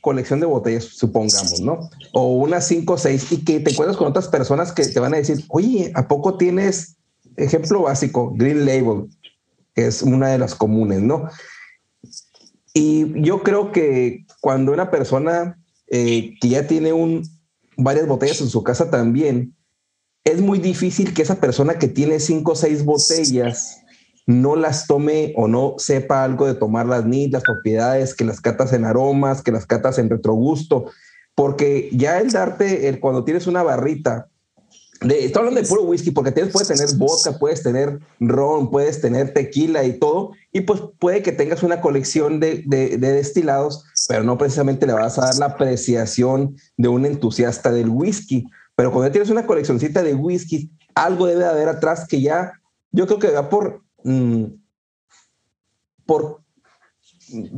colección 0.00 0.40
de 0.40 0.46
botellas, 0.46 0.84
supongamos, 0.84 1.60
¿no? 1.60 1.90
O 2.12 2.34
unas 2.36 2.66
cinco 2.66 2.94
o 2.94 2.98
seis 2.98 3.30
y 3.32 3.44
que 3.44 3.60
te 3.60 3.70
encuentras 3.70 3.96
con 3.96 4.08
otras 4.08 4.28
personas 4.28 4.72
que 4.72 4.84
te 4.84 5.00
van 5.00 5.14
a 5.14 5.18
decir, 5.18 5.44
oye, 5.48 5.92
¿a 5.94 6.08
poco 6.08 6.36
tienes, 6.36 6.96
ejemplo 7.36 7.82
básico, 7.82 8.32
Green 8.36 8.64
Label, 8.64 9.08
que 9.74 9.86
es 9.86 10.02
una 10.02 10.28
de 10.28 10.38
las 10.38 10.54
comunes, 10.54 11.00
¿no? 11.00 11.28
Y 12.74 13.20
yo 13.22 13.42
creo 13.42 13.72
que 13.72 14.24
cuando 14.40 14.72
una 14.72 14.90
persona 14.90 15.58
eh, 15.88 16.34
que 16.40 16.48
ya 16.48 16.66
tiene 16.66 16.92
un, 16.92 17.22
varias 17.76 18.06
botellas 18.06 18.40
en 18.40 18.48
su 18.48 18.62
casa 18.62 18.90
también, 18.90 19.54
es 20.24 20.40
muy 20.40 20.58
difícil 20.58 21.14
que 21.14 21.22
esa 21.22 21.40
persona 21.40 21.78
que 21.78 21.88
tiene 21.88 22.20
cinco 22.20 22.52
o 22.52 22.56
seis 22.56 22.84
botellas 22.84 23.82
no 24.28 24.56
las 24.56 24.86
tome 24.86 25.32
o 25.36 25.48
no 25.48 25.76
sepa 25.78 26.22
algo 26.22 26.46
de 26.46 26.54
tomarlas 26.54 27.06
ni 27.06 27.30
las 27.30 27.42
propiedades, 27.42 28.14
que 28.14 28.26
las 28.26 28.42
catas 28.42 28.74
en 28.74 28.84
aromas, 28.84 29.40
que 29.40 29.52
las 29.52 29.64
catas 29.64 29.98
en 29.98 30.10
retrogusto, 30.10 30.90
porque 31.34 31.88
ya 31.92 32.18
el 32.18 32.30
darte, 32.30 32.88
el, 32.88 33.00
cuando 33.00 33.24
tienes 33.24 33.46
una 33.46 33.62
barrita, 33.62 34.28
de, 35.00 35.24
estoy 35.24 35.40
hablando 35.40 35.62
de 35.62 35.66
puro 35.66 35.84
whisky, 35.84 36.10
porque 36.10 36.30
tienes, 36.30 36.52
puedes 36.52 36.68
tener 36.68 36.94
vodka, 36.96 37.38
puedes 37.38 37.62
tener 37.62 38.00
ron, 38.20 38.70
puedes 38.70 39.00
tener 39.00 39.32
tequila 39.32 39.84
y 39.84 39.98
todo, 39.98 40.32
y 40.52 40.60
pues 40.60 40.82
puede 40.98 41.22
que 41.22 41.32
tengas 41.32 41.62
una 41.62 41.80
colección 41.80 42.38
de, 42.38 42.64
de, 42.66 42.98
de 42.98 43.12
destilados, 43.12 43.86
pero 44.08 44.24
no 44.24 44.36
precisamente 44.36 44.86
le 44.86 44.92
vas 44.92 45.18
a 45.18 45.22
dar 45.22 45.36
la 45.36 45.46
apreciación 45.46 46.54
de 46.76 46.88
un 46.88 47.06
entusiasta 47.06 47.72
del 47.72 47.88
whisky. 47.88 48.44
Pero 48.76 48.92
cuando 48.92 49.10
tienes 49.10 49.30
una 49.30 49.46
coleccioncita 49.46 50.02
de 50.02 50.14
whisky, 50.14 50.70
algo 50.94 51.26
debe 51.26 51.46
haber 51.46 51.70
atrás 51.70 52.06
que 52.06 52.20
ya, 52.20 52.52
yo 52.92 53.06
creo 53.06 53.18
que 53.18 53.30
va 53.30 53.48
por 53.48 53.87
Mm, 54.04 54.44
por, 56.06 56.42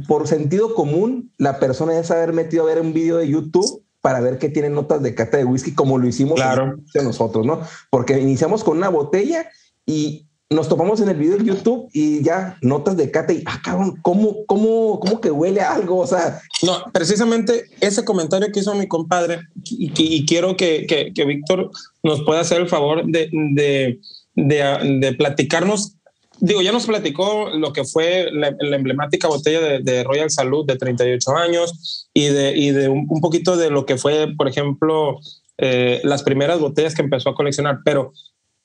por 0.08 0.26
sentido 0.26 0.74
común, 0.74 1.32
la 1.38 1.60
persona 1.60 1.92
debe 1.92 2.14
haber 2.14 2.32
metido 2.32 2.64
a 2.64 2.66
ver 2.66 2.80
un 2.80 2.92
video 2.92 3.18
de 3.18 3.28
YouTube 3.28 3.84
para 4.00 4.20
ver 4.20 4.38
que 4.38 4.48
tiene 4.48 4.70
notas 4.70 5.02
de 5.02 5.14
cata 5.14 5.36
de 5.36 5.44
whisky, 5.44 5.74
como 5.74 5.98
lo 5.98 6.08
hicimos 6.08 6.34
claro. 6.36 6.76
nosotros, 7.02 7.46
¿no? 7.46 7.60
Porque 7.90 8.18
iniciamos 8.18 8.64
con 8.64 8.78
una 8.78 8.88
botella 8.88 9.48
y 9.86 10.26
nos 10.52 10.68
topamos 10.68 11.00
en 11.00 11.08
el 11.08 11.16
video 11.16 11.38
de 11.38 11.44
YouTube 11.44 11.88
y 11.92 12.22
ya 12.22 12.58
notas 12.60 12.96
de 12.96 13.10
cata 13.10 13.32
y, 13.32 13.42
ah, 13.46 13.60
cabrón, 13.62 13.96
¿cómo, 14.02 14.44
cómo, 14.46 14.98
cómo 14.98 15.20
que 15.20 15.30
huele 15.30 15.60
a 15.60 15.74
algo? 15.74 15.98
O 15.98 16.06
sea, 16.06 16.40
no, 16.62 16.90
precisamente 16.92 17.66
ese 17.80 18.04
comentario 18.04 18.50
que 18.50 18.58
hizo 18.58 18.74
mi 18.74 18.88
compadre 18.88 19.42
y, 19.62 19.92
y 19.96 20.26
quiero 20.26 20.56
que, 20.56 20.86
que, 20.88 21.12
que, 21.14 21.24
Víctor 21.24 21.70
nos 22.02 22.22
pueda 22.24 22.40
hacer 22.40 22.60
el 22.60 22.68
favor 22.68 23.06
de, 23.06 23.30
de, 23.54 24.00
de, 24.34 24.98
de 25.00 25.14
platicarnos 25.14 25.94
digo, 26.40 26.62
ya 26.62 26.72
nos 26.72 26.86
platicó 26.86 27.50
lo 27.50 27.72
que 27.72 27.84
fue 27.84 28.28
la, 28.32 28.48
emblemática 28.48 29.28
botella 29.28 29.78
de, 29.78 30.04
Royal 30.04 30.30
Salud 30.30 30.66
de 30.66 30.76
38 30.76 31.36
años 31.36 32.08
y 32.14 32.26
de, 32.26 32.56
y 32.56 32.70
de 32.70 32.88
un, 32.88 33.20
poquito 33.20 33.56
de 33.56 33.70
lo 33.70 33.86
que 33.86 33.96
fue, 33.96 34.34
por 34.36 34.48
ejemplo, 34.48 35.20
eh, 35.58 36.00
las 36.04 36.22
primeras 36.22 36.58
botellas 36.58 36.94
que 36.94 37.02
empezó 37.02 37.30
a 37.30 37.34
coleccionar. 37.34 37.80
Pero, 37.84 38.12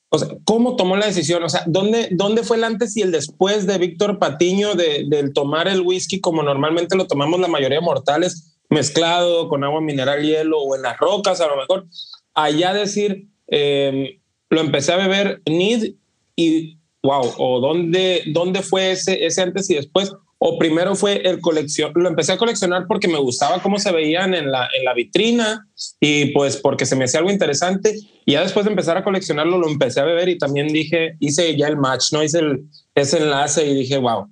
o 0.10 0.18
sea, 0.18 0.30
¿cómo 0.46 0.76
tomó 0.76 0.96
la 0.96 1.06
decisión? 1.06 1.44
O 1.44 1.50
sea, 1.50 1.64
¿dónde, 1.68 2.10
dónde 2.12 2.44
fue 2.44 2.58
el 2.58 2.64
antes 2.64 2.96
y 2.98 3.02
el 3.02 3.12
después 3.12 3.68
de 3.68 3.78
Víctor 3.78 4.20
Patiño 4.20 4.76
de, 4.76 5.06
del 5.08 5.34
tomar 5.34 5.68
el 5.68 5.82
whisky 5.82 6.22
como 6.22 6.44
normalmente 6.44 6.96
lo 6.96 7.08
tomamos 7.08 7.40
la 7.40 7.48
mayoría 7.48 7.80
de 7.80 7.86
mortales, 7.86 8.56
mezclado 8.70 9.50
con 9.50 9.64
agua 9.64 9.82
mineral, 9.82 10.24
hielo 10.24 10.60
o 10.60 10.76
en 10.76 10.82
las 10.82 10.98
rocas 10.98 11.42
a 11.42 11.48
lo 11.48 11.58
mejor? 11.58 11.86
Allá 12.34 12.74
decir, 12.74 13.28
eh, 13.48 14.20
lo 14.50 14.62
empecé 14.62 14.94
a 14.94 14.98
beber 14.98 15.42
Nid 15.46 15.96
y 16.36 16.78
wow, 17.06 17.34
o 17.38 17.60
dónde, 17.60 18.24
dónde 18.28 18.62
fue 18.62 18.92
ese, 18.92 19.26
ese 19.26 19.42
antes 19.42 19.70
y 19.70 19.76
después, 19.76 20.12
o 20.38 20.60
primero 20.60 20.96
fue 20.96 21.22
el 21.28 21.40
colección, 21.40 21.92
lo 21.96 22.10
empecé 22.10 22.34
a 22.34 22.38
coleccionar 22.38 22.86
porque 22.88 23.08
me 23.08 23.20
gustaba 23.20 23.62
cómo 23.62 23.80
se 23.80 23.92
veían 23.92 24.34
en 24.34 24.52
la, 24.52 24.68
en 24.78 24.84
la 24.84 24.94
vitrina 24.94 25.68
y 26.00 26.28
pues 26.34 26.58
porque 26.58 26.86
se 26.86 26.96
me 26.96 27.06
hacía 27.06 27.20
algo 27.20 27.32
interesante 27.32 27.96
y 28.26 28.34
ya 28.34 28.42
después 28.42 28.66
de 28.66 28.72
empezar 28.72 28.98
a 28.98 29.04
coleccionarlo 29.04 29.58
lo 29.58 29.70
empecé 29.70 30.02
a 30.02 30.06
beber 30.06 30.30
y 30.30 30.38
también 30.38 30.68
dije, 30.68 31.16
hice 31.20 31.56
ya 31.56 31.68
el 31.68 31.78
match, 31.78 32.12
¿no? 32.12 32.24
Hice 32.24 32.40
el, 32.40 32.66
ese 32.96 33.20
enlace 33.20 33.66
y 33.66 33.76
dije, 33.76 33.98
wow. 33.98 34.28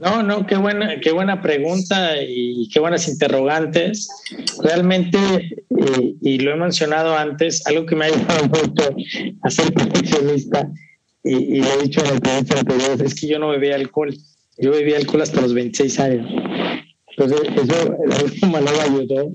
No, 0.00 0.22
no, 0.22 0.46
qué 0.46 0.56
buena, 0.56 1.00
qué 1.00 1.12
buena 1.12 1.40
pregunta 1.40 2.20
y 2.22 2.68
qué 2.68 2.80
buenas 2.80 3.08
interrogantes. 3.08 4.08
Realmente, 4.62 5.18
eh, 5.18 6.14
y 6.20 6.38
lo 6.38 6.52
he 6.52 6.56
mencionado 6.56 7.16
antes, 7.16 7.66
algo 7.66 7.86
que 7.86 7.96
me 7.96 8.06
ha 8.06 8.08
ayudado 8.08 8.48
mucho 8.48 8.94
a 9.42 9.50
ser 9.50 9.72
perfeccionista, 9.72 10.70
y, 11.24 11.60
lo 11.60 11.72
he 11.72 11.82
dicho 11.82 12.04
en 12.04 12.14
el 12.14 12.20
proyecto 12.20 12.58
anterior, 12.58 13.02
es 13.02 13.20
que 13.20 13.26
yo 13.26 13.38
no 13.38 13.48
bebía 13.48 13.74
alcohol. 13.74 14.14
Yo 14.58 14.70
bebía 14.70 14.96
alcohol 14.96 15.22
hasta 15.22 15.40
los 15.40 15.54
26 15.54 16.00
años. 16.00 16.30
Entonces, 17.16 17.48
eso 17.56 17.96
de 17.96 18.14
alguna 18.14 18.48
manera 18.52 18.84
ayudó 18.84 19.30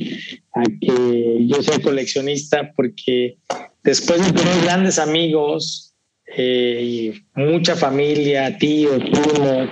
a 0.54 0.64
que 0.80 1.38
yo 1.48 1.62
sea 1.62 1.80
coleccionista, 1.80 2.72
porque 2.76 3.38
después 3.84 4.24
de 4.26 4.32
tener 4.32 4.64
grandes 4.64 5.00
amigos, 5.00 5.92
eh, 6.38 6.82
y 6.82 7.40
mucha 7.40 7.76
familia, 7.76 8.58
tíos, 8.58 9.02
primos, 9.04 9.68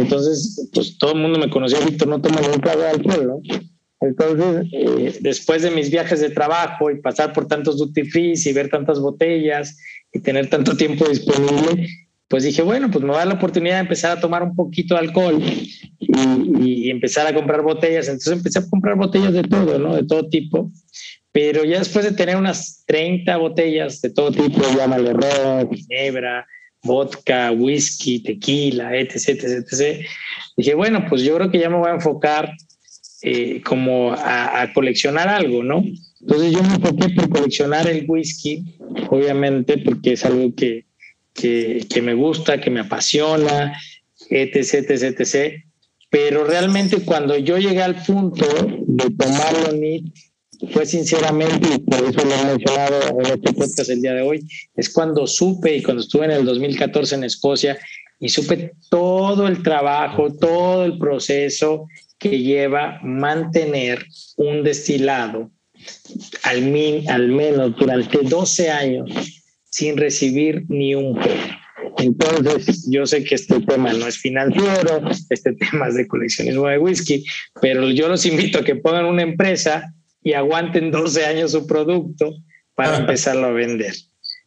entonces, 0.00 0.70
pues 0.72 0.96
todo 0.98 1.12
el 1.12 1.20
mundo 1.20 1.38
me 1.38 1.50
conocía, 1.50 1.78
Víctor 1.80 2.08
no 2.08 2.20
toma 2.20 2.40
nunca 2.40 2.74
de 2.74 2.88
alcohol, 2.88 3.26
¿no? 3.26 3.42
Entonces, 4.00 4.66
eh, 4.72 5.18
después 5.20 5.62
de 5.62 5.70
mis 5.70 5.90
viajes 5.90 6.20
de 6.20 6.30
trabajo 6.30 6.90
y 6.90 7.00
pasar 7.00 7.34
por 7.34 7.46
tantos 7.46 7.76
duty 7.76 8.04
free 8.04 8.34
y 8.42 8.52
ver 8.52 8.70
tantas 8.70 8.98
botellas 8.98 9.76
y 10.12 10.20
tener 10.20 10.48
tanto 10.48 10.74
tiempo 10.74 11.06
disponible, 11.06 11.86
pues 12.26 12.44
dije, 12.44 12.62
bueno, 12.62 12.90
pues 12.90 13.04
me 13.04 13.12
va 13.12 13.26
la 13.26 13.34
oportunidad 13.34 13.74
de 13.74 13.80
empezar 13.80 14.16
a 14.16 14.20
tomar 14.20 14.42
un 14.42 14.56
poquito 14.56 14.94
de 14.94 15.00
alcohol 15.00 15.38
y, 15.98 16.86
y, 16.86 16.90
empezar 16.90 17.26
a 17.26 17.34
comprar 17.34 17.60
botellas. 17.60 18.08
Entonces 18.08 18.32
empecé 18.32 18.60
a 18.60 18.70
comprar 18.70 18.96
botellas 18.96 19.34
de 19.34 19.42
todo, 19.42 19.78
¿no? 19.78 19.94
De 19.94 20.04
todo 20.04 20.28
tipo. 20.30 20.70
pero 21.32 21.64
ya 21.64 21.78
después 21.78 22.04
de 22.04 22.12
tener 22.12 22.36
unas 22.36 22.84
30 22.86 23.36
botellas 23.36 24.00
de 24.00 24.10
todo 24.10 24.32
tipo, 24.32 24.62
llámale 24.76 25.12
ron, 25.12 25.70
ginebra, 25.70 26.46
vodka, 26.82 27.52
whisky, 27.52 28.20
tequila, 28.20 28.96
etc, 28.96 29.28
etc, 29.28 29.44
etc, 29.44 30.06
dije, 30.56 30.74
bueno, 30.74 31.04
pues 31.08 31.22
yo 31.22 31.36
creo 31.36 31.50
que 31.50 31.58
ya 31.58 31.68
me 31.68 31.76
voy 31.76 31.90
a 31.90 31.94
enfocar 31.94 32.52
eh, 33.22 33.60
como 33.62 34.12
a, 34.12 34.70
coleccionar 34.72 35.28
algo, 35.28 35.62
¿no? 35.62 35.84
Entonces 36.20 36.52
yo 36.52 36.62
me 36.62 36.74
enfoqué 36.74 37.10
por 37.10 37.28
coleccionar 37.28 37.86
el 37.86 38.04
whisky, 38.08 38.64
obviamente, 39.10 39.78
porque 39.78 40.12
es 40.12 40.24
algo 40.24 40.54
que, 40.54 40.86
que, 41.34 41.86
que 41.88 42.02
me 42.02 42.14
gusta, 42.14 42.60
que 42.60 42.70
me 42.70 42.80
apasiona, 42.80 43.78
etc, 44.30 44.90
etc, 44.90 45.20
etc. 45.20 45.64
Pero 46.08 46.44
realmente 46.44 47.02
cuando 47.04 47.36
yo 47.36 47.58
llegué 47.58 47.82
al 47.82 48.02
punto 48.02 48.46
de 48.86 49.10
tomarlo 49.10 49.72
ni 49.72 50.12
fue 50.72 50.86
sinceramente, 50.86 51.68
y 51.74 51.78
por 51.78 52.00
eso 52.00 52.24
lo 52.24 52.34
he 52.34 52.44
mencionado 52.44 53.20
en 53.20 53.26
este 53.26 53.52
podcast 53.52 53.90
el 53.90 54.02
día 54.02 54.14
de 54.14 54.22
hoy, 54.22 54.46
es 54.76 54.90
cuando 54.90 55.26
supe 55.26 55.76
y 55.76 55.82
cuando 55.82 56.02
estuve 56.02 56.26
en 56.26 56.32
el 56.32 56.44
2014 56.44 57.14
en 57.14 57.24
Escocia 57.24 57.78
y 58.18 58.28
supe 58.28 58.72
todo 58.90 59.48
el 59.48 59.62
trabajo, 59.62 60.32
todo 60.32 60.84
el 60.84 60.98
proceso 60.98 61.86
que 62.18 62.38
lleva 62.38 63.00
mantener 63.02 64.04
un 64.36 64.62
destilado 64.62 65.50
al, 66.42 66.74
al 67.08 67.28
menos 67.28 67.76
durante 67.76 68.18
12 68.22 68.70
años 68.70 69.10
sin 69.64 69.96
recibir 69.96 70.64
ni 70.68 70.94
un 70.94 71.16
peso. 71.16 71.54
Entonces, 71.98 72.86
yo 72.90 73.06
sé 73.06 73.24
que 73.24 73.34
este 73.34 73.60
tema 73.60 73.92
no 73.92 74.06
es 74.06 74.18
financiero, 74.18 75.02
este 75.30 75.52
tema 75.70 75.88
es 75.88 75.94
de 75.94 76.06
coleccionismo 76.06 76.66
de 76.68 76.78
whisky, 76.78 77.24
pero 77.60 77.88
yo 77.90 78.08
los 78.08 78.26
invito 78.26 78.58
a 78.58 78.64
que 78.64 78.76
pongan 78.76 79.06
una 79.06 79.22
empresa 79.22 79.94
y 80.22 80.34
aguanten 80.34 80.90
12 80.90 81.24
años 81.24 81.52
su 81.52 81.66
producto 81.66 82.34
para 82.74 82.98
empezarlo 82.98 83.48
a 83.48 83.52
vender, 83.52 83.94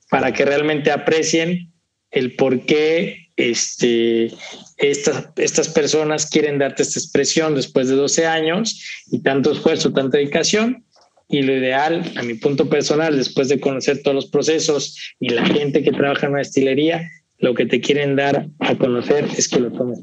para 0.09 0.33
que 0.33 0.45
realmente 0.45 0.91
aprecien 0.91 1.71
el 2.11 2.35
por 2.35 2.65
qué 2.65 3.29
este, 3.35 4.31
estas, 4.77 5.29
estas 5.37 5.69
personas 5.69 6.29
quieren 6.29 6.59
darte 6.59 6.83
esta 6.83 6.99
expresión 6.99 7.55
después 7.55 7.87
de 7.89 7.95
12 7.95 8.27
años 8.27 9.05
y 9.11 9.21
tanto 9.21 9.51
esfuerzo, 9.51 9.93
tanta 9.93 10.17
dedicación. 10.17 10.85
Y 11.29 11.41
lo 11.41 11.55
ideal, 11.55 12.11
a 12.15 12.21
mi 12.21 12.35
punto 12.35 12.69
personal, 12.69 13.17
después 13.17 13.49
de 13.49 13.59
conocer 13.59 14.03
todos 14.03 14.13
los 14.13 14.27
procesos 14.27 15.15
y 15.19 15.29
la 15.29 15.45
gente 15.45 15.81
que 15.81 15.91
trabaja 15.91 16.27
en 16.27 16.33
una 16.33 16.39
destilería, 16.39 17.09
lo 17.39 17.55
que 17.55 17.65
te 17.65 17.81
quieren 17.81 18.15
dar 18.15 18.47
a 18.59 18.75
conocer 18.75 19.25
es 19.35 19.47
que 19.47 19.59
lo 19.59 19.71
tomes 19.71 19.99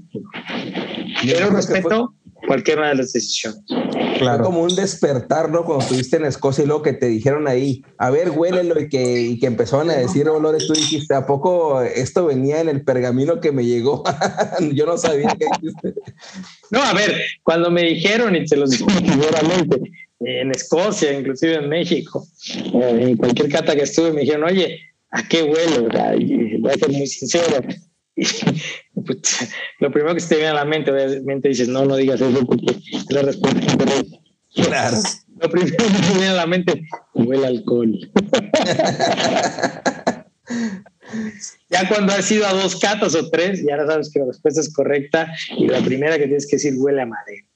Pero 1.23 1.51
respeto 1.51 2.15
cualquiera 2.51 2.89
de 2.89 2.97
las 2.97 3.13
decisiones. 3.13 3.63
Claro. 4.19 4.43
como 4.43 4.63
un 4.63 4.75
despertar, 4.75 5.51
¿no? 5.51 5.65
Cuando 5.65 5.85
estuviste 5.85 6.17
en 6.17 6.25
Escocia 6.25 6.65
y 6.65 6.67
luego 6.67 6.83
que 6.83 6.95
te 6.95 7.07
dijeron 7.07 7.47
ahí, 7.47 7.85
a 7.97 8.11
ver, 8.11 8.31
huélelo 8.31 8.81
y 8.81 8.89
que, 8.89 9.23
y 9.23 9.39
que 9.39 9.47
empezaron 9.47 9.89
a 9.89 9.95
decir 9.95 10.29
olores, 10.29 10.67
tú 10.67 10.73
dijiste, 10.73 11.15
¿a 11.15 11.27
poco 11.27 11.81
esto 11.81 12.27
venía 12.27 12.61
en 12.61 12.69
el 12.69 12.83
pergamino 12.83 13.41
que 13.41 13.53
me 13.53 13.65
llegó? 13.65 14.03
Yo 14.75 14.85
no 14.85 14.99
sabía 14.99 15.29
que 15.39 15.47
No, 16.73 16.83
a 16.83 16.93
ver, 16.93 17.23
cuando 17.45 17.71
me 17.71 17.85
dijeron, 17.85 18.35
y 18.35 18.45
te 18.45 18.57
lo 18.57 18.67
digo 18.67 18.89
seguramente, 18.91 19.81
en 20.19 20.51
Escocia, 20.51 21.17
inclusive 21.17 21.55
en 21.55 21.69
México, 21.69 22.27
en 22.75 23.17
cualquier 23.17 23.49
cata 23.49 23.77
que 23.77 23.83
estuve, 23.83 24.13
me 24.13 24.23
dijeron, 24.23 24.43
oye, 24.43 24.81
¿a 25.13 25.23
qué 25.29 25.45
huelo? 25.45 25.89
voy 26.59 26.73
a 26.73 26.75
ser 26.75 26.91
muy 26.91 27.07
sincero. 27.07 27.63
Pues, 29.07 29.51
lo 29.79 29.91
primero 29.91 30.15
que 30.15 30.21
se 30.21 30.29
te 30.29 30.35
viene 30.37 30.51
a 30.51 30.55
la 30.55 30.65
mente, 30.67 30.91
obviamente 30.91 31.49
dices, 31.49 31.69
no, 31.69 31.87
no 31.87 31.97
digas 31.97 32.21
eso 32.21 32.45
porque 32.45 32.67
es 32.93 33.11
la 33.11 33.23
respuesta. 33.23 33.61
Claro. 34.55 34.99
Lo 35.39 35.49
primero 35.49 35.77
que 35.77 36.03
se 36.03 36.13
viene 36.13 36.29
a 36.29 36.35
la 36.35 36.47
mente, 36.47 36.87
huele 37.15 37.47
alcohol. 37.47 37.99
ya 41.71 41.89
cuando 41.89 42.13
has 42.13 42.31
ido 42.31 42.47
a 42.47 42.53
dos 42.53 42.77
catas 42.77 43.15
o 43.15 43.31
tres, 43.31 43.65
ya 43.67 43.79
sabes 43.87 44.11
que 44.13 44.19
la 44.21 44.27
respuesta 44.27 44.61
es 44.61 44.71
correcta 44.73 45.33
y 45.57 45.67
la 45.67 45.81
primera 45.81 46.19
que 46.19 46.25
tienes 46.25 46.47
que 46.47 46.57
decir 46.57 46.75
huele 46.77 47.01
a 47.03 47.07
madera. 47.07 47.47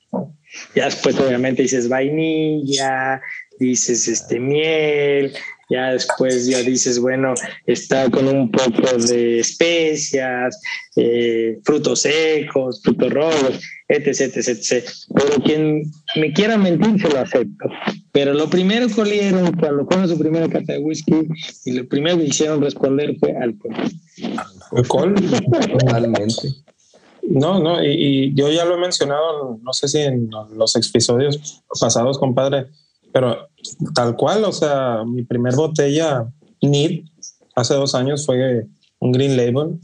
Ya 0.75 0.87
después 0.87 1.19
obviamente 1.19 1.63
dices 1.63 1.89
vainilla, 1.89 3.21
dices 3.59 4.09
este 4.09 4.41
miel, 4.41 5.35
ya 5.71 5.93
después 5.93 6.47
ya 6.47 6.61
dices, 6.61 6.99
bueno, 6.99 7.35
está 7.67 8.11
con 8.11 8.29
un 8.29 8.51
poco 8.51 8.97
de 8.99 9.41
especias, 9.41 10.61
eh, 10.97 11.59
frutos 11.65 12.03
secos, 12.03 12.81
frutos 12.83 13.13
rojos, 13.13 13.61
etc, 13.89 14.21
etc, 14.21 14.49
etc. 14.49 14.89
Pero 15.15 15.43
quien 15.45 15.83
me 16.17 16.33
quiera 16.33 16.57
mentir, 16.57 17.01
se 17.01 17.09
lo 17.09 17.21
acepto. 17.21 17.69
Pero 18.13 18.35
lo 18.35 18.49
primero 18.49 18.89
que 18.89 19.01
olieron 19.01 19.53
cuando 19.55 19.87
fueron 19.87 20.09
su 20.09 20.19
primera 20.19 20.49
carta 20.49 20.75
de 20.75 20.79
whisky 20.79 21.29
y 21.65 21.73
lo 21.73 21.89
primero 21.89 22.19
que 22.19 22.25
hicieron 22.25 22.61
responder 22.61 23.17
fue 23.19 23.37
alcohol. 23.37 23.75
¿Alcohol? 24.73 25.15
Totalmente. 25.79 26.49
No, 27.23 27.59
no, 27.59 27.83
y, 27.83 27.89
y, 27.89 28.35
yo 28.35 28.51
ya 28.51 28.67
lo 28.67 28.75
he 28.75 28.81
mencionado, 28.81 29.59
no 29.63 29.73
sé 29.73 29.89
si 29.89 29.99
en 29.99 30.29
los 30.55 30.77
episodios 30.77 31.63
pasados, 31.81 32.19
compadre, 32.19 32.67
pero 33.15 33.49
tal 33.95 34.17
cual, 34.17 34.45
o 34.45 34.51
sea, 34.51 35.05
mi 35.07 35.23
primer 35.23 35.55
botella 35.55 36.27
NID 36.61 37.05
hace 37.55 37.75
dos 37.75 37.95
años 37.95 38.27
fue 38.27 38.67
un 38.99 39.13
Green 39.13 39.37
Label 39.37 39.79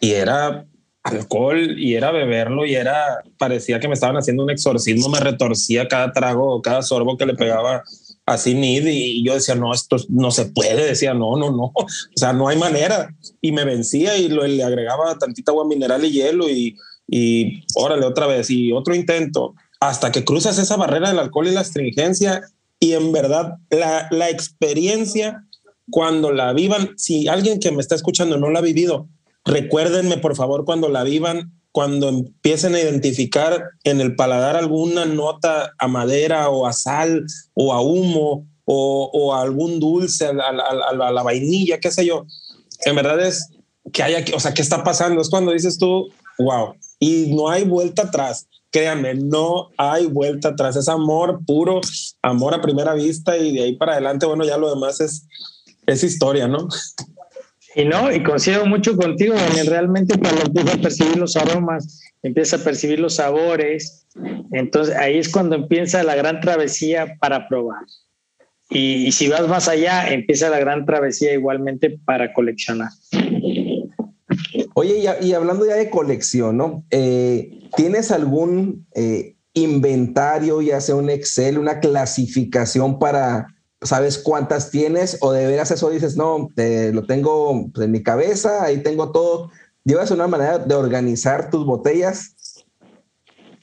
y 0.00 0.12
era 0.12 0.64
alcohol 1.02 1.76
y 1.76 1.96
era 1.96 2.12
beberlo 2.12 2.64
y 2.64 2.76
era, 2.76 3.20
parecía 3.36 3.80
que 3.80 3.88
me 3.88 3.94
estaban 3.94 4.16
haciendo 4.16 4.44
un 4.44 4.50
exorcismo, 4.50 5.08
me 5.08 5.18
retorcía 5.18 5.88
cada 5.88 6.12
trago, 6.12 6.62
cada 6.62 6.82
sorbo 6.82 7.16
que 7.16 7.26
le 7.26 7.34
pegaba 7.34 7.82
así 8.26 8.54
NID 8.54 8.86
y 8.86 9.24
yo 9.24 9.34
decía, 9.34 9.56
no, 9.56 9.74
esto 9.74 9.96
no 10.08 10.30
se 10.30 10.46
puede, 10.46 10.86
decía, 10.86 11.14
no, 11.14 11.36
no, 11.36 11.50
no, 11.50 11.64
o 11.74 11.86
sea, 12.14 12.32
no 12.32 12.46
hay 12.46 12.58
manera. 12.58 13.12
Y 13.40 13.50
me 13.50 13.64
vencía 13.64 14.16
y 14.16 14.28
lo, 14.28 14.46
le 14.46 14.62
agregaba 14.62 15.18
tantita 15.18 15.50
agua 15.50 15.66
mineral 15.66 16.04
y 16.04 16.12
hielo 16.12 16.48
y, 16.48 16.76
y 17.08 17.64
órale 17.74 18.06
otra 18.06 18.28
vez 18.28 18.50
y 18.50 18.70
otro 18.70 18.94
intento 18.94 19.56
hasta 19.82 20.12
que 20.12 20.24
cruzas 20.24 20.58
esa 20.58 20.76
barrera 20.76 21.08
del 21.08 21.18
alcohol 21.18 21.48
y 21.48 21.50
la 21.50 21.62
astringencia 21.62 22.40
y 22.82 22.94
en 22.94 23.12
verdad 23.12 23.58
la, 23.70 24.08
la 24.10 24.28
experiencia 24.28 25.46
cuando 25.88 26.32
la 26.32 26.52
vivan, 26.52 26.90
si 26.96 27.28
alguien 27.28 27.60
que 27.60 27.70
me 27.70 27.80
está 27.80 27.94
escuchando 27.94 28.38
no 28.38 28.50
la 28.50 28.58
ha 28.58 28.62
vivido, 28.62 29.06
recuérdenme 29.44 30.18
por 30.18 30.34
favor 30.34 30.64
cuando 30.64 30.88
la 30.88 31.04
vivan, 31.04 31.52
cuando 31.70 32.08
empiecen 32.08 32.74
a 32.74 32.80
identificar 32.80 33.62
en 33.84 34.00
el 34.00 34.16
paladar 34.16 34.56
alguna 34.56 35.04
nota 35.04 35.70
a 35.78 35.86
madera 35.86 36.50
o 36.50 36.66
a 36.66 36.72
sal 36.72 37.24
o 37.54 37.72
a 37.72 37.80
humo 37.80 38.48
o, 38.64 39.10
o 39.12 39.32
a 39.32 39.42
algún 39.42 39.78
dulce, 39.78 40.26
a, 40.26 40.30
a, 40.30 41.06
a, 41.06 41.12
la 41.12 41.22
vainilla, 41.22 41.78
qué 41.78 41.92
sé 41.92 42.04
yo. 42.04 42.26
En 42.84 42.96
verdad 42.96 43.24
es 43.24 43.48
que 43.92 44.02
hay 44.02 44.14
aquí, 44.14 44.32
o 44.32 44.40
sea, 44.40 44.54
¿qué 44.54 44.62
está 44.62 44.82
pasando? 44.82 45.22
Es 45.22 45.30
cuando 45.30 45.52
dices 45.52 45.78
tú, 45.78 46.08
wow, 46.36 46.74
y 46.98 47.32
no 47.32 47.48
hay 47.48 47.62
vuelta 47.62 48.02
atrás 48.02 48.48
créanme, 48.72 49.14
no 49.14 49.68
hay 49.76 50.06
vuelta 50.06 50.48
atrás, 50.48 50.76
es 50.76 50.88
amor 50.88 51.44
puro, 51.46 51.80
amor 52.22 52.54
a 52.54 52.62
primera 52.62 52.94
vista 52.94 53.36
y 53.36 53.54
de 53.54 53.62
ahí 53.64 53.76
para 53.76 53.92
adelante, 53.92 54.26
bueno, 54.26 54.44
ya 54.44 54.56
lo 54.56 54.74
demás 54.74 55.00
es, 55.00 55.28
es 55.86 56.02
historia, 56.02 56.48
¿no? 56.48 56.68
Y 57.74 57.84
no, 57.84 58.12
y 58.12 58.22
coincido 58.22 58.66
mucho 58.66 58.96
contigo, 58.96 59.34
Daniel, 59.34 59.66
realmente 59.66 60.18
cuando 60.18 60.42
empieza 60.42 60.74
a 60.74 60.80
percibir 60.80 61.16
los 61.16 61.36
aromas, 61.36 62.02
empieza 62.22 62.56
a 62.56 62.60
percibir 62.60 62.98
los 62.98 63.16
sabores, 63.16 64.06
entonces 64.52 64.96
ahí 64.96 65.18
es 65.18 65.28
cuando 65.28 65.54
empieza 65.54 66.02
la 66.02 66.14
gran 66.14 66.40
travesía 66.40 67.16
para 67.20 67.48
probar. 67.48 67.84
Y, 68.70 69.06
y 69.06 69.12
si 69.12 69.28
vas 69.28 69.46
más 69.48 69.68
allá, 69.68 70.08
empieza 70.08 70.48
la 70.48 70.58
gran 70.58 70.86
travesía 70.86 71.34
igualmente 71.34 71.98
para 72.04 72.32
coleccionar. 72.32 72.88
Oye, 74.74 74.98
y, 74.98 75.26
y, 75.26 75.34
hablando 75.34 75.66
ya 75.66 75.74
de 75.74 75.90
colección, 75.90 76.56
¿no? 76.56 76.84
Eh, 76.90 77.68
¿Tienes 77.76 78.10
algún 78.10 78.86
eh, 78.94 79.36
inventario, 79.54 80.62
ya 80.62 80.80
sea 80.80 80.94
un 80.94 81.10
Excel, 81.10 81.58
una 81.58 81.80
clasificación 81.80 82.98
para, 82.98 83.48
sabes 83.82 84.18
cuántas 84.18 84.70
tienes 84.70 85.18
o 85.20 85.32
de 85.32 85.46
veras 85.46 85.70
eso 85.70 85.90
dices, 85.90 86.16
no, 86.16 86.50
te, 86.54 86.92
lo 86.92 87.04
tengo 87.04 87.70
pues, 87.72 87.84
en 87.84 87.92
mi 87.92 88.02
cabeza, 88.02 88.64
ahí 88.64 88.78
tengo 88.78 89.12
todo. 89.12 89.50
¿Llevas 89.84 90.10
una 90.10 90.28
manera 90.28 90.58
de 90.58 90.74
organizar 90.74 91.50
tus 91.50 91.66
botellas? 91.66 92.34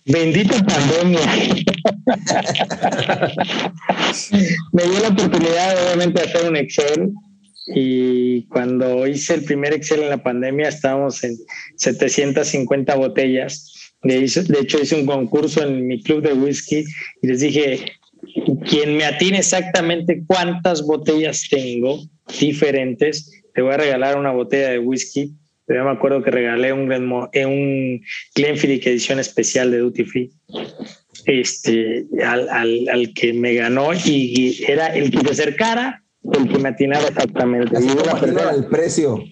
Bendita 0.05 0.63
pandemia. 0.63 1.19
Me 4.73 4.83
dio 4.83 4.99
la 4.99 5.07
oportunidad, 5.09 5.85
obviamente, 5.85 6.21
de 6.21 6.27
hacer 6.27 6.49
un 6.49 6.57
Excel 6.57 7.13
y 7.75 8.43
cuando 8.47 9.05
hice 9.07 9.35
el 9.35 9.43
primer 9.43 9.73
Excel 9.73 10.03
en 10.03 10.09
la 10.09 10.23
pandemia 10.23 10.69
estábamos 10.69 11.23
en 11.23 11.37
750 11.77 12.95
botellas 12.95 13.79
de 14.03 14.25
hecho, 14.61 14.81
hice 14.81 14.95
un 14.95 15.05
concurso 15.05 15.61
en 15.65 15.87
mi 15.87 16.01
club 16.01 16.21
de 16.21 16.33
whisky 16.33 16.85
y 17.21 17.27
les 17.27 17.41
dije, 17.41 17.85
quien 18.69 18.95
me 18.95 19.05
atine 19.05 19.39
exactamente 19.39 20.23
cuántas 20.25 20.83
botellas 20.83 21.47
tengo 21.49 21.99
diferentes, 22.39 23.43
te 23.53 23.61
voy 23.61 23.73
a 23.73 23.77
regalar 23.77 24.17
una 24.17 24.31
botella 24.31 24.69
de 24.69 24.79
whisky. 24.79 25.33
Yo 25.67 25.83
me 25.83 25.91
acuerdo 25.91 26.23
que 26.23 26.31
regalé 26.31 26.73
un, 26.73 26.91
eh, 27.33 27.45
un 27.45 28.01
Glenfiddich 28.33 28.87
edición 28.87 29.19
especial 29.19 29.69
de 29.69 29.79
Duty 29.79 30.03
Free. 30.05 30.31
este, 31.25 32.05
al, 32.25 32.49
al, 32.49 32.89
al 32.89 33.13
que 33.13 33.33
me 33.33 33.53
ganó 33.53 33.93
y, 33.93 34.63
era 34.67 34.87
el 34.87 35.11
que 35.11 35.19
se 35.19 35.31
acercara, 35.31 35.98
el 36.33 36.49
que 36.49 36.57
me 36.59 36.69
atinaba 36.69 37.07
exactamente. 37.07 37.77
Así 37.77 37.87
persona- 37.87 38.49
al 38.49 38.67
precio. 38.67 39.23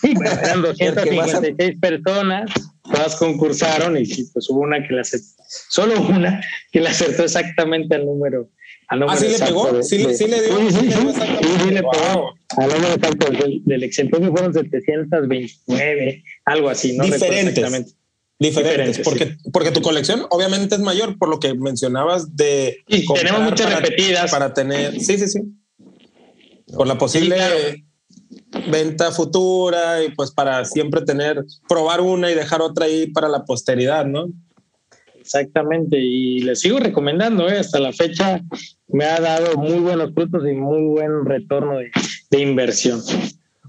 Sí, 0.00 0.14
bueno, 0.14 0.30
eran 0.32 0.64
El 0.78 0.94
que 0.94 1.12
más- 1.12 1.32
256 1.32 1.80
personas, 1.80 2.50
todas 2.82 3.16
concursaron 3.16 3.96
y 3.96 4.04
sí, 4.06 4.28
pues 4.32 4.48
hubo 4.50 4.60
una 4.60 4.86
que 4.86 4.94
la 4.94 5.00
acertó, 5.02 5.26
solo 5.70 6.00
una 6.02 6.40
que 6.70 6.80
la 6.80 6.90
acertó 6.90 7.24
exactamente 7.24 7.94
al 7.94 8.04
número. 8.06 8.50
Al 8.88 9.00
número 9.00 9.16
Ah, 9.18 9.20
¿sí 9.20 9.28
le 9.28 9.38
pegó? 9.38 9.72
de- 9.72 9.82
¿Sí 9.82 9.96
le- 9.98 10.08
de- 10.08 10.14
sí 10.16 10.26
le 10.28 10.42
dio? 10.42 10.58
Sí, 10.58 10.66
sí, 10.70 10.70
¿Sí 10.70 10.84
le 10.84 10.90
sí, 10.90 11.20
sí, 11.40 11.48
sí 11.58 11.74
pegó 11.74 12.34
al 12.58 12.68
número 12.68 12.94
exacto 12.94 13.32
del, 13.32 13.62
del 13.64 13.82
que 14.20 14.30
fueron 14.30 14.52
729, 14.52 16.22
algo 16.44 16.68
así, 16.68 16.96
no 16.96 17.04
Diferentes. 17.04 17.48
exactamente. 17.58 17.92
Diferentes, 18.36 18.96
Diferentes, 18.98 19.04
porque, 19.04 19.36
porque 19.52 19.70
tu 19.70 19.80
colección 19.80 20.26
obviamente 20.28 20.74
es 20.74 20.80
mayor, 20.80 21.16
por 21.18 21.28
lo 21.28 21.38
que 21.38 21.54
mencionabas 21.54 22.36
de. 22.36 22.78
Sí, 22.90 23.06
tenemos 23.14 23.42
muchas 23.42 23.68
para- 23.68 23.80
repetidas. 23.80 24.30
Para 24.30 24.52
tener. 24.52 24.92
Sí, 25.00 25.16
sí, 25.18 25.28
sí. 25.28 25.40
Por 26.76 26.86
la 26.86 26.98
posible 26.98 27.36
Sí, 27.38 27.84
venta 28.70 29.10
futura 29.10 30.02
y 30.02 30.10
pues 30.10 30.30
para 30.30 30.64
siempre 30.64 31.02
tener, 31.02 31.44
probar 31.68 32.00
una 32.00 32.30
y 32.30 32.34
dejar 32.34 32.62
otra 32.62 32.86
ahí 32.86 33.08
para 33.08 33.28
la 33.28 33.44
posteridad, 33.44 34.06
¿no? 34.06 34.26
Exactamente, 35.18 35.98
y 35.98 36.40
les 36.40 36.60
sigo 36.60 36.78
recomendando, 36.78 37.48
¿eh? 37.48 37.58
hasta 37.58 37.80
la 37.80 37.92
fecha 37.92 38.42
me 38.88 39.06
ha 39.06 39.18
dado 39.20 39.56
muy 39.56 39.78
buenos 39.78 40.12
frutos 40.12 40.42
y 40.46 40.52
muy 40.52 40.82
buen 40.82 41.24
retorno 41.24 41.78
de, 41.78 41.90
de 42.30 42.40
inversión. 42.40 43.00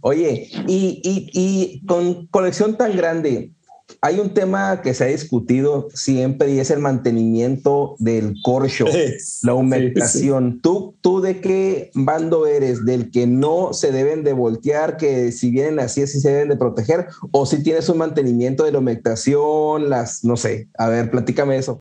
Oye, 0.02 0.50
y, 0.68 1.02
y, 1.02 1.30
y 1.34 1.86
con 1.86 2.28
colección 2.28 2.76
tan 2.76 2.96
grande, 2.98 3.52
hay 4.02 4.20
un 4.20 4.34
tema 4.34 4.82
que 4.82 4.94
se 4.94 5.04
ha 5.04 5.08
discutido 5.08 5.88
siempre 5.94 6.52
y 6.52 6.60
es 6.60 6.70
el 6.70 6.80
mantenimiento 6.80 7.96
del 8.00 8.36
corcho, 8.44 8.86
la 9.44 9.54
humectación. 9.54 10.62
¿Tú, 10.62 10.96
¿Tú 11.02 11.22
de 11.22 11.42
qué 11.42 11.92
bando 11.94 12.46
eres? 12.46 12.86
¿Del 12.86 13.10
que 13.12 13.26
no 13.28 13.74
se 13.74 13.92
deben 13.92 14.24
de 14.24 14.34
voltear, 14.34 14.98
que 14.98 15.32
si 15.32 15.50
vienen 15.50 15.80
así, 15.80 16.04
así 16.04 16.20
se 16.20 16.30
deben 16.30 16.50
de 16.50 16.58
proteger? 16.58 17.08
¿O 17.32 17.46
si 17.46 17.64
tienes 17.64 17.90
un 17.90 17.98
mantenimiento 17.98 18.64
de 18.64 18.72
la 18.72 18.80
humectación, 18.80 19.90
las, 19.90 20.24
no 20.24 20.38
sé, 20.38 20.68
a 20.78 20.90
ver, 20.90 21.10
platícame 21.10 21.58
eso. 21.58 21.74